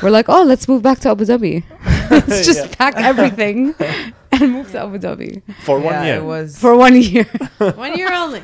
we're 0.01 0.12
like, 0.12 0.28
oh, 0.30 0.43
let's 0.43 0.68
move 0.68 0.82
back 0.84 0.99
to 0.99 1.10
Abu 1.10 1.26
Dhabi. 1.26 1.64
let's 2.12 2.45
just 2.49 2.60
Yeah. 2.66 2.76
pack 2.78 2.95
everything 2.97 3.74
and 4.41 4.51
move 4.53 4.71
to 4.71 4.79
Abu 4.84 4.97
Dhabi 4.99 5.41
For 5.63 5.77
one 5.79 5.93
yeah, 5.93 6.05
year. 6.05 6.15
it 6.17 6.23
was 6.25 6.57
for 6.59 6.75
one 6.75 6.95
year. 6.99 7.25
One 7.75 7.93
year 7.97 8.11
only. 8.13 8.41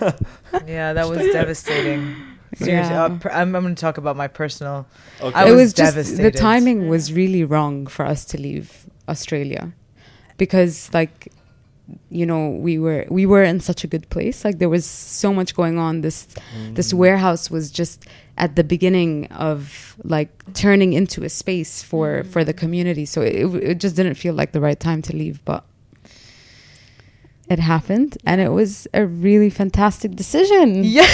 yeah, 0.68 0.94
that 0.94 1.08
was 1.10 1.20
devastating. 1.40 2.16
Seriously, 2.56 2.94
Yeah. 2.94 3.04
uh, 3.06 3.20
I'm, 3.40 3.56
I'm 3.56 3.64
going 3.64 3.76
to 3.76 3.80
talk 3.82 3.98
about 3.98 4.16
my 4.16 4.28
personal. 4.28 4.86
okay. 5.22 5.36
I 5.38 5.48
it 5.50 5.52
was 5.52 5.58
was 5.60 5.74
just 5.74 6.18
the 6.18 6.32
timing 6.32 6.88
was 6.90 7.12
really 7.14 7.44
wrong 7.44 7.86
for 7.88 8.06
us 8.06 8.26
to 8.32 8.38
leave 8.42 8.86
Australia 9.08 9.72
because 10.38 10.90
like 10.94 11.32
you 12.10 12.26
know 12.26 12.50
we 12.50 12.78
were 12.80 13.06
we 13.10 13.26
were 13.26 13.44
in 13.44 13.60
such 13.60 13.84
a 13.84 13.88
good 13.88 14.08
place 14.10 14.46
like 14.46 14.60
there 14.60 14.70
was 14.70 14.86
so 14.86 15.34
much 15.34 15.56
going 15.56 15.78
on 15.80 16.02
this 16.02 16.28
this 16.74 16.94
warehouse 16.94 17.50
was 17.50 17.72
just 17.72 18.06
at 18.38 18.56
the 18.56 18.64
beginning 18.64 19.26
of 19.32 19.96
like 20.04 20.30
turning 20.54 20.94
into 20.94 21.24
a 21.24 21.30
space 21.30 21.82
for 21.82 22.24
for 22.26 22.44
the 22.44 22.54
community 22.54 23.06
so 23.06 23.22
it, 23.22 23.46
it 23.72 23.80
just 23.80 23.96
didn't 23.96 24.16
feel 24.16 24.36
like 24.36 24.52
the 24.52 24.62
right 24.62 24.80
time 24.80 25.02
to 25.02 25.16
leave 25.16 25.44
but 25.46 25.64
it 27.50 27.60
happened 27.60 28.18
and 28.26 28.40
it 28.42 28.50
was 28.50 28.88
a 28.94 29.06
really 29.06 29.50
fantastic 29.50 30.16
decision 30.16 30.84
Yeah. 30.84 31.04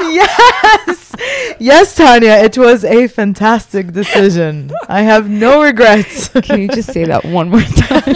yes. 0.00 1.14
Yes, 1.58 1.94
Tanya, 1.94 2.32
it 2.32 2.56
was 2.56 2.84
a 2.84 3.06
fantastic 3.06 3.92
decision. 3.92 4.70
I 4.88 5.02
have 5.02 5.28
no 5.28 5.62
regrets. 5.62 6.28
can 6.42 6.60
you 6.62 6.68
just 6.68 6.92
say 6.92 7.04
that 7.04 7.24
one 7.24 7.50
more 7.50 7.60
time 7.60 8.14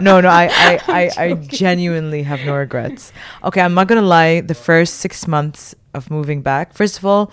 no, 0.00 0.20
no, 0.20 0.28
I, 0.28 0.48
I, 0.52 0.80
I, 0.88 1.10
I 1.24 1.32
genuinely 1.34 2.22
have 2.22 2.40
no 2.40 2.54
regrets. 2.54 3.12
Okay, 3.42 3.60
I'm 3.60 3.74
not 3.74 3.88
gonna 3.88 4.02
lie. 4.02 4.40
The 4.40 4.54
first 4.54 4.94
six 4.94 5.26
months 5.26 5.74
of 5.92 6.10
moving 6.10 6.42
back, 6.42 6.74
first 6.74 6.98
of 6.98 7.06
all, 7.06 7.32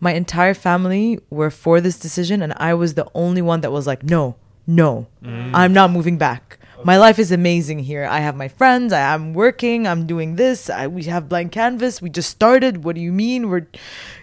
my 0.00 0.12
entire 0.12 0.54
family 0.54 1.18
were 1.28 1.50
for 1.50 1.80
this 1.80 1.98
decision, 1.98 2.42
and 2.42 2.52
I 2.56 2.74
was 2.74 2.94
the 2.94 3.06
only 3.14 3.42
one 3.42 3.60
that 3.60 3.70
was 3.72 3.86
like, 3.86 4.02
no, 4.02 4.36
no, 4.66 5.06
mm. 5.22 5.50
I'm 5.54 5.72
not 5.72 5.90
moving 5.90 6.18
back. 6.18 6.58
My 6.82 6.96
life 6.96 7.18
is 7.18 7.30
amazing 7.30 7.80
here. 7.80 8.06
I 8.06 8.20
have 8.20 8.34
my 8.36 8.48
friends. 8.48 8.92
I 8.92 9.00
am 9.00 9.34
working. 9.34 9.86
I'm 9.86 10.06
doing 10.06 10.36
this. 10.36 10.70
I, 10.70 10.86
we 10.86 11.02
have 11.04 11.28
blank 11.28 11.52
canvas. 11.52 12.00
We 12.00 12.08
just 12.08 12.30
started. 12.30 12.84
What 12.84 12.94
do 12.94 13.02
you 13.02 13.12
mean? 13.12 13.50
We're, 13.50 13.66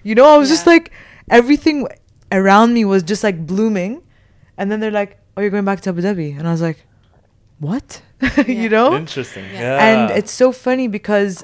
you 0.02 0.16
know, 0.16 0.26
I 0.26 0.38
was 0.38 0.50
just 0.50 0.66
like, 0.66 0.92
everything 1.30 1.88
around 2.32 2.74
me 2.74 2.84
was 2.86 3.04
just 3.04 3.24
like 3.24 3.46
blooming. 3.46 4.02
And 4.58 4.72
then 4.72 4.80
they're 4.80 4.90
like, 4.90 5.20
oh, 5.36 5.42
you're 5.42 5.52
going 5.52 5.66
back 5.66 5.82
to 5.82 5.90
Abu 5.92 6.02
Dhabi. 6.02 6.38
And 6.38 6.48
I 6.48 6.52
was 6.52 6.62
like, 6.62 6.84
what? 7.60 8.02
Yeah. 8.38 8.48
you 8.48 8.70
know? 8.70 8.96
Interesting. 8.96 9.46
Yeah. 9.46 9.62
Yeah. 9.62 9.86
and 9.86 10.12
it's 10.12 10.32
so 10.32 10.52
funny 10.52 10.88
because 10.88 11.44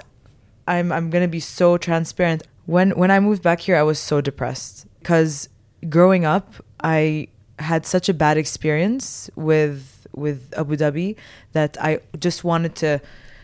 I'm 0.67 0.91
I'm 0.91 1.09
gonna 1.09 1.27
be 1.27 1.39
so 1.39 1.77
transparent. 1.77 2.43
When 2.65 2.91
when 2.91 3.11
I 3.11 3.19
moved 3.19 3.43
back 3.43 3.59
here, 3.59 3.75
I 3.75 3.83
was 3.83 3.99
so 3.99 4.21
depressed 4.21 4.87
because 4.99 5.49
growing 5.89 6.25
up, 6.25 6.53
I 6.83 7.27
had 7.59 7.85
such 7.85 8.09
a 8.09 8.13
bad 8.13 8.37
experience 8.37 9.29
with 9.35 10.07
with 10.15 10.53
Abu 10.57 10.75
Dhabi 10.77 11.15
that 11.53 11.75
I 11.81 11.99
just 12.19 12.43
wanted 12.43 12.75
to 12.75 13.01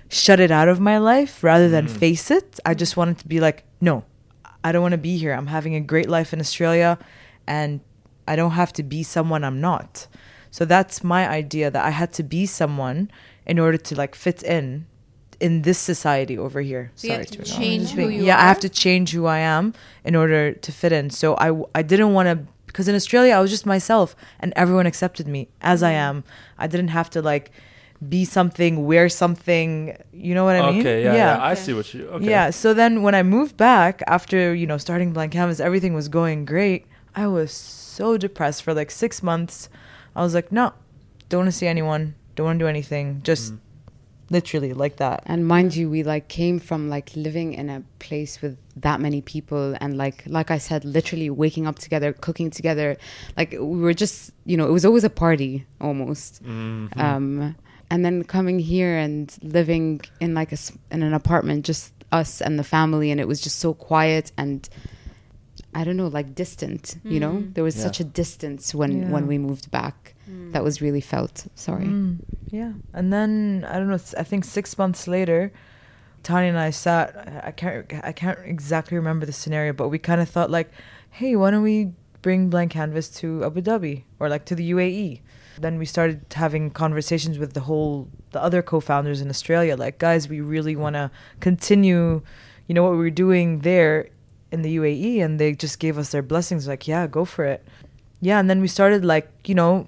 shut 0.10 0.40
it 0.40 0.52
out 0.52 0.68
of 0.68 0.80
my 0.80 0.98
life 1.00 1.44
rather 1.44 1.68
than 1.70 1.86
Mm. 1.88 1.98
face 2.00 2.30
it. 2.32 2.60
I 2.66 2.74
just 2.76 2.96
wanted 2.98 3.18
to 3.20 3.28
be 3.28 3.40
like, 3.40 3.64
no, 3.82 4.04
I 4.64 4.72
don't 4.72 4.82
want 4.82 4.92
to 4.94 4.98
be 5.12 5.18
here. 5.18 5.34
I'm 5.34 5.48
having 5.48 5.74
a 5.76 5.80
great 5.80 6.10
life 6.10 6.32
in 6.34 6.40
Australia, 6.40 6.98
and 7.48 7.80
I 8.28 8.36
don't 8.36 8.52
have 8.52 8.72
to 8.74 8.84
be 8.84 9.02
someone 9.04 9.44
I'm 9.44 9.60
not. 9.62 10.08
So 10.52 10.66
that's 10.66 11.04
my 11.04 11.28
idea 11.30 11.70
that 11.72 11.84
I 11.86 11.92
had 11.92 12.12
to 12.14 12.24
be 12.24 12.46
someone 12.46 13.10
in 13.46 13.58
order 13.60 13.78
to 13.78 13.96
like 13.96 14.16
fit 14.16 14.44
in 14.44 14.86
in 15.40 15.62
this 15.62 15.78
society 15.78 16.38
over 16.38 16.60
here. 16.62 16.92
So 16.96 17.08
you 17.08 17.14
have 17.14 17.26
to 17.28 17.40
interrupt. 17.40 17.52
change 17.62 17.82
Just 17.84 17.94
who 17.96 18.10
you 18.10 18.24
yeah, 18.26 18.38
I 18.38 18.48
have 18.48 18.60
to 18.62 18.70
change 18.70 19.12
who 19.12 19.26
I 19.26 19.40
am 19.40 19.74
in 20.04 20.16
order 20.16 20.52
to 20.54 20.72
fit 20.72 20.92
in. 20.92 21.10
So 21.10 21.36
I 21.36 21.50
I 21.80 21.82
didn't 21.84 22.14
want 22.14 22.28
to 22.30 22.38
because 22.70 22.88
in 22.88 22.96
Australia 22.96 23.34
I 23.38 23.42
was 23.42 23.52
just 23.52 23.66
myself 23.66 24.16
and 24.40 24.54
everyone 24.56 24.86
accepted 24.88 25.28
me 25.28 25.42
as 25.62 25.82
I 25.84 25.92
Mm-hmm. 25.94 26.10
am. 26.10 26.24
I 26.58 26.66
didn't 26.68 26.90
have 27.00 27.10
to 27.16 27.22
like 27.22 27.52
be 28.08 28.24
something, 28.24 28.86
wear 28.86 29.10
something. 29.10 29.98
You 30.14 30.34
know 30.36 30.46
what 30.46 30.56
I 30.56 30.72
mean? 30.72 30.80
okay, 30.80 31.04
yeah, 31.04 31.16
yeah, 31.22 31.44
I 31.52 31.54
see 31.56 31.74
what 31.74 31.94
you. 31.94 32.08
Okay. 32.16 32.30
Yeah. 32.30 32.50
So 32.52 32.74
then 32.74 33.02
when 33.06 33.14
I 33.14 33.24
moved 33.24 33.58
back 33.58 34.02
after, 34.08 34.54
you 34.56 34.66
know, 34.70 34.78
starting 34.78 35.12
Blank 35.12 35.34
Canvas, 35.34 35.60
everything 35.60 35.94
was 35.94 36.08
going 36.08 36.46
great. 36.46 36.86
I 37.16 37.28
was 37.28 37.52
so 37.52 38.18
depressed 38.18 38.64
for 38.64 38.74
like 38.74 38.90
six 38.92 39.22
months. 39.22 39.68
I 40.16 40.22
was 40.24 40.34
like, 40.34 40.50
no, 40.52 40.72
don't 41.28 41.40
want 41.42 41.52
to 41.52 41.58
see 41.58 41.68
anyone. 41.68 42.16
Don't 42.36 42.46
want 42.46 42.60
to 42.60 42.64
do 42.64 42.70
anything. 42.70 43.20
Just 43.24 43.54
Mm. 43.54 43.60
Literally 44.32 44.74
like 44.74 44.98
that. 44.98 45.24
And 45.26 45.48
mind 45.48 45.76
you, 45.76 45.90
we 45.90 46.04
like 46.04 46.28
came 46.28 46.60
from 46.60 46.90
like 46.90 47.12
living 47.16 47.54
in 47.54 47.70
a 47.70 47.84
place 48.00 48.42
with 48.42 48.58
that 48.76 49.00
many 49.02 49.22
people 49.22 49.76
and 49.82 49.98
like 49.98 50.24
like 50.28 50.52
I 50.52 50.58
said, 50.60 50.86
literally 50.86 51.30
waking 51.30 51.66
up 51.68 51.78
together, 51.80 52.14
cooking 52.14 52.50
together. 52.52 52.98
Like 53.38 53.52
we 53.54 53.80
were 53.80 53.94
just 53.94 54.32
you 54.46 54.58
know, 54.58 54.68
it 54.68 54.72
was 54.72 54.86
always 54.86 55.04
a 55.04 55.10
party 55.10 55.66
almost. 55.82 56.44
Mhm. 56.44 56.98
Um 56.98 57.56
and 57.92 58.06
then 58.06 58.24
coming 58.24 58.60
here 58.60 58.96
and 58.98 59.36
living 59.42 60.02
in 60.20 60.34
like 60.36 60.52
a 60.52 60.60
s- 60.64 60.78
in 60.92 61.02
an 61.02 61.14
apartment, 61.14 61.66
just 61.66 61.94
us 62.12 62.42
and 62.42 62.58
the 62.60 62.64
family, 62.64 63.10
and 63.12 63.20
it 63.20 63.28
was 63.28 63.40
just 63.42 63.58
so 63.60 63.74
quiet 63.74 64.32
and 64.38 64.70
I 65.74 65.84
don't 65.84 65.98
know, 65.98 66.08
like 66.08 66.34
distant. 66.36 66.96
You 67.04 67.20
know, 67.20 67.32
Mm. 67.34 67.54
there 67.54 67.64
was 67.64 67.76
Yeah. 67.76 67.84
such 67.84 68.00
a 68.00 68.04
distance 68.04 68.74
when 68.74 68.92
Yeah. 69.02 69.10
when 69.14 69.28
we 69.28 69.38
moved 69.38 69.70
back. 69.72 70.16
Mm. 70.30 70.52
That 70.54 70.64
was 70.64 70.82
really 70.82 71.02
felt. 71.02 71.48
Sorry. 71.56 71.86
Mm, 71.86 72.18
yeah. 72.50 72.74
And 72.94 73.12
then 73.12 73.66
I 73.68 73.74
don't 73.80 73.88
know. 73.90 74.00
I 74.18 74.24
think 74.24 74.46
six 74.46 74.78
months 74.78 75.08
later, 75.08 75.52
Tanya 76.24 76.50
and 76.50 76.60
I 76.60 76.70
sat. 76.72 77.16
I- 77.16 77.48
I 77.48 77.52
can't. 77.52 77.86
I 78.04 78.12
can't 78.12 78.40
exactly 78.46 78.96
remember 78.98 79.26
the 79.26 79.32
scenario, 79.34 79.74
but 79.74 79.90
we 79.90 79.98
kind 80.00 80.22
of 80.22 80.30
thought 80.30 80.50
like, 80.52 80.70
"Hey, 81.10 81.36
why 81.36 81.52
don't 81.52 81.64
we 81.64 81.94
bring 82.22 82.50
Blank 82.50 82.72
Canvas 82.72 83.08
to 83.22 83.44
Abu 83.46 83.62
Dhabi 83.62 84.04
or 84.20 84.30
like 84.30 84.46
to 84.46 84.56
the 84.56 84.70
UAE?" 84.72 85.22
Then 85.60 85.78
we 85.80 85.86
started 85.86 86.20
having 86.36 86.70
conversations 86.72 87.38
with 87.40 87.54
the 87.54 87.62
whole 87.62 88.08
the 88.32 88.42
other 88.44 88.62
co-founders 88.62 89.20
in 89.22 89.30
Australia. 89.30 89.76
Like, 89.76 89.98
guys, 89.98 90.30
we 90.30 90.40
really 90.42 90.76
want 90.76 90.96
to 90.96 91.10
continue. 91.40 92.22
You 92.68 92.76
know 92.76 92.84
what 92.84 92.92
we 92.92 92.98
were 92.98 93.10
doing 93.26 93.60
there 93.60 94.10
in 94.52 94.62
the 94.62 94.76
UAE, 94.78 95.22
and 95.24 95.40
they 95.40 95.54
just 95.54 95.80
gave 95.80 95.98
us 95.98 96.12
their 96.12 96.22
blessings. 96.22 96.68
Like, 96.68 96.88
yeah, 96.88 97.08
go 97.08 97.26
for 97.26 97.46
it. 97.46 97.62
yeah, 98.22 98.38
and 98.40 98.50
then 98.50 98.60
we 98.62 98.68
started 98.68 99.04
like 99.06 99.28
you 99.46 99.56
know 99.56 99.88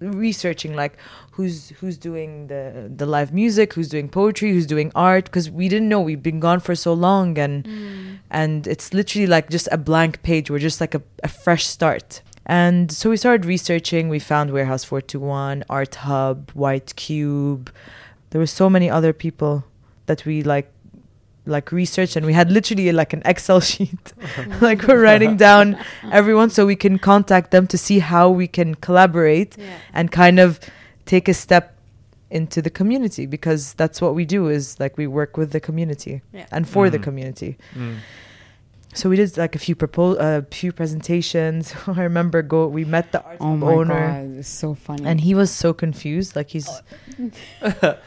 researching 0.00 0.74
like 0.74 0.96
who's 1.32 1.70
who's 1.80 1.96
doing 1.96 2.48
the 2.48 2.90
the 2.94 3.06
live 3.06 3.32
music, 3.32 3.74
who's 3.74 3.88
doing 3.88 4.08
poetry, 4.08 4.52
who's 4.52 4.66
doing 4.66 4.90
art 4.94 5.26
because 5.26 5.50
we 5.50 5.68
didn't 5.68 5.88
know 5.88 6.00
we've 6.00 6.22
been 6.22 6.40
gone 6.40 6.60
for 6.60 6.74
so 6.74 6.92
long 6.92 7.38
and 7.38 7.64
mm. 7.64 8.18
and 8.30 8.66
it's 8.66 8.92
literally 8.92 9.26
like 9.26 9.50
just 9.50 9.68
a 9.72 9.78
blank 9.78 10.22
page. 10.22 10.50
We're 10.50 10.58
just 10.58 10.80
like 10.80 10.94
a, 10.94 11.02
a 11.22 11.28
fresh 11.28 11.66
start. 11.66 12.22
And 12.46 12.92
so 12.92 13.10
we 13.10 13.16
started 13.16 13.46
researching. 13.46 14.10
We 14.10 14.18
found 14.18 14.50
Warehouse 14.50 14.84
421, 14.84 15.64
Art 15.70 15.94
Hub, 15.94 16.50
White 16.50 16.94
Cube. 16.94 17.72
There 18.30 18.38
were 18.38 18.46
so 18.46 18.68
many 18.68 18.90
other 18.90 19.14
people 19.14 19.64
that 20.06 20.26
we 20.26 20.42
like 20.42 20.70
like 21.46 21.70
research 21.72 22.16
and 22.16 22.24
we 22.26 22.32
had 22.32 22.50
literally 22.50 22.90
like 22.92 23.12
an 23.12 23.22
Excel 23.24 23.60
sheet. 23.70 24.12
like 24.60 24.82
we're 24.86 25.00
writing 25.02 25.36
down 25.36 25.76
everyone 26.12 26.50
so 26.50 26.64
we 26.66 26.76
can 26.76 26.98
contact 26.98 27.50
them 27.50 27.66
to 27.66 27.76
see 27.78 27.98
how 27.98 28.30
we 28.30 28.46
can 28.48 28.74
collaborate 28.76 29.56
Yeah. 29.58 29.76
and 29.92 30.10
kind 30.10 30.38
of 30.40 30.58
take 31.06 31.28
a 31.28 31.34
step 31.34 31.76
into 32.30 32.60
the 32.62 32.70
community 32.70 33.26
because 33.26 33.74
that's 33.74 34.00
what 34.00 34.14
we 34.14 34.24
do 34.24 34.48
is 34.48 34.80
like 34.80 34.96
we 34.96 35.06
work 35.06 35.36
with 35.36 35.52
the 35.52 35.60
community 35.60 36.22
Yeah. 36.32 36.46
and 36.50 36.66
for 36.68 36.88
the 36.90 36.98
Mm. 36.98 37.02
community 37.02 37.56
Mm. 37.74 37.96
So 38.94 39.10
we 39.10 39.16
did 39.16 39.36
like 39.36 39.54
a 39.54 39.58
few 39.58 39.74
propos- 39.74 40.16
uh, 40.18 40.42
few 40.50 40.72
presentations. 40.72 41.74
I 41.86 42.02
remember 42.04 42.40
go 42.42 42.66
we 42.68 42.84
met 42.84 43.12
the 43.12 43.22
art 43.22 43.36
Oh 43.40 43.56
my 43.56 43.72
owner. 43.72 44.06
God, 44.08 44.38
it 44.38 44.46
so 44.46 44.74
funny. 44.74 45.04
and 45.04 45.20
he 45.20 45.34
was 45.34 45.50
so 45.50 45.72
confused 45.74 46.34
like 46.36 46.48
he's 46.50 46.68
what? 47.60 47.84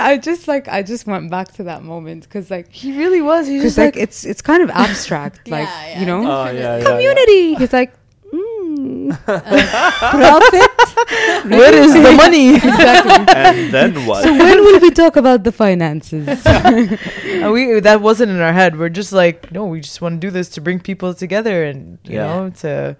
I 0.00 0.18
just 0.22 0.48
like 0.48 0.68
I 0.68 0.82
just 0.82 1.06
went 1.06 1.30
back 1.30 1.52
to 1.54 1.62
that 1.64 1.82
moment 1.82 2.24
because 2.24 2.50
like 2.50 2.72
he 2.72 2.96
really 2.98 3.20
was. 3.20 3.46
He's 3.46 3.62
just 3.62 3.78
like, 3.78 3.94
like, 3.94 4.02
it's 4.02 4.24
it's 4.24 4.42
kind 4.42 4.62
of 4.62 4.70
abstract 4.70 5.48
like 5.48 5.66
Yeah, 5.68 5.86
yeah, 5.88 6.00
you 6.00 6.06
know 6.06 6.18
Oh, 6.20 6.50
yeah, 6.50 6.78
yeah, 6.78 6.84
community. 6.84 7.54
He's 7.54 7.72
like, 7.72 7.92
mm, 9.10 9.24
profit. 10.20 10.70
where 11.58 11.74
is 11.74 11.92
the 11.92 12.12
money 12.16 12.54
exactly. 12.56 13.34
And 13.34 13.72
then 13.72 14.06
what? 14.06 14.22
So 14.24 14.30
when 14.32 14.58
will 14.64 14.80
we 14.80 14.90
talk 14.90 15.16
about 15.16 15.44
the 15.44 15.52
finances? 15.52 16.28
And 16.46 17.52
we 17.52 17.80
that 17.80 18.00
wasn't 18.00 18.30
in 18.30 18.40
our 18.40 18.52
head 18.52 18.76
we're 18.78 18.88
just 19.02 19.12
like 19.12 19.50
no 19.52 19.64
we 19.66 19.80
just 19.80 20.00
want 20.02 20.20
to 20.20 20.26
do 20.26 20.30
this 20.30 20.48
to 20.50 20.60
bring 20.60 20.80
people 20.80 21.14
together 21.14 21.64
and 21.64 21.98
you 22.04 22.16
Yeah. 22.16 22.26
know 22.26 22.50
to 22.62 22.96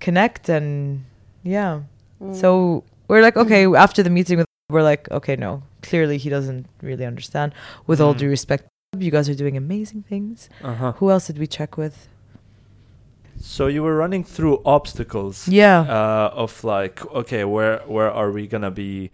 connect 0.00 0.48
and 0.48 1.04
yeah 1.42 1.80
Mm. 2.20 2.34
So 2.34 2.82
we're 3.06 3.22
like, 3.22 3.36
okay, 3.36 3.64
after 3.76 4.02
the 4.02 4.10
meeting, 4.10 4.38
with 4.38 4.46
we're 4.70 4.82
like, 4.82 5.08
okay, 5.12 5.36
no, 5.36 5.62
clearly 5.82 6.18
he 6.18 6.28
doesn't 6.28 6.66
really 6.82 7.06
understand. 7.06 7.54
With 7.86 8.00
all 8.00 8.12
Mm. 8.12 8.18
due 8.18 8.28
respect, 8.28 8.66
you 8.98 9.12
guys 9.12 9.28
are 9.28 9.36
doing 9.38 9.56
amazing 9.56 10.02
things. 10.02 10.48
uh-huh. 10.64 10.92
Who 10.98 11.12
else 11.12 11.28
did 11.28 11.38
we 11.38 11.46
check 11.46 11.76
with? 11.78 12.08
So 13.40 13.66
you 13.68 13.82
were 13.82 13.96
running 13.96 14.24
through 14.24 14.60
obstacles. 14.64 15.48
Yeah. 15.48 15.80
uh, 15.80 16.30
of 16.44 16.64
like 16.64 17.04
okay 17.20 17.44
where 17.44 17.78
where 17.86 18.10
are 18.10 18.30
we 18.32 18.46
gonna 18.46 18.70
be 18.70 19.10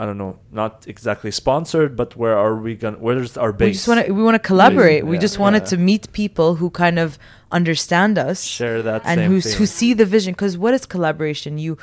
i 0.00 0.04
don't 0.04 0.18
know 0.18 0.36
not 0.50 0.72
exactly 0.88 1.30
sponsored 1.30 1.94
but 1.94 2.16
where 2.16 2.36
are 2.36 2.56
we 2.56 2.74
gonna 2.74 2.96
where's 2.98 3.36
our 3.36 3.52
base 3.52 3.66
we 3.68 3.72
just 3.72 3.88
want 3.88 4.06
to 4.06 4.12
we 4.12 4.22
want 4.24 4.34
to 4.34 4.44
collaborate. 4.52 5.06
we 5.06 5.16
Yeah. 5.16 5.20
just 5.26 5.38
wanted 5.38 5.62
Yeah. 5.62 5.68
to 5.72 5.76
meet 5.90 6.02
people 6.12 6.56
who 6.56 6.68
kind 6.70 6.98
of 6.98 7.16
understand 7.52 8.18
us 8.18 8.42
share 8.42 8.82
that 8.82 9.02
and 9.04 9.18
same 9.20 9.30
who 9.30 9.40
feeling. 9.40 9.58
who 9.58 9.66
see 9.66 9.94
the 9.94 10.04
vision. 10.16 10.32
Because 10.34 10.58
what 10.58 10.74
is 10.74 10.84
collaboration? 10.86 11.58
You 11.58 11.76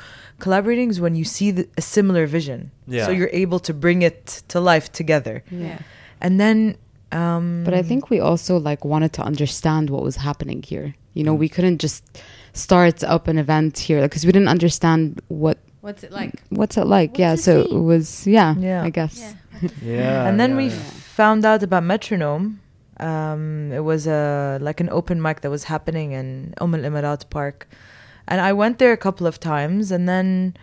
collaborating 0.44 0.90
is 0.90 0.98
when 1.00 1.14
you 1.20 1.24
see 1.24 1.50
the, 1.56 1.64
a 1.78 1.80
similar 1.80 2.26
vision. 2.26 2.70
Yeah. 2.86 3.06
So 3.06 3.10
you're 3.16 3.34
able 3.44 3.58
to 3.60 3.72
bring 3.72 4.02
it 4.02 4.42
to 4.52 4.60
life 4.60 4.86
together. 4.92 5.42
Yeah. 5.50 5.78
And 6.20 6.38
then. 6.38 6.76
Um, 7.12 7.62
But 7.64 7.74
I 7.74 7.82
think 7.82 8.10
we 8.10 8.18
also 8.20 8.58
like 8.70 8.84
wanted 8.84 9.12
to 9.18 9.22
understand 9.22 9.88
what 9.90 10.02
was 10.02 10.16
happening 10.16 10.60
here. 10.72 10.88
You 11.14 11.24
know, 11.24 11.34
Mm. 11.36 11.38
we 11.40 11.48
couldn't 11.48 11.78
just 11.80 12.02
start 12.52 13.02
up 13.04 13.28
an 13.28 13.38
event 13.38 13.78
here 13.78 14.00
because 14.02 14.24
we 14.26 14.32
didn't 14.32 14.48
understand 14.48 15.20
what 15.28 15.58
What's 15.80 16.04
it 16.04 16.12
like? 16.12 16.34
what's 16.50 16.76
it 16.76 16.86
like. 16.86 17.10
What's 17.10 17.20
yeah, 17.20 17.34
the 17.36 17.42
so 17.42 17.64
scene? 17.64 17.76
it 17.78 17.82
was 17.82 18.26
yeah, 18.26 18.54
Yeah. 18.58 18.82
I 18.82 18.90
guess. 18.90 19.16
Yeah. 19.20 19.68
yeah 19.82 20.26
and 20.28 20.38
then 20.40 20.50
yeah, 20.50 20.56
we 20.56 20.64
yeah. 20.68 20.78
found 21.16 21.44
out 21.44 21.62
about 21.62 21.82
metronome 21.84 22.60
um 23.00 23.72
it 23.72 23.80
was 23.84 24.06
a 24.06 24.58
like 24.60 24.80
an 24.80 24.88
open 24.90 25.20
mic 25.20 25.40
that 25.42 25.50
was 25.50 25.64
happening 25.64 26.12
in 26.12 26.54
Umm 26.60 26.74
al 26.74 26.82
Imarat 26.82 27.22
Park 27.30 27.66
and 28.28 28.40
I 28.40 28.52
went 28.52 28.78
there 28.78 28.92
a 28.92 28.96
couple 29.06 29.26
of 29.26 29.36
times 29.40 29.90
and 29.90 30.08
then 30.08 30.54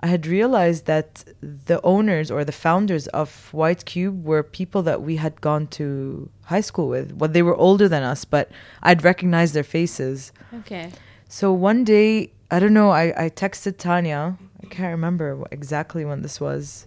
I 0.00 0.06
had 0.06 0.26
realized 0.26 0.86
that 0.86 1.24
the 1.40 1.80
owners 1.82 2.30
or 2.30 2.44
the 2.44 2.52
founders 2.52 3.08
of 3.08 3.52
White 3.52 3.84
Cube 3.84 4.24
were 4.24 4.42
people 4.42 4.82
that 4.84 5.02
we 5.02 5.16
had 5.16 5.40
gone 5.40 5.66
to 5.68 6.30
high 6.44 6.60
school 6.60 6.88
with. 6.88 7.12
Well, 7.14 7.30
they 7.30 7.42
were 7.42 7.56
older 7.56 7.88
than 7.88 8.02
us, 8.02 8.24
but 8.24 8.50
I'd 8.82 9.02
recognize 9.02 9.52
their 9.52 9.64
faces. 9.64 10.32
Okay. 10.60 10.92
So 11.28 11.52
one 11.52 11.84
day, 11.84 12.30
I 12.50 12.60
don't 12.60 12.74
know, 12.74 12.90
I, 12.90 13.24
I 13.24 13.28
texted 13.28 13.78
Tanya. 13.78 14.38
I 14.62 14.66
can't 14.66 14.90
remember 14.90 15.44
exactly 15.50 16.04
when 16.04 16.22
this 16.22 16.40
was, 16.40 16.86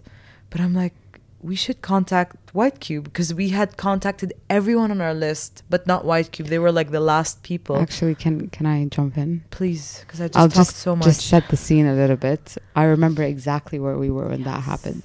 but 0.50 0.60
I'm 0.60 0.74
like, 0.74 0.94
we 1.42 1.56
should 1.56 1.82
contact 1.82 2.36
White 2.54 2.78
Cube 2.80 3.04
because 3.04 3.34
we 3.34 3.48
had 3.50 3.76
contacted 3.76 4.32
everyone 4.48 4.90
on 4.90 5.00
our 5.00 5.14
list, 5.14 5.62
but 5.68 5.86
not 5.86 6.04
White 6.04 6.30
Cube. 6.32 6.48
They 6.48 6.58
were 6.58 6.70
like 6.72 6.90
the 6.92 7.00
last 7.00 7.42
people. 7.42 7.76
Actually, 7.78 8.14
can 8.14 8.48
can 8.50 8.64
I 8.66 8.84
jump 8.86 9.18
in? 9.18 9.42
Please, 9.50 10.00
because 10.00 10.20
I 10.20 10.28
just 10.28 10.38
I'll 10.38 10.48
talked 10.48 10.68
just 10.70 10.76
so 10.76 10.94
much. 10.96 11.04
just 11.04 11.22
set 11.26 11.48
the 11.48 11.56
scene 11.56 11.86
a 11.86 11.94
little 11.94 12.16
bit. 12.16 12.56
I 12.76 12.84
remember 12.84 13.22
exactly 13.22 13.78
where 13.78 13.98
we 13.98 14.10
were 14.10 14.28
when 14.28 14.44
that 14.44 14.62
happened. 14.62 15.02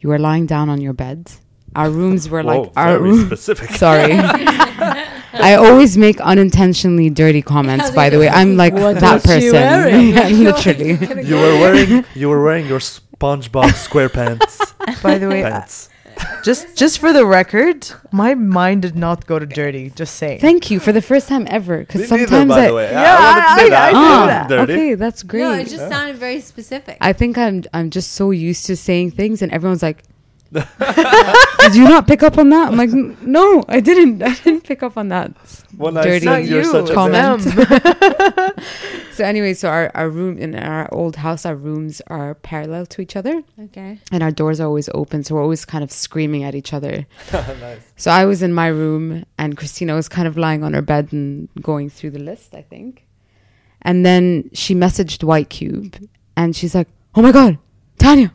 You 0.00 0.08
were 0.10 0.18
lying 0.18 0.46
down 0.46 0.68
on 0.68 0.80
your 0.80 0.92
bed. 0.92 1.30
Our 1.76 1.88
rooms 1.90 2.28
were 2.28 2.42
like 2.42 2.70
our 2.76 2.98
very 2.98 3.02
room. 3.10 3.26
specific 3.26 3.70
Sorry. 3.70 4.12
I 5.32 5.54
always 5.54 5.96
make 5.96 6.20
unintentionally 6.20 7.08
dirty 7.10 7.42
comments. 7.42 7.90
By 7.92 8.10
the 8.10 8.18
way, 8.18 8.28
I'm 8.28 8.56
like 8.56 8.74
What 8.74 8.98
that 9.00 9.12
was 9.14 9.22
she 9.22 9.50
person. 9.50 9.52
wearing? 9.52 10.08
Yeah, 10.14 10.28
literally. 10.50 11.22
you 11.24 11.36
were 11.36 11.56
wearing 11.62 12.04
you 12.14 12.28
were 12.28 12.42
wearing 12.42 12.66
your 12.66 12.80
spongebob 13.20 13.70
squarepants 13.86 15.02
By 15.02 15.18
the 15.18 15.28
way, 15.28 15.44
I- 15.44 15.50
pants 15.50 15.88
just 16.44 16.76
just 16.76 16.98
for 16.98 17.12
the 17.14 17.24
record, 17.24 17.88
my 18.12 18.34
mind 18.34 18.82
did 18.82 18.94
not 18.94 19.24
go 19.26 19.38
to 19.38 19.46
dirty. 19.46 19.88
Just 19.90 20.16
saying. 20.16 20.40
Thank 20.40 20.70
you 20.70 20.78
for 20.78 20.92
the 20.92 21.00
first 21.00 21.28
time 21.28 21.46
ever. 21.48 21.78
Me 21.78 21.84
Because 21.84 22.10
neither, 22.10 22.26
sometimes 22.26 22.48
by 22.50 22.64
I. 22.64 22.66
the 22.68 22.74
way 22.74 22.90
Yeah, 22.90 23.16
I, 23.18 23.24
wanted 23.24 23.40
to 23.48 23.54
say 23.60 23.66
I- 23.66 23.70
that. 23.70 23.82
I 23.82 23.88
It 23.88 23.92
know 23.92 24.00
wasn't 24.20 24.30
Ah, 24.30 24.46
dirty. 24.48 24.72
okay, 24.74 24.94
that's 24.96 25.22
great. 25.22 25.40
No, 25.42 25.52
it 25.52 25.68
just 25.68 25.88
sounded 25.88 26.16
very 26.16 26.40
specific. 26.40 26.98
I 27.00 27.12
think 27.14 27.38
I'm 27.38 27.62
I'm 27.72 27.88
just 27.88 28.12
so 28.12 28.32
used 28.32 28.66
to 28.66 28.76
saying 28.76 29.12
things, 29.12 29.40
and 29.40 29.50
everyone's 29.52 29.82
like, 29.82 30.02
"Did 31.60 31.74
you 31.74 31.84
not 31.84 32.06
pick 32.06 32.22
up 32.22 32.38
on 32.38 32.50
that?" 32.50 32.68
I'm 32.68 32.76
like, 32.76 32.90
"No, 32.90 33.64
I 33.68 33.80
didn't. 33.80 34.22
I 34.22 34.34
didn't 34.34 34.64
pick 34.64 34.82
up 34.82 34.96
on 34.96 35.08
that." 35.08 35.32
when 35.76 35.96
I 35.96 36.02
Dirty. 36.02 36.26
said 36.26 36.30
Not 36.30 36.44
you're 36.44 36.64
such 36.64 36.90
a 36.90 36.94
comment. 36.94 37.46
So 39.20 39.26
anyway, 39.26 39.52
so 39.52 39.68
our, 39.68 39.90
our 39.94 40.08
room 40.08 40.38
in 40.38 40.54
our 40.54 40.88
old 40.94 41.16
house, 41.16 41.44
our 41.44 41.54
rooms 41.54 42.00
are 42.06 42.36
parallel 42.36 42.86
to 42.86 43.02
each 43.02 43.16
other, 43.16 43.42
okay. 43.64 43.98
and 44.10 44.22
our 44.22 44.30
doors 44.30 44.60
are 44.60 44.66
always 44.66 44.88
open, 44.94 45.24
so 45.24 45.34
we're 45.34 45.42
always 45.42 45.66
kind 45.66 45.84
of 45.84 45.92
screaming 45.92 46.42
at 46.42 46.54
each 46.54 46.72
other. 46.72 47.06
nice 47.30 47.92
So 47.96 48.10
I 48.10 48.24
was 48.24 48.40
in 48.40 48.54
my 48.54 48.68
room, 48.68 49.26
and 49.36 49.58
Christina 49.58 49.94
was 49.94 50.08
kind 50.08 50.26
of 50.26 50.38
lying 50.38 50.64
on 50.64 50.72
her 50.72 50.80
bed 50.80 51.12
and 51.12 51.50
going 51.60 51.90
through 51.90 52.12
the 52.12 52.18
list, 52.18 52.54
I 52.54 52.62
think. 52.62 53.06
And 53.82 54.06
then 54.06 54.48
she 54.54 54.74
messaged 54.74 55.22
White 55.22 55.50
Cube, 55.50 55.96
and 56.34 56.56
she's 56.56 56.74
like, 56.74 56.88
"Oh 57.14 57.20
my 57.20 57.32
god, 57.32 57.58
Tanya, 57.98 58.32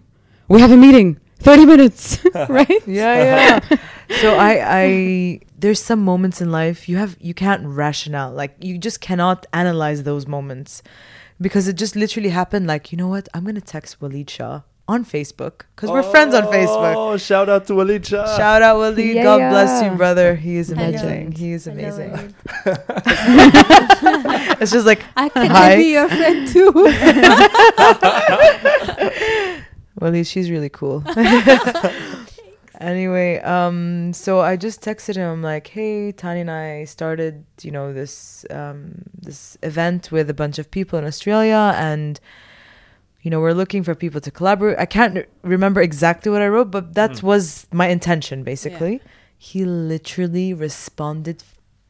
we 0.48 0.62
have 0.62 0.72
a 0.72 0.78
meeting, 0.78 1.20
thirty 1.40 1.66
minutes, 1.66 2.20
right?" 2.50 2.82
yeah, 2.88 3.60
yeah. 3.70 3.78
so 4.22 4.36
I, 4.36 4.82
I, 4.84 5.40
there's 5.58 5.82
some 5.82 6.04
moments 6.04 6.42
in 6.42 6.52
life 6.52 6.88
you 6.90 6.98
have, 6.98 7.18
you 7.20 7.34
can't 7.34 7.66
rationale. 7.66 8.32
Like 8.32 8.56
you 8.60 8.78
just 8.78 9.02
cannot 9.02 9.46
analyze 9.54 10.04
those 10.04 10.28
moments 10.28 10.82
because 11.40 11.68
it 11.68 11.76
just 11.76 11.96
literally 11.96 12.30
happened. 12.30 12.68
Like 12.68 12.92
you 12.92 12.98
know 12.98 13.08
what? 13.08 13.28
I'm 13.34 13.44
gonna 13.46 13.62
text 13.62 14.00
Waleed 14.00 14.30
Shah 14.30 14.62
on 14.88 15.04
Facebook 15.04 15.62
because 15.76 15.90
we're 15.90 16.04
friends 16.04 16.36
on 16.36 16.44
Facebook. 16.44 16.94
oh 16.96 17.18
shout 17.18 17.50
out 17.50 17.66
to 17.68 17.74
Walid 17.74 18.06
Shah. 18.06 18.38
Shout 18.38 18.62
out 18.62 18.78
Waleed. 18.78 19.16
Yeah, 19.16 19.24
God 19.24 19.50
bless 19.50 19.84
you, 19.84 19.90
brother. 19.98 20.36
He 20.36 20.58
is 20.58 20.70
Hello. 20.70 20.84
amazing. 20.84 21.32
He 21.32 21.54
is 21.54 21.66
amazing. 21.66 22.36
It's 24.62 24.72
just 24.72 24.86
like 24.86 25.02
I 25.18 25.30
can 25.30 25.50
Hi. 25.50 25.76
be 25.76 25.92
your 25.94 26.08
friend 26.08 26.48
too. 26.48 26.72
Waleed, 30.00 30.28
she's 30.28 30.50
really 30.52 30.70
cool. 30.70 31.04
anyway, 32.80 33.40
um, 33.40 34.14
so 34.14 34.42
I 34.42 34.56
just 34.56 34.82
texted 34.82 35.16
him. 35.16 35.30
I'm 35.30 35.42
like, 35.42 35.68
hey, 35.68 36.12
Tanya 36.12 36.42
and 36.42 36.52
I 36.52 36.86
started, 36.86 37.46
you 37.62 37.72
know, 37.72 37.94
this 37.94 38.46
um 38.50 39.04
this 39.22 39.58
event 39.64 40.12
with 40.12 40.30
a 40.30 40.34
bunch 40.34 40.60
of 40.60 40.70
people 40.72 41.00
in 41.00 41.06
Australia, 41.06 41.74
and 41.76 42.20
you 43.22 43.32
know, 43.32 43.40
we're 43.40 43.54
looking 43.54 43.84
for 43.84 43.96
people 43.96 44.22
to 44.22 44.32
collaborate. 44.32 44.78
I 44.78 44.86
can't 44.86 45.18
r- 45.18 45.26
remember 45.44 45.82
exactly 45.82 46.32
what 46.32 46.42
I 46.42 46.48
wrote, 46.48 46.70
but 46.72 46.94
that 46.96 47.12
Mm. 47.12 47.24
was 47.24 47.66
my 47.72 47.88
intention, 47.88 48.44
basically. 48.44 49.02
He 49.38 49.66
literally 49.66 50.54
responded. 50.54 51.44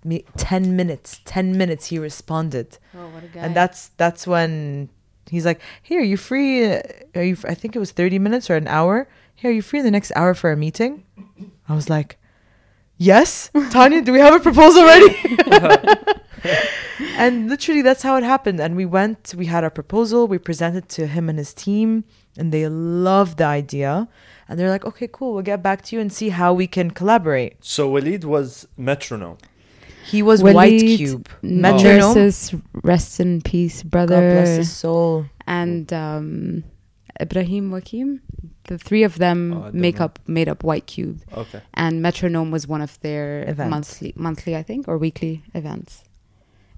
Me 0.03 0.23
ten 0.37 0.75
minutes. 0.75 1.19
Ten 1.25 1.57
minutes. 1.57 1.87
He 1.87 1.97
responded 1.97 2.77
oh, 2.95 3.07
what 3.09 3.23
a 3.23 3.27
guy. 3.27 3.39
and 3.41 3.55
that's 3.55 3.89
that's 3.97 4.27
when 4.27 4.89
he's 5.29 5.45
like, 5.45 5.59
"Hey, 5.81 5.97
are 5.97 6.01
you 6.13 6.17
free? 6.17 6.65
uh, 6.73 6.81
Are 7.15 7.23
you? 7.23 7.37
I 7.47 7.53
think 7.53 7.75
it 7.75 7.79
was 7.79 7.91
thirty 7.91 8.19
minutes 8.19 8.49
or 8.49 8.55
an 8.55 8.67
hour. 8.67 9.07
Hey, 9.35 9.49
are 9.49 9.51
you 9.51 9.61
free 9.61 9.81
the 9.81 9.91
next 9.91 10.11
hour 10.15 10.33
for 10.33 10.51
a 10.51 10.57
meeting?" 10.57 11.03
I 11.69 11.73
was 11.75 11.89
like, 11.89 12.17
"Yes, 12.97 13.49
Tanya. 13.71 14.01
do 14.01 14.11
we 14.11 14.19
have 14.19 14.33
a 14.35 14.39
proposal 14.39 14.83
ready?" 14.83 15.15
and 17.17 17.49
literally 17.49 17.81
that's 17.81 18.03
how 18.03 18.15
it 18.15 18.23
happened 18.23 18.59
and 18.59 18.75
we 18.75 18.85
went 18.85 19.33
we 19.35 19.47
had 19.47 19.63
our 19.63 19.69
proposal 19.69 20.27
we 20.27 20.37
presented 20.37 20.87
to 20.87 21.07
him 21.07 21.27
and 21.29 21.37
his 21.37 21.53
team 21.53 22.03
and 22.37 22.51
they 22.51 22.67
loved 22.67 23.37
the 23.37 23.43
idea 23.45 24.07
and 24.47 24.59
they're 24.59 24.69
like 24.69 24.85
okay 24.85 25.07
cool 25.11 25.33
we'll 25.33 25.41
get 25.41 25.61
back 25.63 25.81
to 25.81 25.95
you 25.95 26.01
and 26.01 26.13
see 26.13 26.29
how 26.29 26.53
we 26.53 26.67
can 26.67 26.91
collaborate 26.91 27.55
So 27.61 27.89
Walid 27.89 28.23
was 28.23 28.67
metronome. 28.77 29.37
He 30.11 30.21
was 30.21 30.41
Walid 30.43 30.55
white 30.55 30.79
cube 30.79 31.27
metronome 31.41 32.15
Nurses, 32.15 32.53
rest 32.83 33.19
in 33.19 33.41
peace, 33.41 33.83
brother. 33.83 34.15
god 34.15 34.21
brother. 34.21 34.31
bless 34.43 34.57
his 34.57 34.71
soul 34.71 35.25
and 35.47 35.91
um, 35.93 36.63
Ibrahim 37.19 37.71
Wakim. 37.71 38.19
The 38.67 38.77
three 38.79 39.03
of 39.03 39.19
them 39.19 39.53
Oh, 39.53 39.69
make 39.73 39.99
know. 39.99 40.05
up 40.05 40.19
made 40.27 40.49
up 40.49 40.63
White 40.63 40.87
Cube, 40.87 41.21
Okay. 41.37 41.61
and 41.75 42.01
Metronome 42.01 42.49
was 42.51 42.67
one 42.67 42.81
of 42.81 42.99
their 43.01 43.43
Events. 43.47 43.69
monthly, 43.69 44.13
monthly 44.15 44.55
I 44.55 44.63
think, 44.63 44.87
or 44.87 44.97
weekly 44.97 45.43
events. 45.53 46.03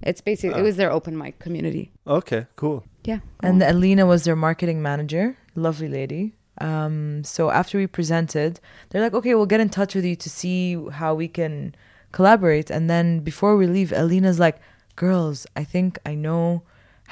It's 0.02 0.20
basically 0.20 0.54
Ah. 0.56 0.60
it 0.60 0.62
was 0.64 0.76
their 0.76 0.92
open 0.92 1.16
mic 1.16 1.38
community. 1.38 1.90
Okay, 2.06 2.46
cool. 2.56 2.84
Yeah, 3.04 3.20
and. 3.40 3.62
Alina 3.62 4.04
was 4.04 4.24
their 4.24 4.36
marketing 4.36 4.82
manager, 4.82 5.36
lovely 5.54 5.88
lady. 5.88 6.34
Um, 6.60 7.24
so 7.24 7.50
after 7.50 7.78
we 7.78 7.86
presented, 7.86 8.60
they're 8.90 9.00
like, 9.00 9.14
okay, 9.14 9.34
we'll 9.34 9.46
get 9.46 9.60
in 9.60 9.70
touch 9.70 9.94
with 9.94 10.04
you 10.04 10.14
to 10.16 10.28
see 10.28 10.76
how 11.00 11.14
we 11.14 11.26
can 11.28 11.74
collaborate. 12.12 12.70
And 12.70 12.88
then 12.88 13.20
before 13.20 13.56
we 13.56 13.66
leave, 13.66 13.92
Alina's 13.92 14.38
like, 14.38 14.58
girls, 14.96 15.46
I 15.56 15.64
think 15.64 15.98
I 16.04 16.14
know 16.14 16.62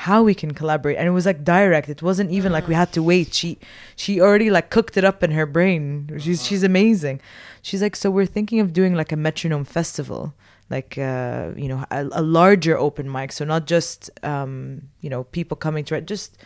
how 0.00 0.22
we 0.22 0.34
can 0.34 0.52
collaborate. 0.52 0.98
And 0.98 1.08
it 1.08 1.12
was 1.12 1.24
like 1.24 1.42
direct. 1.42 1.88
It 1.88 2.02
wasn't 2.02 2.30
even 2.30 2.52
like 2.52 2.68
we 2.68 2.74
had 2.74 2.92
to 2.92 3.02
wait. 3.02 3.32
She 3.32 3.58
she 3.96 4.20
already 4.20 4.50
like 4.50 4.68
cooked 4.68 4.96
it 4.98 5.04
up 5.04 5.22
in 5.22 5.30
her 5.30 5.46
brain. 5.46 6.18
She's 6.20 6.44
she's 6.44 6.62
amazing. 6.62 7.20
She's 7.62 7.80
like, 7.80 7.96
so 7.96 8.10
we're 8.10 8.26
thinking 8.26 8.60
of 8.60 8.74
doing 8.74 8.94
like 8.94 9.10
a 9.10 9.16
metronome 9.16 9.64
festival. 9.64 10.34
Like 10.68 10.98
uh, 10.98 11.52
you 11.56 11.68
know, 11.68 11.84
a, 11.90 12.06
a 12.12 12.22
larger 12.22 12.76
open 12.76 13.10
mic, 13.10 13.32
so 13.32 13.44
not 13.44 13.66
just 13.66 14.10
um, 14.22 14.82
you 15.00 15.08
know 15.08 15.24
people 15.24 15.56
coming 15.56 15.84
to 15.86 15.94
it, 15.94 16.06
just 16.06 16.36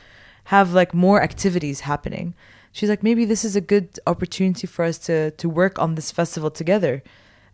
have 0.45 0.73
like 0.73 0.95
more 0.95 1.21
activities 1.23 1.81
happening. 1.81 2.35
She's 2.71 2.89
like, 2.89 3.03
maybe 3.03 3.25
this 3.25 3.45
is 3.45 3.57
a 3.57 3.61
good 3.61 3.99
opportunity 4.07 4.67
for 4.69 4.85
us 4.85 4.99
to 5.07 5.33
to 5.33 5.49
work 5.49 5.79
on 5.79 5.97
this 5.97 6.13
festival 6.13 6.51
together. 6.51 7.03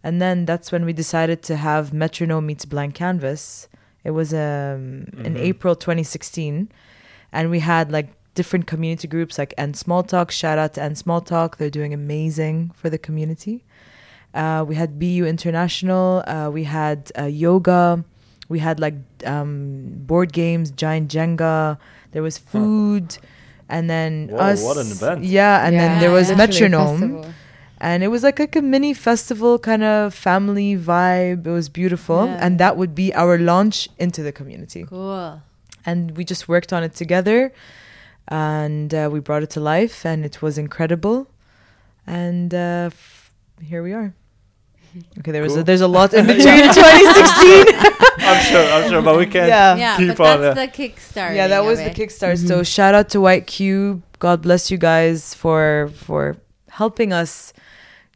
And 0.05 0.21
then 0.23 0.45
that's 0.45 0.71
when 0.71 0.85
we 0.85 0.93
decided 0.93 1.43
to 1.45 1.57
have 1.57 1.93
Metronome 1.93 2.47
meets 2.47 2.65
Blank 2.65 2.95
Canvas. 2.95 3.69
It 4.05 4.11
was 4.13 4.33
um, 4.33 5.09
in 5.25 5.35
Mhm. 5.35 5.41
April 5.41 5.75
2016, 5.75 6.69
and 7.33 7.51
we 7.51 7.59
had 7.61 7.91
like 7.91 8.09
different 8.35 8.67
community 8.67 9.09
groups 9.09 9.37
like 9.39 9.53
End 9.59 9.77
Small 9.77 10.03
Talk. 10.05 10.31
Shout 10.31 10.59
out 10.59 10.75
to 10.75 10.83
End 10.83 10.97
Small 10.97 11.21
Talk; 11.21 11.57
they're 11.57 11.71
doing 11.71 11.93
amazing 11.93 12.71
for 12.75 12.89
the 12.89 12.99
community. 12.99 13.65
Uh, 14.33 14.65
we 14.69 14.75
had 14.77 14.99
BU 15.01 15.25
International. 15.27 16.23
Uh, 16.27 16.51
we 16.51 16.65
had 16.65 17.11
uh, 17.19 17.25
yoga. 17.25 18.05
We 18.49 18.61
had 18.61 18.79
like 18.79 18.95
um, 19.25 19.83
board 20.07 20.33
games, 20.33 20.71
giant 20.71 21.11
Jenga. 21.11 21.79
There 22.13 22.23
was 22.23 22.39
food, 22.39 23.19
and 23.69 23.91
then 23.91 24.29
Whoa, 24.29 24.39
us. 24.39 24.63
what 24.63 24.77
an 24.77 24.87
event. 24.93 25.25
Yeah, 25.25 25.67
and 25.67 25.75
then 25.75 25.99
there 26.01 26.13
was 26.13 26.29
literally 26.31 26.47
metronome, 26.71 27.01
festival. 27.01 27.35
And 27.81 28.03
it 28.03 28.09
was 28.09 28.23
like 28.23 28.39
like 28.39 28.57
a 28.57 28.63
mini 28.63 28.95
festival 28.95 29.59
kind 29.59 29.83
of 29.83 30.15
family 30.15 30.77
vibe. 30.77 31.47
It 31.47 31.51
was 31.51 31.69
beautiful, 31.69 32.27
Yeah. 32.27 32.39
and 32.45 32.59
that 32.59 32.77
would 32.77 32.95
be 32.95 33.13
our 33.15 33.39
launch 33.39 33.89
into 33.99 34.23
the 34.23 34.33
community. 34.33 34.85
Cool. 34.89 35.43
And 35.85 36.17
we 36.17 36.25
just 36.25 36.49
worked 36.49 36.73
on 36.73 36.83
it 36.83 36.95
together, 36.95 37.53
and 38.29 38.93
uh, 38.95 39.09
we 39.13 39.21
brought 39.21 39.43
it 39.43 39.51
to 39.51 39.61
life, 39.61 40.05
and 40.05 40.25
it 40.25 40.43
was 40.43 40.59
incredible. 40.59 41.29
And 42.07 42.53
uh, 42.55 42.91
f- 42.93 43.33
here 43.63 43.83
we 43.83 43.93
are. 43.93 44.15
Okay, 45.19 45.31
there 45.31 45.43
was 45.43 45.55
a, 45.59 45.63
there's 45.63 45.83
a 45.83 45.89
lot 45.89 46.15
in 46.15 46.25
between 46.33 46.55
in 46.65 46.73
2016. 46.73 47.65
I'm 48.19 48.43
sure. 48.43 48.65
I'm 48.73 48.89
sure, 48.91 49.03
but 49.03 49.19
we 49.19 49.27
can't. 49.27 49.49
yeah. 49.49 49.77
Yeah, 49.77 49.97
keep 49.99 50.17
but 50.17 50.27
on, 50.27 50.41
that's 50.41 50.59
the 50.59 50.69
Kickstarter. 50.89 51.35
yeah 51.37 51.49
that 51.49 51.65
was 51.65 51.79
the 51.79 51.91
kickstart 51.91 52.39
so 52.49 52.63
shout 52.63 52.95
out 52.95 53.11
to 53.11 53.21
white 53.21 53.47
cube 53.47 54.03
god 54.19 54.41
bless 54.41 54.71
you 54.71 54.79
guys 54.79 55.35
for 55.35 55.91
for 55.95 56.37
helping 56.71 57.13
us 57.13 57.53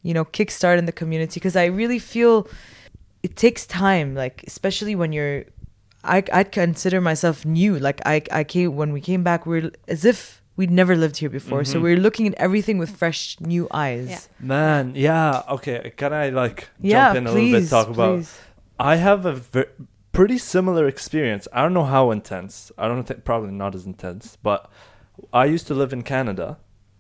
you 0.03 0.15
know 0.15 0.25
kickstart 0.25 0.79
in 0.79 0.87
the 0.87 0.93
community 0.93 1.39
because 1.41 1.57
i 1.57 1.65
really 1.67 1.99
feel 1.99 2.47
it 3.23 3.37
takes 3.37 3.67
time 3.67 4.15
like 4.15 4.43
especially 4.47 4.95
when 4.95 5.13
you're 5.13 5.45
i 6.05 6.23
i'd 6.33 6.51
consider 6.53 7.01
myself 7.01 7.45
new 7.45 7.79
like 7.79 8.01
i 8.07 8.23
i 8.33 8.43
came 8.45 8.75
when 8.77 8.93
we 8.93 9.01
came 9.01 9.23
back 9.23 9.45
we 9.47 9.61
are 9.61 9.71
as 9.89 10.05
if 10.05 10.41
we'd 10.57 10.71
never 10.71 10.95
lived 10.97 11.17
here 11.19 11.31
before 11.31 11.65
so 11.65 11.79
Mhm. 11.79 11.83
we 11.83 11.93
are 11.95 11.97
looking 12.07 12.27
at 12.27 12.35
everything 12.35 12.79
with 12.79 12.91
fresh 12.97 13.37
new 13.41 13.67
eyes 13.71 14.09
Yeah. 14.09 14.21
Man, 14.41 14.93
yeah. 14.95 15.43
Okay, 15.49 15.93
can 15.97 16.13
I 16.13 16.29
like 16.31 16.69
yeah 16.81 17.07
jump 17.13 17.17
in 17.19 17.27
a 17.27 17.31
please 17.33 17.53
little 17.53 17.61
bit? 17.61 17.71
Talk 17.71 17.89
about. 17.89 18.17
please. 18.19 18.39
I 18.79 18.97
have 18.97 19.25
a 19.27 19.35
ver- 19.35 19.73
pretty 20.13 20.39
similar 20.39 20.87
experience. 20.89 21.47
I 21.53 21.63
don't 21.63 21.73
know 21.73 21.85
how 21.97 22.11
intense. 22.11 22.73
I 22.77 22.89
don't 22.89 23.05
think 23.05 23.25
probably 23.25 23.53
not 23.53 23.75
as 23.75 23.85
intense, 23.87 24.37
but 24.43 24.61
I 25.33 25.45
used 25.55 25.67
to 25.69 25.75
live 25.75 25.93
in 25.93 26.03
Canada. 26.03 26.59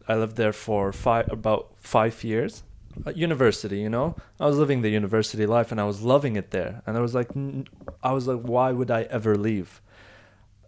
I 0.09 0.15
lived 0.23 0.37
there 0.37 0.53
for 0.53 0.93
five 0.93 1.27
about 1.31 1.63
five 1.81 2.23
years. 2.25 2.63
At 3.07 3.17
university, 3.17 3.79
you 3.79 3.89
know, 3.89 4.17
I 4.39 4.47
was 4.47 4.59
living 4.59 4.83
the 4.83 4.91
university 4.91 5.47
life 5.47 5.71
and 5.71 5.81
I 5.81 5.85
was 5.85 6.03
loving 6.03 6.37
it 6.37 6.51
there. 6.51 6.83
And 6.87 6.97
I 6.97 7.01
was 7.01 7.15
like, 7.15 7.31
n- 7.37 7.67
I 8.03 8.13
was 8.13 8.27
like, 8.27 8.41
why 8.41 8.73
would 8.73 8.91
I 8.91 9.03
ever 9.03 9.37
leave? 9.37 9.81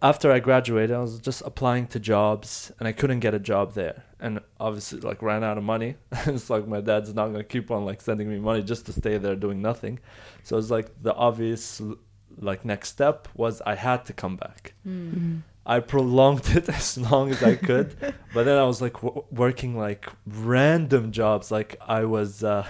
After 0.01 0.31
I 0.31 0.39
graduated, 0.39 0.95
I 0.95 0.99
was 0.99 1.19
just 1.19 1.41
applying 1.45 1.87
to 1.87 1.99
jobs 1.99 2.71
and 2.79 2.87
I 2.87 2.91
couldn't 2.91 3.19
get 3.19 3.33
a 3.33 3.39
job 3.39 3.73
there. 3.73 4.03
And 4.19 4.39
obviously, 4.59 4.99
like, 4.99 5.21
ran 5.21 5.43
out 5.43 5.57
of 5.57 5.63
money. 5.63 5.95
it's 6.25 6.49
like 6.49 6.67
my 6.67 6.81
dad's 6.81 7.13
not 7.13 7.27
gonna 7.27 7.43
keep 7.43 7.71
on 7.71 7.85
like 7.85 8.01
sending 8.01 8.29
me 8.29 8.39
money 8.39 8.63
just 8.63 8.85
to 8.87 8.93
stay 8.93 9.17
there 9.17 9.35
doing 9.35 9.61
nothing. 9.61 9.99
So 10.43 10.57
it's 10.57 10.71
like 10.71 10.91
the 11.01 11.13
obvious 11.13 11.81
like 12.39 12.65
next 12.65 12.89
step 12.89 13.27
was 13.35 13.61
I 13.65 13.75
had 13.75 14.05
to 14.05 14.13
come 14.13 14.37
back. 14.37 14.73
Mm. 14.87 15.41
I 15.65 15.79
prolonged 15.79 16.49
it 16.55 16.67
as 16.79 16.97
long 16.97 17.31
as 17.31 17.41
I 17.43 17.55
could, 17.55 17.95
but 18.33 18.43
then 18.43 18.57
I 18.57 18.63
was 18.65 18.81
like 18.81 18.93
w- 19.01 19.23
working 19.31 19.77
like 19.77 20.07
random 20.25 21.11
jobs. 21.11 21.51
Like 21.51 21.77
I 21.87 22.03
was, 22.05 22.43
uh, 22.43 22.67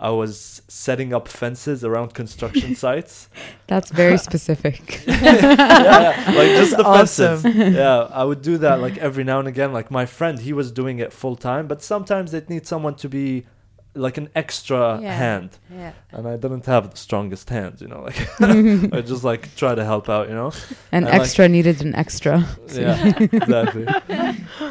I 0.00 0.10
was 0.10 0.60
setting 0.66 1.14
up 1.14 1.28
fences 1.28 1.84
around 1.84 2.12
construction 2.14 2.74
sites. 2.84 3.28
That's 3.68 3.90
very 3.92 4.18
specific. 4.28 5.04
yeah, 5.06 6.24
like 6.36 6.48
just 6.48 6.76
the 6.76 6.84
Awesome. 6.84 7.38
fences. 7.38 7.74
Yeah, 7.74 8.08
I 8.10 8.24
would 8.24 8.42
do 8.42 8.58
that 8.58 8.80
like 8.80 8.98
every 8.98 9.22
now 9.24 9.38
and 9.38 9.46
again. 9.48 9.72
Like 9.72 9.90
my 9.90 10.04
friend, 10.06 10.40
he 10.40 10.52
was 10.52 10.72
doing 10.72 10.98
it 10.98 11.12
full 11.12 11.36
time, 11.36 11.66
but 11.68 11.82
sometimes 11.82 12.32
they 12.32 12.42
need 12.48 12.66
someone 12.66 12.96
to 12.96 13.08
be 13.08 13.46
like 13.94 14.16
an 14.18 14.28
extra 14.34 14.98
Yeah. 15.00 15.12
hand, 15.12 15.50
Yeah. 15.70 15.92
and 16.12 16.26
I 16.26 16.36
didn't 16.36 16.66
have 16.66 16.90
the 16.90 16.96
strongest 16.96 17.48
hands. 17.50 17.80
You 17.80 17.88
know, 17.88 18.02
like 18.02 18.18
I 18.40 19.00
just 19.00 19.24
like 19.24 19.54
try 19.56 19.74
to 19.74 19.84
help 19.84 20.08
out. 20.08 20.28
You 20.28 20.34
know. 20.34 20.52
An 20.92 21.04
I 21.04 21.10
like- 21.10 21.20
extra 21.20 21.48
needed 21.48 21.80
an 21.82 21.94
extra. 21.94 22.44
Yeah, 22.72 23.12
exactly. 23.18 23.86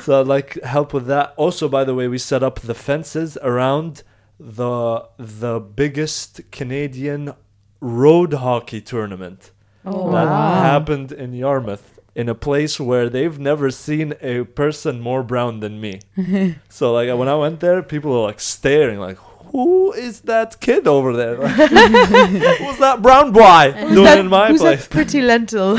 so 0.02 0.20
I'd 0.22 0.28
like 0.28 0.62
help 0.64 0.94
with 0.94 1.06
that. 1.08 1.34
Also, 1.38 1.70
by 1.70 1.84
the 1.84 1.96
way, 1.96 2.08
we 2.08 2.18
set 2.18 2.44
up 2.44 2.60
the 2.62 2.74
fences 2.74 3.38
around 3.42 4.04
the 4.40 5.06
the 5.18 5.60
biggest 5.60 6.42
Canadian 6.52 7.34
road 7.80 8.34
hockey 8.34 8.82
tournament 8.82 9.52
Oh, 9.86 10.12
that 10.12 10.26
wow. 10.28 10.62
happened 10.62 11.12
in 11.12 11.34
Yarmouth 11.34 11.93
in 12.16 12.30
a 12.30 12.36
place 12.36 12.80
where 12.80 13.10
they've 13.10 13.40
never 13.40 13.72
seen 13.72 14.14
a 14.22 14.44
person 14.44 15.02
more 15.02 15.24
brown 15.24 15.60
than 15.62 15.82
me. 15.82 16.00
so 16.70 16.94
like 16.94 17.10
when 17.18 17.28
I 17.28 17.36
went 17.36 17.60
there, 17.60 17.82
people 17.82 18.12
were 18.12 18.28
like 18.28 18.40
staring 18.40 19.00
like 19.00 19.18
who 19.52 19.94
is 19.94 20.22
that 20.22 20.60
kid 20.60 20.88
over 20.88 21.16
there? 21.16 21.38
Like, 21.38 21.52
Who's 21.70 22.78
that 22.80 23.02
brown 23.04 23.32
boy 23.32 23.72
Who's 23.72 23.92
doing 23.92 24.04
that, 24.06 24.18
in 24.18 24.28
my 24.28 24.48
who's 24.48 24.62
place? 24.62 24.82
that 24.88 24.90
pretty 24.98 25.22
lentil 25.22 25.78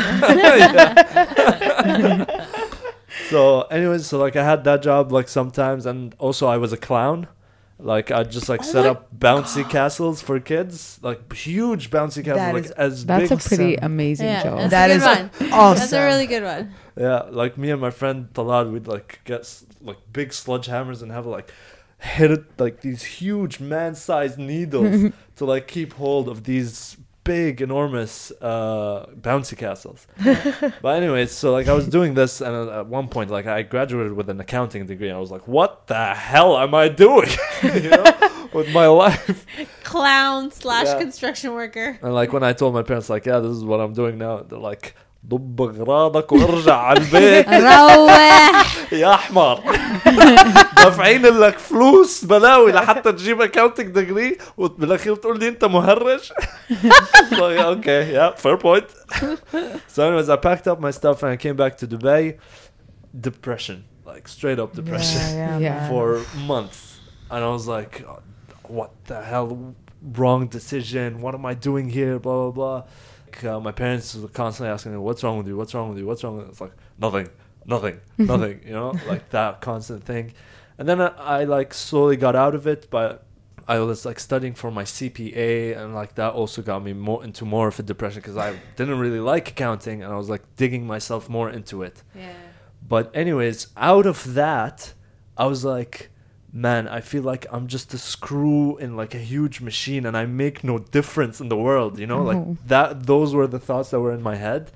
so 3.29 3.63
anyways 3.63 4.07
so 4.07 4.19
like 4.19 4.37
i 4.37 4.45
had 4.45 4.65
that 4.65 4.83
job 4.83 5.13
like 5.13 5.29
sometimes 5.29 5.87
and 5.87 6.15
also 6.19 6.47
i 6.47 6.57
was 6.57 6.73
a 6.73 6.77
clown 6.77 7.27
like 7.85 8.11
i 8.11 8.23
just 8.25 8.49
like 8.49 8.61
Oh 8.63 8.65
set 8.75 8.87
up 8.87 9.01
bouncy 9.27 9.69
castles 9.69 10.23
for 10.23 10.41
kids 10.41 10.99
like 11.03 11.21
huge 11.33 11.91
bouncy 11.91 12.25
castles 12.25 12.37
That 12.37 12.55
like 12.55 12.65
is 12.65 12.71
as 12.73 13.07
That's 13.07 13.29
big 13.29 13.39
a 13.39 13.43
pretty 13.43 13.77
Awesome. 13.77 13.93
amazing 13.93 14.27
Yeah, 14.27 14.43
job. 14.43 14.59
that's 14.59 14.71
That 14.71 14.91
a 14.91 14.95
is 14.95 15.03
good 15.05 15.51
one. 15.51 15.53
awesome 15.53 15.79
That's 15.81 15.93
a 15.93 16.05
really 16.07 16.27
good 16.27 16.43
one. 16.45 16.73
yeah 16.97 17.21
like 17.31 17.59
me 17.59 17.71
and 17.71 17.81
my 17.81 17.91
friend 17.91 18.29
talad 18.33 18.73
we'd 18.73 18.87
like 18.87 19.21
get 19.25 19.43
like 19.83 19.99
big 20.13 20.31
sledgehammers 20.31 21.03
and 21.03 21.13
have 21.13 21.27
like 21.27 21.53
hit 21.99 22.31
it 22.31 22.45
like 22.59 22.81
these 22.81 23.03
huge 23.21 23.61
man-sized 23.61 24.39
needles 24.39 25.13
to 25.37 25.45
like 25.45 25.67
keep 25.69 25.93
hold 25.95 26.29
of 26.29 26.45
these 26.45 26.97
big 27.25 27.63
enormous 27.63 28.31
uh 28.43 29.07
bouncy 29.21 29.57
castles 29.57 30.07
but 30.83 30.97
anyways 30.97 31.31
so 31.33 31.53
like 31.53 31.67
i 31.69 31.73
was 31.73 31.89
doing 31.89 32.13
this 32.15 32.41
and 32.43 32.69
at 32.71 32.87
one 32.87 33.09
point 33.09 33.31
like 33.31 33.47
i 33.47 33.63
graduated 33.63 34.13
with 34.13 34.29
an 34.29 34.39
accounting 34.41 34.85
degree 34.87 35.09
and 35.09 35.17
i 35.17 35.21
was 35.21 35.31
like 35.31 35.49
what 35.49 35.87
the 35.87 36.15
hell 36.15 36.57
am 36.59 36.75
i 36.75 36.89
doing 36.89 37.29
you 37.63 37.89
know 37.91 38.05
with 38.53 38.69
my 38.73 38.87
life 38.87 39.47
Clown 39.83 40.51
slash 40.51 40.87
Yeah. 40.87 40.99
construction 40.99 41.53
worker. 41.55 41.99
and 42.03 42.13
like 42.15 42.33
when 42.33 42.43
i 42.43 42.53
told 42.53 42.75
my 42.75 42.83
parents 42.83 43.09
like 43.09 43.25
yeah 43.27 43.39
this 43.39 43.53
is 43.57 43.65
what 43.65 43.81
i'm 43.81 43.95
doing 43.95 44.19
now 44.19 44.43
they're 44.43 44.59
like 44.59 44.95
ضب 45.29 45.63
اغراضك 45.63 46.33
وارجع 46.33 46.77
على 46.77 47.01
البيت 47.01 47.49
روح 47.49 48.93
يا 48.93 49.17
حمار 49.17 49.61
دافعين 50.77 51.23
لك 51.27 51.59
فلوس 51.59 52.25
بلاوي 52.25 52.73
لحتى 52.73 53.13
تجيب 53.13 53.41
اكاونتنج 53.41 53.87
ديجري 53.89 54.39
وبالاخير 54.57 55.15
تقول 55.17 55.39
لي 55.39 55.49
انت 55.49 55.65
مهرج 55.65 56.33
okay 57.75 58.03
yeah 58.17 58.31
fair 58.43 58.57
point 58.57 58.89
so 59.95 59.99
anyways 60.07 60.29
I 60.29 60.37
packed 60.37 60.67
up 60.69 60.79
my 60.81 60.91
stuff 60.91 61.23
and 61.23 61.31
I 61.33 61.37
came 61.37 61.57
back 61.57 61.77
to 61.79 61.87
Dubai 61.87 62.23
depression 63.29 63.85
like 64.07 64.29
straight 64.29 64.59
up 64.59 64.71
depression 64.81 65.21
Yeah, 65.21 65.59
yeah, 65.59 65.59
Yeah. 65.67 65.89
for 65.91 66.07
months 66.53 66.81
and 67.31 67.41
I 67.45 67.49
was 67.57 67.67
like 67.77 67.95
"Oh, 68.11 68.21
what 68.79 68.91
the 69.11 69.21
hell 69.31 69.49
wrong 70.21 70.43
decision 70.59 71.09
what 71.25 71.33
am 71.39 71.45
I 71.53 71.55
doing 71.71 71.87
here 71.99 72.15
blah 72.25 72.37
blah 72.43 72.55
blah 72.59 72.81
like, 73.35 73.45
uh, 73.45 73.61
my 73.61 73.73
parents 73.73 74.15
were 74.15 74.29
constantly 74.29 74.73
asking 74.73 74.93
me 74.93 74.99
what's 74.99 75.23
wrong 75.23 75.39
with 75.39 75.47
you? 75.47 75.57
What's 75.57 75.75
wrong 75.75 75.89
with 75.89 75.99
you? 75.99 76.07
What's 76.07 76.23
wrong? 76.25 76.37
With 76.37 76.47
you 76.47 76.51
it's 76.51 76.61
like 76.61 76.73
nothing. 76.99 77.29
Nothing. 77.67 78.01
Nothing. 78.19 78.61
You 78.67 78.73
know? 78.73 78.95
Like 79.07 79.31
that 79.31 79.61
constant 79.61 80.05
thing. 80.05 80.35
And 80.79 80.89
then 80.89 81.01
I, 81.01 81.07
I 81.17 81.45
like 81.45 81.73
slowly 81.73 82.17
got 82.17 82.37
out 82.37 82.55
of 82.55 82.67
it 82.67 82.89
but 82.91 83.27
I 83.67 83.79
was 83.79 84.05
like 84.05 84.21
studying 84.21 84.55
for 84.55 84.71
my 84.71 84.83
CPA 84.83 85.79
and 85.79 85.95
like 85.95 86.17
that 86.17 86.35
also 86.35 86.61
got 86.61 86.85
me 86.85 86.93
more 86.93 87.25
into 87.25 87.45
more 87.45 87.69
of 87.69 87.79
a 87.79 87.83
depression 87.83 88.21
because 88.21 88.37
I 88.37 88.59
didn't 88.77 88.99
really 88.99 89.21
like 89.21 89.49
accounting 89.49 90.03
and 90.03 90.13
I 90.13 90.17
was 90.17 90.29
like 90.29 90.43
digging 90.57 90.87
myself 90.87 91.29
more 91.29 91.49
into 91.49 91.83
it. 91.83 92.03
Yeah. 92.15 92.33
But 92.87 93.11
anyways, 93.17 93.69
out 93.77 94.05
of 94.05 94.35
that, 94.35 94.93
I 95.39 95.47
was 95.47 95.65
like, 95.65 96.11
man, 96.55 96.87
I 96.87 97.01
feel 97.01 97.25
like 97.25 97.47
I'm 97.51 97.67
just 97.67 97.93
a 97.95 97.99
screw 97.99 98.79
in 98.79 98.97
like 98.97 99.13
a 99.13 99.19
huge 99.19 99.61
machine 99.61 100.07
and 100.07 100.17
I 100.17 100.25
make 100.25 100.63
no 100.63 100.79
difference 100.79 101.41
in 101.41 101.49
the 101.49 101.57
world, 101.57 101.99
you 101.99 102.07
know? 102.07 102.21
Oh. 102.21 102.31
Like 102.31 102.67
that 102.69 103.07
those 103.07 103.35
were 103.35 103.49
the 103.49 103.59
thoughts 103.59 103.91
that 103.91 104.01
were 104.01 104.13
in 104.13 104.23
my 104.23 104.37
head. 104.37 104.71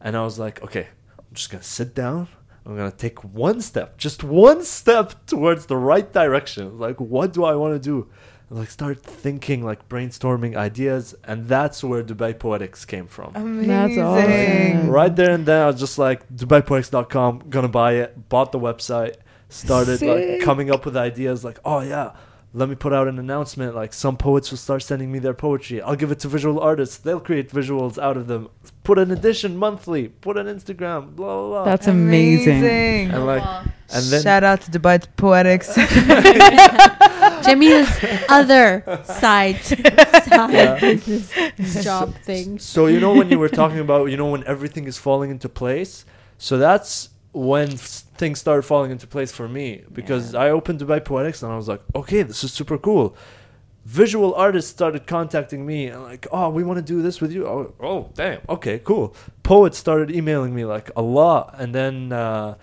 And 0.00 0.16
I 0.16 0.24
was 0.24 0.38
like, 0.38 0.62
okay, 0.64 0.88
I'm 1.18 1.34
just 1.34 1.50
going 1.50 1.60
to 1.60 1.68
sit 1.68 1.94
down. 1.94 2.28
I'm 2.64 2.74
going 2.74 2.90
to 2.90 2.96
take 2.96 3.22
one 3.22 3.60
step, 3.60 3.98
just 3.98 4.24
one 4.24 4.64
step 4.64 5.26
towards 5.26 5.66
the 5.66 5.76
right 5.76 6.10
direction. 6.10 6.78
Like 6.78 6.98
what 6.98 7.34
do 7.34 7.44
I 7.44 7.54
want 7.54 7.74
to 7.74 7.78
do? 7.78 8.08
And 8.48 8.58
like 8.58 8.70
start 8.70 9.02
thinking 9.02 9.62
like 9.62 9.90
brainstorming 9.90 10.56
ideas 10.56 11.14
and 11.24 11.46
that's 11.46 11.84
where 11.84 12.02
Dubai 12.02 12.38
Poetics 12.38 12.86
came 12.86 13.06
from. 13.06 13.32
Amazing. 13.36 13.68
That's 13.68 13.98
awesome. 13.98 14.90
Right 14.90 15.14
there 15.14 15.32
and 15.32 15.44
then, 15.44 15.64
I 15.64 15.66
was 15.66 15.78
just 15.78 15.98
like, 15.98 16.26
DubaiPoetics.com, 16.34 17.50
gonna 17.50 17.68
buy 17.68 17.96
it. 17.96 18.30
Bought 18.30 18.52
the 18.52 18.58
website. 18.58 19.16
Started 19.50 20.00
like 20.00 20.40
coming 20.40 20.70
up 20.70 20.84
with 20.86 20.96
ideas 20.96 21.44
like, 21.44 21.58
oh 21.64 21.80
yeah, 21.80 22.12
let 22.54 22.68
me 22.68 22.74
put 22.76 22.92
out 22.92 23.06
an 23.08 23.18
announcement. 23.18 23.74
Like 23.74 23.92
some 23.92 24.16
poets 24.16 24.50
will 24.50 24.58
start 24.58 24.82
sending 24.82 25.10
me 25.12 25.18
their 25.18 25.34
poetry. 25.34 25.82
I'll 25.82 25.96
give 25.96 26.10
it 26.12 26.20
to 26.20 26.28
visual 26.28 26.58
artists. 26.60 26.96
They'll 26.98 27.20
create 27.20 27.50
visuals 27.50 27.98
out 27.98 28.16
of 28.16 28.26
them. 28.28 28.48
Put 28.84 28.98
an 28.98 29.10
edition 29.10 29.56
monthly. 29.56 30.08
Put 30.08 30.36
an 30.36 30.46
Instagram. 30.46 31.14
Blah 31.16 31.26
blah 31.36 31.48
blah. 31.48 31.64
That's 31.64 31.86
amazing. 31.88 32.64
and 32.64 33.26
like, 33.26 33.42
and 33.92 34.04
then 34.06 34.22
Shout 34.22 34.44
out 34.44 34.60
to 34.62 34.70
Dubai 34.70 35.04
Poetics. 35.16 35.76
Jamil's 37.44 37.90
other 38.28 38.84
side 39.04 39.56
side 39.64 40.52
Yeah. 40.52 40.78
business 40.80 41.84
job 41.84 42.14
thing 42.22 42.58
So 42.58 42.86
you 42.86 43.00
know 43.00 43.14
when 43.14 43.30
you 43.30 43.38
were 43.38 43.48
talking 43.48 43.78
about 43.78 44.06
you 44.10 44.16
know 44.16 44.30
when 44.30 44.44
everything 44.46 44.84
is 44.86 44.98
falling 44.98 45.30
into 45.30 45.48
place. 45.48 46.04
So 46.38 46.58
that's 46.58 47.08
when 47.32 47.72
s- 47.72 48.04
things 48.20 48.38
started 48.38 48.62
falling 48.62 48.90
into 48.90 49.06
place 49.06 49.32
for 49.32 49.48
me 49.48 49.82
because 49.90 50.34
I 50.34 50.50
opened 50.50 50.78
Dubai 50.78 51.02
Poetics 51.02 51.42
and 51.42 51.50
I 51.50 51.56
was 51.56 51.68
like, 51.68 51.80
okay, 51.94 52.22
this 52.22 52.44
is 52.44 52.52
super 52.52 52.76
cool. 52.76 53.16
Visual 53.86 54.34
artists 54.34 54.70
started 54.70 55.06
contacting 55.06 55.64
me 55.64 55.86
and 55.86 56.02
like, 56.02 56.26
oh, 56.30 56.50
we 56.50 56.62
want 56.62 56.76
to 56.76 56.82
do 56.82 57.00
this 57.00 57.22
with 57.22 57.32
you. 57.32 57.46
Oh, 57.46 57.74
oh, 57.80 58.10
damn, 58.14 58.42
okay, 58.46 58.78
cool. 58.78 59.16
Poets 59.42 59.78
started 59.78 60.14
emailing 60.14 60.54
me 60.54 60.66
like 60.66 60.90
a 60.94 61.00
lot, 61.02 61.54
and 61.58 61.74
then 61.74 62.12
uh, 62.12 62.56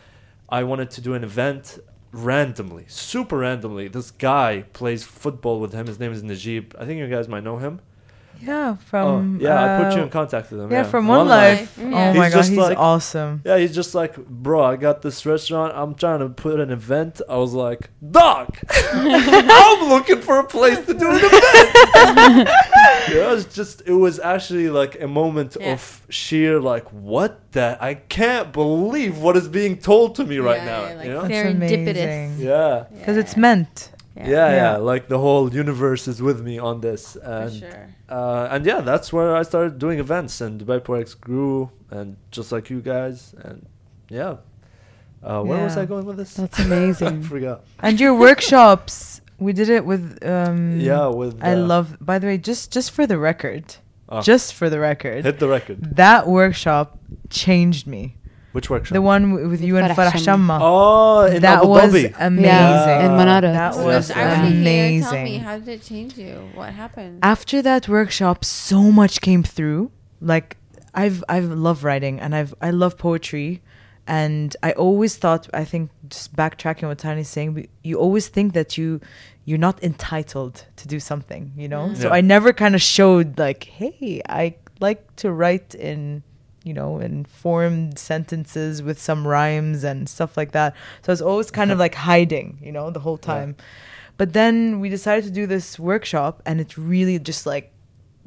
I 0.47 0.63
wanted 0.63 0.91
to 0.91 1.01
do 1.01 1.15
an 1.15 1.23
event 1.23 1.79
randomly, 2.11 2.85
super 2.87 3.39
randomly. 3.39 3.87
This 3.87 4.11
guy 4.11 4.63
plays 4.73 5.03
football 5.03 5.59
with 5.59 5.73
him. 5.73 5.87
His 5.87 5.99
name 5.99 6.11
is 6.11 6.21
Najib. 6.21 6.75
I 6.79 6.85
think 6.85 6.99
you 6.99 7.07
guys 7.07 7.27
might 7.27 7.43
know 7.43 7.57
him. 7.57 7.81
Yeah, 8.41 8.75
from 8.77 9.37
oh, 9.37 9.43
yeah, 9.43 9.79
I 9.79 9.83
put 9.83 9.93
you 9.95 10.01
uh, 10.01 10.03
in 10.05 10.09
contact 10.09 10.51
with 10.51 10.61
him. 10.61 10.71
Yeah, 10.71 10.83
from 10.83 11.07
One, 11.07 11.27
Life. 11.27 11.77
Life. 11.77 11.79
Oh 11.85 11.89
Yeah. 11.89 12.13
my 12.13 12.29
god, 12.29 12.35
just 12.37 12.49
he's 12.49 12.57
like- 12.59 12.77
awesome. 12.77 13.41
Yeah, 13.45 13.57
he's 13.57 13.73
just 13.75 13.95
like, 13.95 14.15
bro, 14.27 14.63
I 14.63 14.75
got 14.75 15.01
this 15.01 15.25
restaurant. 15.25 15.73
I'm 15.75 15.95
trying 15.95 16.19
to 16.19 16.29
put 16.29 16.59
an 16.59 16.69
event. 16.71 17.21
I 17.29 17.37
was 17.37 17.53
like, 17.53 17.89
dog, 18.11 18.57
I'm 18.93 19.89
looking 19.89 20.21
for 20.21 20.39
a 20.39 20.43
place 20.43 20.79
to 20.85 20.93
do 20.93 21.09
an 21.09 21.19
event. 21.23 21.33
yeah, 23.09 23.29
it 23.29 23.31
was 23.31 23.45
just, 23.45 23.81
it 23.85 23.93
was 23.93 24.19
actually 24.19 24.69
like 24.69 25.01
a 25.01 25.07
moment 25.07 25.57
Yeah. 25.59 25.73
of 25.73 26.05
sheer, 26.09 26.59
like, 26.59 26.85
what 26.91 27.51
the? 27.51 27.77
I 27.81 27.95
can't 27.95 28.51
believe 28.51 29.17
what 29.19 29.35
is 29.37 29.47
being 29.47 29.77
told 29.77 30.15
to 30.15 30.25
me 30.25 30.37
right 30.39 30.57
Yeah, 30.57 30.65
now. 30.65 30.81
yeah, 30.87 30.93
like 30.95 31.05
you 31.07 31.13
know? 31.13 31.21
Serendipitous. 31.23 32.39
Yeah. 32.39 32.85
Because 32.97 33.17
it's 33.17 33.35
meant. 33.37 33.91
Yeah. 34.17 34.29
Yeah, 34.29 34.55
Yeah. 34.61 34.77
like 34.77 35.07
the 35.07 35.19
whole 35.19 35.53
universe 35.53 36.07
is 36.07 36.21
with 36.21 36.41
me 36.41 36.57
on 36.59 36.81
this, 36.81 37.13
for 37.13 37.19
and 37.23 37.53
sure 37.53 37.87
uh, 38.09 38.47
and 38.51 38.65
yeah, 38.65 38.81
that's 38.81 39.11
where 39.11 39.35
I 39.35 39.43
started 39.43 39.79
doing 39.79 39.99
events, 39.99 40.41
and 40.41 40.61
Dubai 40.61 40.83
Poetics 40.83 41.13
grew, 41.13 41.71
and 41.91 42.17
just 42.31 42.51
like 42.51 42.69
you 42.69 42.81
guys, 42.81 43.35
and 43.43 43.65
yeah. 44.09 44.37
Uh, 45.23 45.41
where 45.43 45.63
was 45.63 45.75
I 45.77 45.85
going 45.85 46.05
with 46.05 46.17
this? 46.17 46.35
That's 46.35 46.59
I 46.63 46.63
amazing. 46.63 47.23
forgot. 47.23 47.63
And 47.79 47.99
your 47.99 48.13
workshops, 48.13 49.19
we 49.39 49.51
did 49.51 49.67
it 49.69 49.83
with. 49.85 50.03
Um, 50.23 50.79
Yeah, 50.79 51.07
with 51.07 51.39
I 51.43 51.53
uh, 51.53 51.57
love. 51.73 51.97
By 51.99 52.19
the 52.19 52.27
way, 52.27 52.37
just 52.37 52.71
just 52.71 52.91
for 52.91 53.05
the 53.07 53.17
record, 53.17 53.75
oh, 54.09 54.21
just 54.21 54.53
for 54.53 54.69
the 54.69 54.79
record, 54.79 55.25
hit 55.25 55.39
the 55.39 55.47
record. 55.49 55.95
that 55.95 56.27
workshop 56.27 56.99
changed 57.29 57.87
me. 57.87 58.16
Which 58.57 58.69
workshop? 58.71 58.93
The 58.99 59.03
one 59.03 59.23
w- 59.29 59.47
with 59.53 59.61
you 59.61 59.77
and 59.77 59.85
Farah 59.95 60.09
Farah 60.09 60.23
Shamma. 60.27 60.57
Shamma. 60.57 60.59
Oh, 60.61 61.25
in 61.35 61.41
that 61.43 61.59
Abu 61.59 61.67
was 61.67 61.93
Dhabi. 61.93 62.13
amazing. 62.19 62.99
in 63.05 63.11
Manara. 63.19 63.51
That 63.61 63.73
So 63.75 63.85
was 63.85 64.09
I 64.09 64.23
wasn't. 64.23 65.03
Tell 65.03 65.23
me, 65.23 65.37
how 65.37 65.55
did 65.59 65.67
it 65.67 65.83
change 65.83 66.17
you? 66.17 66.35
What 66.55 66.73
happened? 66.83 67.19
After 67.21 67.57
that 67.61 67.83
workshop, 67.87 68.37
so 68.43 68.79
much 69.01 69.21
came 69.21 69.43
through. 69.43 69.91
Like 70.33 70.57
I've 70.95 71.23
I've 71.29 71.49
love 71.67 71.83
writing 71.83 72.15
and 72.19 72.33
I've 72.33 72.53
I 72.59 72.71
love 72.71 72.97
poetry, 72.97 73.61
and 74.07 74.55
I 74.63 74.71
always 74.85 75.17
thought 75.17 75.47
I 75.53 75.63
think 75.63 75.91
just 76.09 76.35
backtracking 76.35 76.87
what 76.89 76.97
Tiny's 76.97 77.29
saying, 77.29 77.67
you 77.83 77.95
always 78.05 78.27
think 78.35 78.53
that 78.53 78.69
you 78.79 78.99
you're 79.45 79.59
not 79.69 79.77
entitled 79.83 80.55
to 80.77 80.87
do 80.87 80.99
something, 80.99 81.51
you 81.55 81.67
know. 81.73 81.89
Mm. 81.89 81.97
So 82.01 82.09
I 82.09 82.21
never 82.21 82.51
kind 82.53 82.73
of 82.73 82.81
showed 82.81 83.37
like, 83.37 83.65
hey, 83.65 84.21
I 84.27 84.55
like 84.79 85.15
to 85.17 85.31
write 85.31 85.75
in 85.75 86.23
you 86.67 86.73
know 86.79 86.91
and 87.05 87.27
formed 87.43 87.97
sentences 87.97 88.81
with 88.87 88.97
some 88.99 89.25
rhymes 89.27 89.83
and 89.83 90.07
stuff 90.09 90.31
like 90.37 90.51
that. 90.51 90.75
So 91.03 91.11
I 91.11 91.13
was 91.13 91.21
always 91.21 91.49
kind 91.59 91.71
of 91.71 91.77
like 91.85 91.95
hiding, 91.95 92.47
you 92.61 92.71
know, 92.71 92.91
the 92.91 92.99
whole 93.05 93.19
Yeah. 93.23 93.33
time. 93.33 93.55
But 94.19 94.33
then 94.33 94.79
we 94.81 94.89
decided 94.89 95.23
to 95.25 95.31
do 95.31 95.45
this 95.47 95.77
workshop, 95.79 96.33
and 96.45 96.59
it 96.59 96.71
really 96.77 97.17
just 97.19 97.45
like 97.45 97.71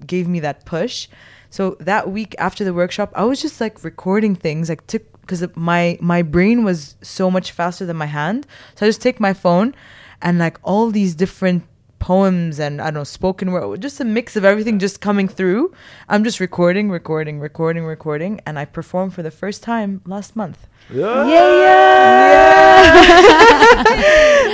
gave 0.07 0.26
me 0.34 0.41
that 0.41 0.64
push. 0.64 1.09
So 1.51 1.76
that 1.80 2.11
week 2.11 2.34
after 2.38 2.62
the 2.64 2.72
workshop, 2.72 3.11
I 3.14 3.24
was 3.24 3.43
just 3.43 3.61
like 3.61 3.82
recording 3.84 4.34
things, 4.36 4.68
like 4.68 4.86
took 4.86 5.05
because 5.22 5.43
my 5.57 5.99
my 6.01 6.22
brain 6.22 6.64
was 6.64 6.95
so 7.03 7.30
much 7.30 7.49
faster 7.53 7.84
than 7.86 7.97
my 7.97 8.07
hand. 8.20 8.47
So 8.76 8.86
I 8.86 8.88
just 8.88 9.03
take 9.03 9.18
my 9.20 9.34
phone, 9.34 9.74
and 10.22 10.38
like 10.38 10.59
all 10.62 10.91
these 10.91 11.14
different 11.14 11.62
poems 12.01 12.59
and 12.59 12.80
I 12.80 12.86
don't 12.86 12.94
know 12.94 13.05
spoken 13.05 13.53
word, 13.53 13.80
just 13.80 14.01
a 14.01 14.05
mix 14.05 14.34
of 14.34 14.44
everything 14.44 14.78
just 14.80 15.01
coming 15.01 15.28
through. 15.28 15.72
I'm 16.09 16.24
just 16.24 16.40
recording, 16.40 16.90
recording, 16.90 17.38
recording, 17.38 17.84
recording, 17.84 18.40
and 18.44 18.59
I 18.59 18.64
performed 18.64 19.14
for 19.14 19.22
the 19.22 19.30
first 19.30 19.62
time 19.62 20.01
last 20.05 20.34
month. 20.34 20.66
Yeah. 20.92 21.28
Yeah. 21.28 23.03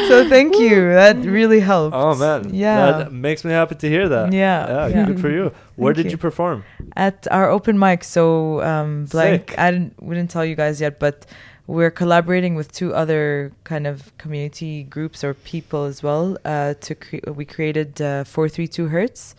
so 0.08 0.28
thank 0.28 0.58
you. 0.58 0.92
That 0.92 1.16
really 1.24 1.60
helped. 1.60 1.96
Oh 1.96 2.14
man. 2.14 2.52
Yeah. 2.54 2.92
That 2.98 3.12
makes 3.12 3.44
me 3.44 3.52
happy 3.52 3.76
to 3.76 3.88
hear 3.88 4.08
that. 4.08 4.32
Yeah, 4.32 4.66
Yeah. 4.68 4.86
yeah. 4.88 5.06
Good 5.06 5.20
for 5.20 5.30
you. 5.30 5.52
Where 5.76 5.94
Thank 5.94 6.04
did 6.04 6.06
you. 6.06 6.10
you. 6.12 6.18
perform? 6.18 6.64
at 6.96 7.26
our 7.30 7.50
open 7.50 7.78
mic. 7.78 8.04
So 8.04 8.62
um, 8.62 9.04
blank. 9.06 9.50
Sick. 9.50 9.58
I 9.58 9.70
didn't 9.70 9.94
we 10.02 10.14
didn't 10.14 10.30
tell 10.30 10.44
you 10.44 10.56
guys 10.56 10.80
yet, 10.80 10.98
but 10.98 11.26
we're 11.66 11.90
collaborating 11.90 12.54
with 12.54 12.70
two 12.72 12.94
other 12.94 13.52
kind 13.64 13.86
of 13.86 14.16
community 14.18 14.82
groups 14.84 15.24
or 15.24 15.34
people 15.34 15.84
as 15.84 16.02
well. 16.02 16.36
Uh, 16.44 16.74
to 16.80 16.94
cre- 16.94 17.30
we 17.30 17.44
created 17.44 18.00
uh, 18.00 18.24
four 18.24 18.48
three 18.48 18.68
two 18.68 18.88
hertz. 18.88 19.34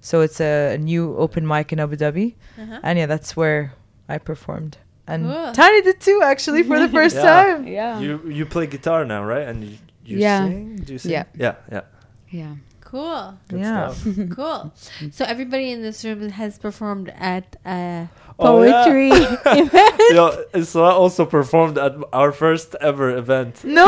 So 0.00 0.20
it's 0.20 0.40
a, 0.40 0.74
a 0.74 0.78
new 0.78 1.16
open 1.16 1.46
mic 1.46 1.72
in 1.72 1.80
Abu 1.80 1.96
Dhabi, 1.96 2.34
Uh-huh. 2.60 2.80
and 2.82 2.98
yeah, 2.98 3.06
that's 3.06 3.36
where 3.36 3.72
I 4.08 4.18
performed. 4.18 4.78
And 5.08 5.24
Cool. 5.26 5.52
Tiny 5.52 5.82
did 5.82 6.00
too, 6.00 6.20
actually, 6.22 6.62
for 6.62 6.78
the 6.78 6.88
first 6.98 7.16
Yeah. 7.16 7.22
time. 7.22 7.66
Yeah. 7.66 8.00
You 8.00 8.20
you 8.28 8.46
play 8.46 8.66
guitar 8.66 9.04
now, 9.04 9.24
right? 9.24 9.46
And 9.48 9.62
you, 9.64 9.78
you 10.04 10.18
Yeah. 10.18 10.44
sing? 10.46 10.76
Do 10.76 10.92
you 10.92 10.98
sing? 10.98 11.12
Yeah. 11.12 11.24
Yeah. 11.34 11.54
Yeah. 11.70 11.80
yeah. 12.30 12.54
Cool. 12.90 13.34
Good 13.48 13.60
Yeah. 13.60 13.90
stuff. 13.90 14.16
Cool. 14.38 14.72
So 15.16 15.24
everybody 15.24 15.72
in 15.74 15.82
this 15.82 16.04
room 16.04 16.20
has 16.30 16.52
performed 16.66 17.08
at 17.34 17.56
uh, 17.66 18.06
Oh, 18.38 18.62
yeah. 18.62 18.84
poetry 18.84 19.08
event. 19.64 20.00
Yo, 20.18 20.24
Isra 20.60 20.90
also 21.02 21.24
performed 21.38 21.78
at 21.86 21.92
our 22.12 22.30
first 22.32 22.76
ever 22.80 23.08
event. 23.16 23.64
No, 23.64 23.86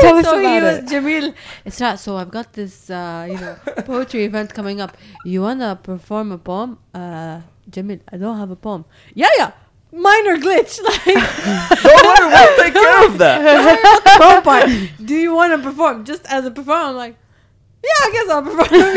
Tell 0.00 0.16
us 0.16 0.24
so 0.24 0.38
about 0.40 0.62
was 0.62 0.76
it. 0.78 0.84
Jamil. 0.86 1.34
It's 1.66 1.80
not. 1.84 1.98
So 1.98 2.16
I've 2.16 2.30
got 2.30 2.52
this, 2.54 2.88
uh, 2.88 3.26
you 3.28 3.38
know, 3.42 3.54
poetry 3.92 4.24
event 4.24 4.54
coming 4.54 4.80
up. 4.80 4.96
You 5.24 5.42
wanna 5.42 5.76
perform 5.90 6.32
a 6.32 6.38
poem? 6.38 6.78
Uh, 6.94 7.40
Jamil, 7.70 8.00
I 8.12 8.16
don't 8.22 8.38
have 8.38 8.50
a 8.50 8.56
poem. 8.66 8.84
Yeah, 9.14 9.28
yeah. 9.36 9.50
Minor 9.92 10.36
glitch. 10.44 10.80
Like 10.86 11.04
Don't 11.84 12.04
worry, 12.08 12.26
we'll 12.32 12.56
take 12.62 12.74
care 12.74 13.06
of 13.08 13.18
that. 13.18 13.38
poem 14.22 14.42
part. 14.48 14.66
Do 15.04 15.14
you 15.14 15.34
want 15.34 15.50
to 15.52 15.58
perform? 15.68 16.04
Just 16.04 16.24
as 16.36 16.46
a 16.46 16.50
performer, 16.52 16.90
I'm 16.90 16.96
like, 16.96 17.16
yeah, 17.82 17.90
I 18.02 18.10
guess 18.12 18.28
I'll 18.30 18.42
perform. 18.42 18.96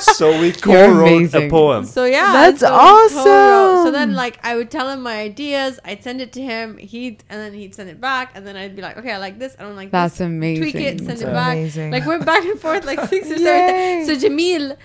So 0.18 0.40
we 0.40 0.52
co-wrote 0.52 1.34
a 1.34 1.48
poem. 1.50 1.84
So 1.84 2.04
yeah, 2.04 2.32
That's 2.32 2.60
so 2.60 2.70
we 2.70 2.76
co-wrote. 2.78 3.84
So 3.84 3.90
then, 3.90 4.14
like, 4.14 4.38
I 4.44 4.54
would 4.56 4.70
tell 4.70 4.88
him 4.88 5.02
my 5.02 5.16
ideas. 5.20 5.78
I'd 5.84 6.02
send 6.04 6.20
it 6.20 6.32
to 6.34 6.42
him. 6.42 6.76
He'd 6.78 7.24
and 7.28 7.40
then 7.40 7.52
he'd 7.52 7.74
send 7.74 7.88
it 7.90 8.00
back, 8.00 8.32
and 8.34 8.46
then 8.46 8.56
I'd 8.56 8.74
be 8.76 8.82
like, 8.82 8.96
okay, 8.98 9.12
I 9.12 9.18
like 9.18 9.38
this. 9.38 9.56
I 9.58 9.62
don't 9.62 9.74
like 9.76 9.90
That's 9.90 10.14
this. 10.18 10.26
amazing. 10.26 10.62
Tweak 10.62 10.74
it, 10.76 10.98
send 10.98 11.10
That's 11.10 11.22
it 11.22 11.26
back. 11.32 11.52
amazing. 11.56 11.90
Like 11.90 12.04
we're 12.06 12.22
back 12.22 12.44
and 12.44 12.58
forth 12.60 12.84
like 12.84 13.00
six 13.08 13.26
or 13.30 13.34
Yay. 13.36 14.04
seven. 14.04 14.06
times. 14.06 14.06
So 14.22 14.28
Jamil 14.28 14.76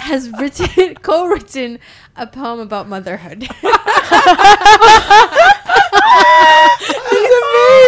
has 0.00 0.30
written, 0.30 0.94
co-written 1.02 1.78
a 2.16 2.26
poem 2.26 2.60
about 2.60 2.88
motherhood. 2.88 3.48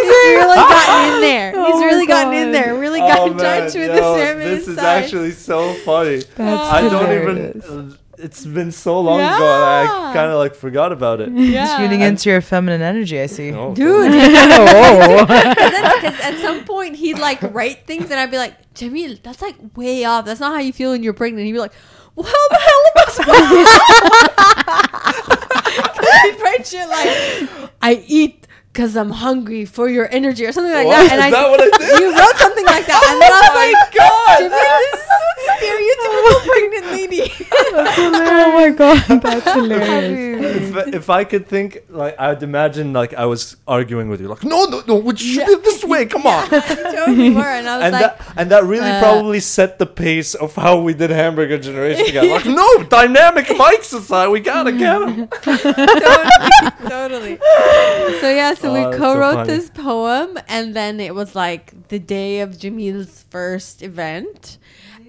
He's 0.08 0.36
really 0.36 0.56
gotten 0.56 1.14
in 1.14 1.20
there. 1.20 1.50
He's 1.50 1.58
Oh 1.60 1.84
really 1.84 2.06
gotten 2.06 2.34
in 2.34 2.52
there. 2.52 2.78
Really 2.78 3.00
got 3.00 3.18
Oh, 3.20 3.26
in 3.30 3.38
touch 3.38 3.74
with 3.74 3.88
yo, 3.88 3.94
the 3.94 4.18
feminine 4.18 4.54
This 4.54 4.68
is 4.68 4.78
actually 4.78 5.32
so 5.32 5.74
funny. 5.84 6.18
That's 6.36 6.62
I 6.72 6.80
don't 6.88 7.12
even. 7.12 7.62
uh, 7.62 7.96
It's 8.18 8.44
been 8.44 8.72
so 8.72 9.00
long 9.00 9.20
ago, 9.20 9.26
I 9.46 10.10
kind 10.12 10.30
of 10.32 10.38
like 10.38 10.54
forgot 10.56 10.90
about 10.92 11.20
it. 11.20 11.30
yeah. 11.30 11.76
tuning 11.78 12.00
into 12.00 12.30
your 12.30 12.40
feminine 12.40 12.82
energy. 12.82 13.20
I 13.20 13.26
see. 13.26 13.52
Oh, 13.52 13.74
Dude, 13.74 14.10
oh. 14.12 15.24
because 15.28 16.18
at 16.20 16.36
some 16.40 16.64
point 16.64 16.96
he'd 16.96 17.18
like 17.20 17.40
write 17.54 17.86
things 17.86 18.10
and 18.10 18.18
I'd 18.18 18.30
be 18.32 18.38
like, 18.38 18.54
Jamil, 18.74 19.22
that's 19.22 19.40
like 19.40 19.56
way 19.76 20.04
off. 20.04 20.24
That's 20.24 20.40
not 20.40 20.52
how 20.52 20.58
you 20.60 20.72
feel 20.72 20.90
when 20.90 21.02
you're 21.04 21.12
pregnant. 21.14 21.46
He'd 21.46 21.52
be 21.52 21.60
like, 21.60 21.72
well, 22.16 22.26
how 22.26 22.48
the 22.48 22.58
hell 22.58 22.82
am 22.88 22.94
I 22.96 23.04
supposed 23.12 23.50
to? 26.02 26.28
he'd 26.28 26.40
write 26.42 26.66
shit 26.66 26.88
like, 26.88 27.70
I 27.80 28.02
eat 28.08 28.46
because 28.72 28.96
I'm 28.96 29.10
hungry 29.10 29.64
for 29.64 29.88
your 29.88 30.08
energy 30.12 30.46
or 30.46 30.52
something 30.52 30.72
like 30.72 30.86
What? 30.86 31.08
that. 31.08 31.12
And 31.12 31.20
Is 31.20 31.26
I, 31.26 31.30
that 31.30 31.50
what 31.50 31.60
I 31.60 31.78
did? 31.78 32.00
You 32.00 32.10
wrote 32.16 32.36
something 32.36 32.64
like 32.64 32.86
that. 32.86 33.02
And 33.10 33.20
then 33.22 33.32
I 33.32 33.40
was 33.42 33.54
like, 33.58 33.76
Oh 33.78 33.94
God! 33.98 34.38
Jamil, 34.38 34.78
this 34.84 35.00
is 35.00 35.06
so 35.08 35.24
stereotypical 35.58 36.38
pregnant 36.50 36.86
lady. 36.92 37.32
oh 37.72 38.52
my 38.54 38.70
god, 38.70 39.20
that's 39.22 39.52
hilarious. 39.52 40.76
if, 40.76 40.94
if 40.94 41.10
I 41.10 41.24
could 41.24 41.46
think, 41.48 41.78
like, 41.88 42.18
I'd 42.20 42.42
imagine, 42.42 42.92
like, 42.92 43.14
I 43.14 43.26
was 43.26 43.56
arguing 43.66 44.08
with 44.08 44.20
you, 44.20 44.28
like, 44.28 44.44
no, 44.44 44.64
no, 44.66 44.82
no, 44.86 44.94
what 44.96 45.20
you 45.22 45.44
did 45.44 45.64
this 45.64 45.84
way, 45.84 46.06
come 46.06 46.26
on. 46.26 46.48
you 46.50 47.34
were. 47.34 47.42
And 47.42 47.68
I 47.68 47.76
was 47.78 47.84
And 47.84 47.92
like, 47.92 48.18
that, 48.18 48.32
and 48.36 48.50
that 48.50 48.64
really 48.64 48.88
uh, 48.90 49.00
probably 49.00 49.40
set 49.40 49.78
the 49.78 49.86
pace 49.86 50.34
of 50.34 50.54
how 50.54 50.80
we 50.80 50.94
did 50.94 51.10
Hamburger 51.10 51.58
Generation 51.58 52.06
together. 52.06 52.28
Like, 52.28 52.46
no, 52.46 52.82
dynamic 52.84 53.46
mics 53.46 53.92
aside, 53.96 54.28
we 54.28 54.40
gotta 54.40 54.72
get 54.72 55.02
him. 55.02 55.28
totally, 55.28 56.88
totally. 56.88 57.36
So 58.20 58.30
yeah, 58.30 58.54
so 58.60 58.70
Oh, 58.70 58.74
we 58.74 58.80
that's 58.84 58.96
co-wrote 58.96 59.34
funny. 59.34 59.48
this 59.48 59.70
poem, 59.70 60.38
and 60.48 60.74
then 60.74 61.00
it 61.00 61.14
was 61.14 61.34
like 61.34 61.88
the 61.88 61.98
day 61.98 62.40
of 62.40 62.50
Jamil's 62.60 63.24
first 63.30 63.82
event, 63.82 64.58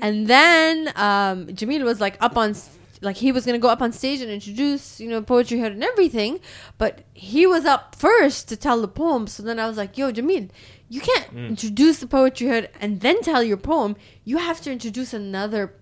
and 0.02 0.28
then 0.28 0.88
um, 0.96 1.48
Jamil 1.48 1.84
was 1.84 2.00
like 2.02 2.18
up 2.22 2.38
on. 2.38 2.56
Like 3.02 3.16
he 3.16 3.32
was 3.32 3.46
gonna 3.46 3.60
go 3.60 3.70
up 3.70 3.82
on 3.82 3.94
stage 3.94 4.20
and 4.20 4.30
introduce, 4.30 5.00
you 5.00 5.10
know, 5.10 5.22
poetry 5.22 5.58
hood 5.58 5.72
and 5.72 5.82
everything, 5.86 6.42
but 6.78 7.04
he 7.14 7.48
was 7.48 7.64
up 7.66 7.96
first 7.96 8.50
to 8.50 8.58
tell 8.58 8.82
the 8.82 8.90
poem. 8.90 9.26
So 9.28 9.42
then 9.42 9.58
I 9.58 9.70
was 9.70 9.78
like, 9.78 9.98
"Yo, 9.98 10.12
Jamil, 10.12 10.50
you 10.90 11.00
can't 11.00 11.34
Mm. 11.34 11.48
introduce 11.48 12.00
the 12.00 12.08
poetry 12.08 12.48
hood 12.48 12.70
and 12.82 13.00
then 13.00 13.22
tell 13.22 13.42
your 13.42 13.56
poem. 13.56 13.96
You 14.26 14.38
have 14.40 14.60
to 14.64 14.72
introduce 14.74 15.14
another 15.14 15.74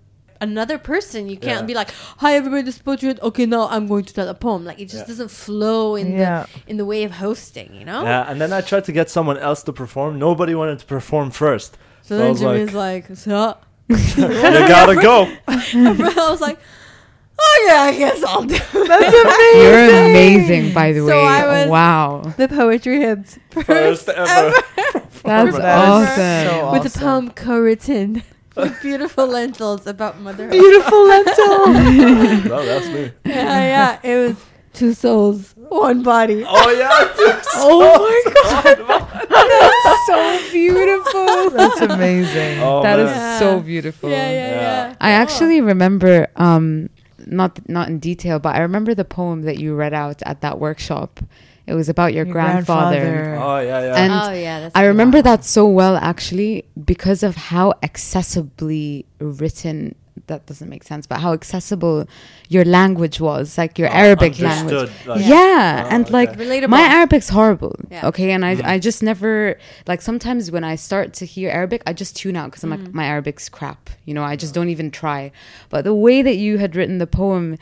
another 0.41 0.77
person. 0.77 1.27
You 1.29 1.37
can't 1.37 1.61
Yeah. 1.61 1.65
be 1.65 1.73
like, 1.73 1.89
"Hi, 2.17 2.35
everybody, 2.35 2.63
this 2.63 2.75
is 2.75 2.81
poetry. 2.81 3.15
Okay, 3.21 3.45
now 3.45 3.67
I'm 3.69 3.87
going 3.87 4.05
to 4.05 4.13
tell 4.13 4.27
a 4.27 4.33
poem." 4.33 4.65
Like 4.65 4.79
it 4.79 4.85
just 4.85 5.03
Yeah. 5.03 5.07
doesn't 5.07 5.31
flow 5.31 5.95
in 5.95 6.11
Yeah. 6.17 6.45
the 6.45 6.71
in 6.71 6.77
the 6.77 6.85
way 6.85 7.03
of 7.03 7.11
hosting, 7.11 7.69
you 7.73 7.85
know. 7.85 8.03
Yeah, 8.03 8.29
and 8.29 8.39
then 8.41 8.51
I 8.53 8.61
tried 8.61 8.85
to 8.85 8.91
get 8.91 9.09
someone 9.09 9.37
else 9.37 9.63
to 9.63 9.73
perform. 9.73 10.17
Nobody 10.19 10.53
wanted 10.55 10.79
to 10.79 10.85
perform 10.85 11.31
first. 11.31 11.77
So 12.03 12.09
So 12.09 12.15
I 12.15 12.19
then 12.19 12.29
was 12.31 12.39
Jimmy's 12.41 12.73
like, 12.73 13.05
"So," 13.15 13.57
You 13.89 13.95
gotta 14.75 14.95
go. 14.95 15.27
I 15.47 16.27
was 16.31 16.41
like, 16.41 16.57
"Oh 17.39 17.65
yeah, 17.67 17.81
I 17.81 17.93
guess 17.97 18.23
I'll 18.23 18.43
do." 18.43 18.57
That's 18.57 19.15
amazing. 19.25 19.61
You're 19.61 20.05
amazing, 20.09 20.73
by 20.73 20.91
the 20.93 20.99
So 21.01 21.07
way. 21.07 21.13
I 21.39 21.45
was- 21.61 21.69
wow. 21.69 22.33
the 22.37 22.47
poetry 22.47 22.99
hits 23.01 23.37
First 23.65 24.09
ever. 24.09 24.53
That's 24.93 25.21
That 25.23 25.47
is 25.49 25.55
awesome. 25.59 26.47
so 26.47 26.71
with 26.73 26.95
a 26.95 26.99
poem 26.99 27.31
co-written 27.31 28.23
with 28.57 28.81
beautiful 28.81 29.27
lentils 29.27 29.87
about 29.87 30.19
motherhood. 30.19 30.51
Beautiful 30.51 31.07
lentil. 31.07 31.67
no, 32.49 32.65
that's 32.65 32.87
me. 32.87 33.11
yeah, 33.25 33.99
yeah, 34.03 34.09
it 34.09 34.27
was 34.27 34.37
two 34.73 34.93
souls, 34.93 35.53
one 35.57 36.03
body. 36.03 36.43
Oh 36.47 36.69
yeah. 36.71 37.13
dude. 37.17 37.43
Oh 37.55 38.23
my 38.25 38.31
god. 38.33 38.77
That's 39.83 40.05
so 40.07 40.51
beautiful. 40.51 41.49
That's 41.51 41.81
amazing. 41.81 42.59
Oh, 42.61 42.81
That 42.83 42.99
is 42.99 43.05
man. 43.07 43.15
Yeah. 43.15 43.39
so 43.39 43.59
beautiful. 43.59 44.09
Yeah, 44.09 44.29
yeah, 44.31 44.49
Yeah. 44.49 44.61
yeah. 44.89 44.95
I 45.01 45.11
actually 45.11 45.61
remember 45.61 46.27
um 46.35 46.89
not 47.25 47.59
not 47.67 47.87
in 47.89 47.99
detail, 47.99 48.39
but 48.39 48.55
I 48.55 48.59
remember 48.59 48.93
the 48.93 49.05
poem 49.05 49.41
that 49.43 49.57
you 49.59 49.75
read 49.75 49.93
out 49.93 50.21
at 50.25 50.41
that 50.41 50.59
workshop. 50.59 51.19
It 51.67 51.73
was 51.73 51.89
about 51.89 52.13
your, 52.13 52.25
Your 52.25 52.33
grandfather. 52.33 52.99
grandfather. 52.99 53.35
Oh 53.43 53.59
yeah, 53.59 53.81
yeah. 53.87 53.95
And 54.03 54.13
oh 54.13 54.31
yeah, 54.31 54.59
that's 54.61 54.75
I 54.75 54.85
remember 54.85 55.21
that 55.21 55.43
so 55.43 55.67
well 55.67 55.97
actually 55.97 56.63
because 56.85 57.23
of 57.23 57.35
how 57.35 57.73
accessibly 57.83 59.05
written 59.19 59.95
that 60.25 60.45
doesn't 60.47 60.67
make 60.67 60.83
sense, 60.83 61.05
but 61.05 61.19
how 61.19 61.31
accessible 61.31 62.05
your 62.49 62.65
language 62.65 63.19
was, 63.21 63.57
like 63.57 63.77
your 63.77 63.87
Oh, 63.89 63.93
Arabic 63.93 64.39
language. 64.39 64.89
like- 65.05 65.25
yeah, 65.25 65.83
Oh, 65.85 65.95
and 65.95 66.09
like 66.09 66.35
Relatable. 66.37 66.69
my 66.69 66.81
Arabic's 66.81 67.29
horrible. 67.29 67.75
Yeah. 67.91 68.07
Okay, 68.07 68.31
and 68.31 68.43
I 68.43 68.55
Mm. 68.55 68.65
I 68.65 68.79
just 68.79 69.03
never 69.03 69.57
like 69.87 70.01
sometimes 70.01 70.49
when 70.51 70.63
I 70.63 70.75
start 70.75 71.13
to 71.19 71.25
hear 71.25 71.49
Arabic, 71.51 71.81
I 71.85 71.93
just 71.93 72.15
tune 72.17 72.35
out 72.35 72.47
because 72.49 72.63
I'm 72.63 72.71
like 72.71 72.93
my 72.93 73.05
Arabic's 73.05 73.47
crap. 73.47 73.89
You 74.05 74.13
know, 74.15 74.23
I 74.23 74.35
just 74.35 74.53
don't 74.53 74.69
even 74.69 74.89
try. 74.91 75.31
But 75.69 75.83
the 75.83 75.93
way 75.93 76.21
that 76.23 76.35
you 76.35 76.57
had 76.57 76.75
written 76.75 76.97
the 76.97 77.07
poem, 77.07 77.57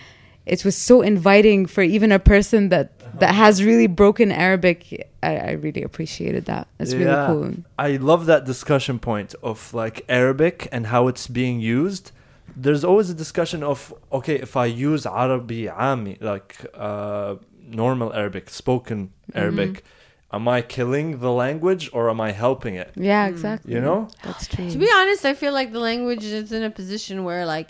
it 0.45 0.63
was 0.63 0.75
so 0.77 1.01
inviting 1.01 1.65
for 1.65 1.81
even 1.83 2.11
a 2.11 2.19
person 2.19 2.69
that 2.69 2.94
that 3.19 3.33
has 3.35 3.63
really 3.63 3.87
broken 3.87 4.31
Arabic. 4.31 5.09
I, 5.21 5.37
I 5.37 5.51
really 5.51 5.83
appreciated 5.83 6.45
that. 6.45 6.67
It's 6.79 6.93
really 6.93 7.25
cool. 7.27 7.53
I 7.77 7.97
love 7.97 8.25
that 8.27 8.45
discussion 8.45 8.99
point 8.99 9.35
of 9.41 9.73
like 9.73 10.05
Arabic 10.09 10.67
and 10.71 10.87
how 10.87 11.07
it's 11.07 11.27
being 11.27 11.59
used. 11.59 12.11
There's 12.55 12.83
always 12.83 13.09
a 13.09 13.13
discussion 13.13 13.63
of 13.63 13.93
okay, 14.11 14.35
if 14.35 14.55
I 14.55 14.65
use 14.65 15.05
Arabi 15.05 15.67
Ami, 15.69 16.17
like 16.21 16.57
uh, 16.73 17.35
normal 17.67 18.13
Arabic, 18.13 18.49
spoken 18.49 19.11
Mm-hmm. 19.31 19.39
Arabic, 19.39 19.83
am 20.31 20.47
I 20.47 20.61
killing 20.61 21.19
the 21.19 21.31
language 21.31 21.89
or 21.93 22.09
am 22.09 22.21
I 22.21 22.31
helping 22.31 22.75
it? 22.75 22.91
Yeah, 22.95 23.25
exactly. 23.25 23.73
You 23.73 23.81
know? 23.81 24.07
that's 24.23 24.47
true. 24.47 24.69
To 24.69 24.77
be 24.77 24.89
honest, 24.93 25.25
I 25.25 25.33
feel 25.33 25.53
like 25.53 25.71
the 25.71 25.79
language 25.79 26.23
is 26.23 26.51
in 26.51 26.63
a 26.63 26.69
position 26.69 27.23
where 27.23 27.45
like 27.45 27.69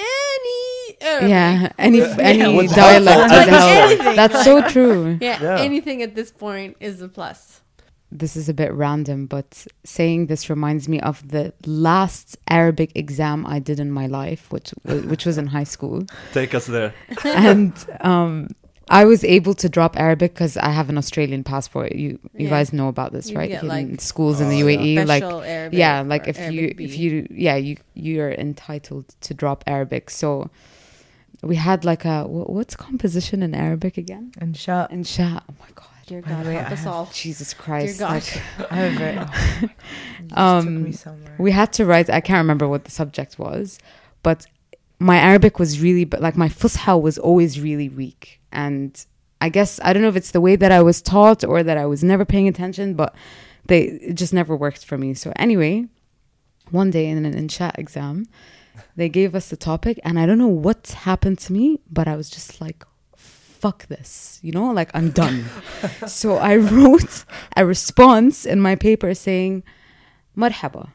any 0.00 0.96
Arabic 1.02 1.28
yeah, 1.30 1.72
any 1.78 2.00
any 2.02 2.38
Yeah, 2.38 2.74
dialect 2.74 3.30
helpful 3.30 3.38
would 3.38 3.48
at 3.48 3.96
this 4.06 4.16
That's 4.16 4.44
so 4.44 4.62
true. 4.68 5.18
Yeah, 5.28 5.42
Yeah. 5.42 5.58
anything 5.60 6.02
at 6.02 6.14
this 6.14 6.30
point 6.30 6.76
is 6.80 7.00
a 7.02 7.08
plus. 7.08 7.60
This 8.12 8.34
is 8.36 8.48
a 8.48 8.54
bit 8.54 8.72
random, 8.72 9.26
but 9.26 9.66
saying 9.84 10.26
this 10.26 10.50
reminds 10.50 10.88
me 10.88 10.98
of 11.00 11.16
the 11.28 11.52
last 11.64 12.36
Arabic 12.48 12.90
exam 12.96 13.46
I 13.46 13.60
did 13.60 13.78
in 13.78 13.90
my 13.92 14.06
life, 14.08 14.50
which 14.50 14.70
which 15.10 15.24
was 15.24 15.38
in 15.38 15.46
high 15.48 15.64
school, 15.74 16.04
Take 16.32 16.52
us 16.54 16.66
there. 16.66 16.92
and 17.24 17.72
um, 18.00 18.48
I 18.92 19.04
was 19.04 19.22
able 19.22 19.54
to 19.54 19.68
drop 19.68 19.96
Arabic 19.98 20.34
because 20.34 20.56
I 20.56 20.70
have 20.70 20.88
an 20.90 20.98
Australian 20.98 21.44
passport. 21.44 21.92
You 21.94 22.18
you 22.34 22.44
Yeah. 22.46 22.50
guys 22.50 22.72
know 22.72 22.88
about 22.88 23.12
this, 23.12 23.30
You 23.30 23.36
right? 23.38 23.48
get, 23.48 23.62
In 23.62 23.68
like, 23.68 24.00
schools 24.00 24.40
in 24.40 24.48
the 24.48 24.60
Oh, 24.62 24.66
yeah. 24.66 24.78
UAE, 24.78 25.06
like 25.06 25.22
Arabic 25.22 25.78
yeah, 25.78 26.00
like 26.14 26.26
or 26.26 26.30
if 26.30 26.38
you 26.52 26.60
Arabic 26.66 26.80
if 26.86 26.92
B. 26.92 26.96
you 27.04 27.26
yeah 27.30 27.56
you 27.56 27.76
you're 27.94 28.32
entitled 28.32 29.06
to 29.26 29.32
drop 29.34 29.62
Arabic. 29.66 30.10
So 30.10 30.50
we 31.42 31.56
had 31.56 31.84
like 31.84 32.04
a 32.04 32.24
what's 32.26 32.76
composition 32.76 33.42
in 33.42 33.54
Arabic 33.54 33.96
again? 33.96 34.32
And 34.38 34.56
shut. 34.56 34.90
Insha. 34.90 35.40
Oh 35.48 35.54
my 35.60 35.68
god. 35.74 35.86
Dear 36.06 36.22
God, 36.22 36.44
way, 36.44 36.54
help 36.54 36.72
us 36.72 36.84
all. 36.86 37.08
Jesus 37.12 37.54
Christ. 37.54 37.98
Dear 37.98 38.08
God. 38.08 38.14
like, 38.14 38.42
I 38.72 38.74
have 38.74 38.92
a 38.92 38.98
very. 38.98 39.14
You 39.14 39.68
just 40.26 40.36
Um, 40.38 40.64
took 40.64 40.84
me 40.86 40.92
somewhere. 40.92 41.36
we 41.38 41.50
had 41.52 41.72
to 41.74 41.86
write 41.86 42.10
i 42.10 42.20
can't 42.20 42.38
remember 42.44 42.66
what 42.68 42.82
the 42.84 42.90
subject 42.90 43.38
was 43.38 43.78
but 44.24 44.46
my 44.98 45.18
arabic 45.18 45.58
was 45.60 45.80
really 45.80 46.04
but 46.04 46.20
like 46.20 46.36
my 46.36 46.48
fusha 46.48 47.00
was 47.00 47.16
always 47.18 47.60
really 47.60 47.88
weak 47.88 48.39
and 48.52 49.04
I 49.40 49.48
guess 49.48 49.80
I 49.82 49.92
don't 49.92 50.02
know 50.02 50.08
if 50.08 50.16
it's 50.16 50.32
the 50.32 50.40
way 50.40 50.56
that 50.56 50.72
I 50.72 50.82
was 50.82 51.00
taught 51.00 51.44
or 51.44 51.62
that 51.62 51.78
I 51.78 51.86
was 51.86 52.04
never 52.04 52.24
paying 52.24 52.48
attention, 52.48 52.94
but 52.94 53.14
they 53.66 53.82
it 53.82 54.14
just 54.14 54.34
never 54.34 54.56
worked 54.56 54.84
for 54.84 54.98
me. 54.98 55.14
So 55.14 55.32
anyway, 55.36 55.86
one 56.70 56.90
day 56.90 57.06
in 57.06 57.24
an 57.24 57.34
insha 57.34 57.76
exam, 57.78 58.26
they 58.96 59.08
gave 59.08 59.34
us 59.34 59.48
the 59.48 59.56
topic, 59.56 59.98
and 60.04 60.18
I 60.18 60.26
don't 60.26 60.38
know 60.38 60.46
what 60.46 60.88
happened 60.88 61.38
to 61.40 61.52
me, 61.52 61.80
but 61.90 62.06
I 62.06 62.16
was 62.16 62.28
just 62.28 62.60
like, 62.60 62.84
"Fuck 63.16 63.86
this," 63.86 64.38
you 64.42 64.52
know, 64.52 64.70
like 64.72 64.90
I'm 64.94 65.10
done. 65.10 65.46
so 66.06 66.36
I 66.36 66.56
wrote 66.56 67.24
a 67.56 67.64
response 67.64 68.44
in 68.44 68.60
my 68.60 68.76
paper 68.76 69.14
saying, 69.14 69.62
"Marhaba." 70.36 70.90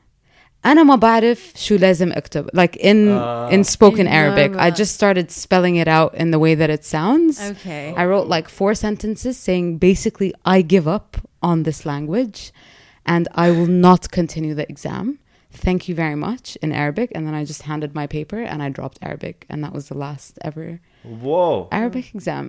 أنا 0.64 0.82
ما 0.82 0.96
بعرف 0.96 1.52
شو 1.56 1.74
لازم 1.76 2.12
أكتب 2.12 2.46
like 2.56 2.76
in 2.76 3.08
Ah. 3.08 3.50
in 3.54 3.64
spoken 3.64 4.00
In 4.00 4.06
Arabic 4.06 4.50
I 4.52 4.58
Arabic. 4.58 4.74
just 4.78 4.92
started 4.94 5.30
spelling 5.30 5.76
it 5.76 5.88
out 5.88 6.14
in 6.22 6.30
the 6.32 6.38
way 6.38 6.54
that 6.54 6.70
it 6.70 6.84
sounds 6.84 7.40
Okay. 7.52 7.94
I 7.96 8.04
wrote 8.04 8.28
like 8.36 8.48
four 8.48 8.74
sentences 8.74 9.36
saying 9.46 9.78
basically 9.78 10.30
I 10.44 10.60
give 10.74 10.86
up 10.96 11.16
on 11.50 11.62
this 11.62 11.80
language 11.92 12.52
and 13.06 13.24
I 13.34 13.50
will 13.56 13.72
not 13.88 14.02
continue 14.10 14.54
the 14.60 14.66
exam. 14.74 15.18
Thank 15.66 15.80
you 15.88 15.94
very 16.04 16.18
much 16.28 16.46
in 16.64 16.70
Arabic. 16.84 17.08
And 17.14 17.22
then 17.26 17.34
I 17.40 17.42
just 17.52 17.62
handed 17.70 17.90
my 18.00 18.06
paper 18.18 18.40
and 18.50 18.58
I 18.62 18.68
dropped 18.78 18.98
Arabic. 19.08 19.36
And 19.50 19.58
that 19.64 19.72
was 19.76 19.84
the 19.88 19.98
last 20.06 20.38
ever 20.48 20.66
Whoa. 21.24 21.68
Arabic 21.80 22.06
exam. 22.14 22.46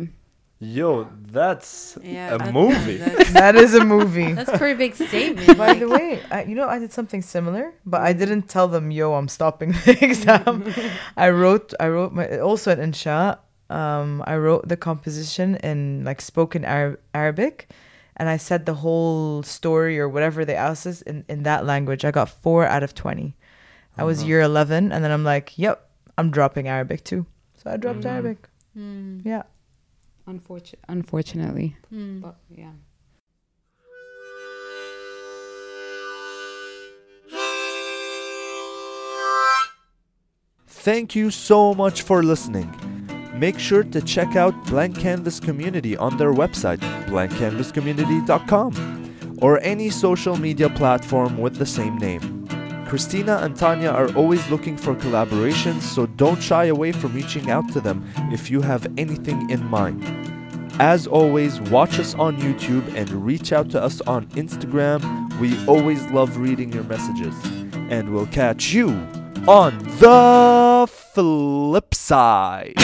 Yo, 0.59 1.07
that's 1.33 1.99
Yeah, 2.03 2.35
a 2.35 2.39
that's- 2.39 2.55
movie. 2.55 2.97
That's, 3.05 3.33
that 3.33 3.55
is 3.57 3.75
a 3.75 3.85
movie. 3.85 4.33
that's 4.39 4.49
a 4.49 4.57
pretty 4.57 4.79
big 4.79 4.95
statement. 4.95 5.59
By 5.59 5.75
the 5.75 5.87
way, 5.89 6.21
I, 6.31 6.45
you 6.45 6.55
know, 6.55 6.67
I 6.67 6.79
did 6.79 6.93
something 6.93 7.21
similar, 7.21 7.75
but 7.85 8.01
I 8.01 8.15
didn't 8.15 8.49
tell 8.49 8.67
them, 8.67 8.91
"Yo, 8.91 9.13
I'm 9.13 9.29
stopping 9.29 9.73
the 9.85 9.99
exam." 10.03 10.65
I 11.17 11.29
wrote, 11.29 11.75
I 11.79 11.89
wrote 11.89 12.13
my 12.15 12.39
also 12.39 12.73
an 12.73 12.81
insha. 12.93 13.39
Um, 13.69 14.23
I 14.27 14.37
wrote 14.37 14.67
the 14.67 14.77
composition 14.79 15.57
in 15.57 16.05
like 16.05 16.23
spoken 16.23 16.65
Arab, 16.65 17.01
Arabic, 17.13 17.69
and 18.17 18.29
I 18.31 18.39
said 18.39 18.65
the 18.65 18.75
whole 18.81 19.43
story 19.43 19.99
or 20.01 20.09
whatever 20.09 20.47
they 20.47 20.57
asked 20.57 20.87
us 20.87 21.03
in 21.03 21.25
in 21.29 21.43
that 21.43 21.67
language. 21.67 22.03
I 22.07 22.13
got 22.13 22.31
four 22.31 22.65
out 22.65 22.83
of 22.83 22.95
twenty. 22.95 23.37
I 23.99 24.05
was 24.05 24.21
Uh-huh. 24.21 24.29
year 24.29 24.41
eleven, 24.41 24.91
and 24.93 25.05
then 25.05 25.13
I'm 25.13 25.25
like, 25.25 25.59
"Yep, 25.59 25.85
I'm 26.17 26.31
dropping 26.31 26.67
Arabic 26.67 27.05
too." 27.05 27.27
So 27.63 27.71
I 27.71 27.77
dropped 27.77 28.01
Mhm. 28.09 28.13
Arabic. 28.13 28.49
Hmm. 28.73 29.21
Yeah. 29.25 29.43
Unfortunately, 30.27 30.85
unfortunately. 30.89 31.77
Hmm. 31.89 32.21
But 32.21 32.37
yeah. 32.51 32.73
Thank 40.87 41.17
you 41.17 41.33
so 41.33 41.75
much 41.75 42.03
for 42.03 42.23
listening. 42.23 42.71
Make 43.35 43.59
sure 43.59 43.83
to 43.83 44.01
check 44.01 44.37
out 44.37 44.55
Blank 44.67 44.97
Canvas 44.99 45.41
Community 45.41 45.97
on 45.97 46.17
their 46.17 46.33
website, 46.33 46.79
blankcanvascommunity.com, 47.07 49.39
or 49.43 49.59
any 49.61 49.91
social 49.91 50.37
media 50.37 50.71
platform 50.71 51.39
with 51.39 51.57
the 51.57 51.67
same 51.67 51.99
name. 51.99 52.36
Christina 52.89 53.39
and 53.43 53.57
Tanya 53.57 53.91
are 53.91 54.15
always 54.15 54.49
looking 54.49 54.77
for 54.77 54.95
collaborations, 54.95 55.83
so 55.83 56.07
don't 56.07 56.41
shy 56.41 56.67
away 56.67 56.93
from 56.93 57.15
reaching 57.15 57.51
out 57.51 57.71
to 57.73 57.81
them 57.81 58.09
if 58.33 58.51
you 58.51 58.61
have 58.61 58.87
anything 58.97 59.51
in 59.51 59.65
mind. 59.65 60.05
As 60.79 61.07
always, 61.07 61.61
watch 61.63 61.99
us 61.99 62.15
on 62.15 62.37
YouTube 62.37 62.87
and 62.95 63.11
reach 63.11 63.53
out 63.53 63.71
to 63.71 63.83
us 63.83 64.01
on 64.03 64.27
Instagram. 64.29 65.01
We 65.41 65.57
always 65.67 66.05
love 66.11 66.37
reading 66.37 66.73
your 66.73 66.85
messages. 66.85 67.35
And 67.91 68.13
we'll 68.13 68.27
catch 68.27 68.73
you 68.73 68.91
on 69.49 69.79
the 70.01 70.87
flip 70.91 71.95
side. 71.95 72.75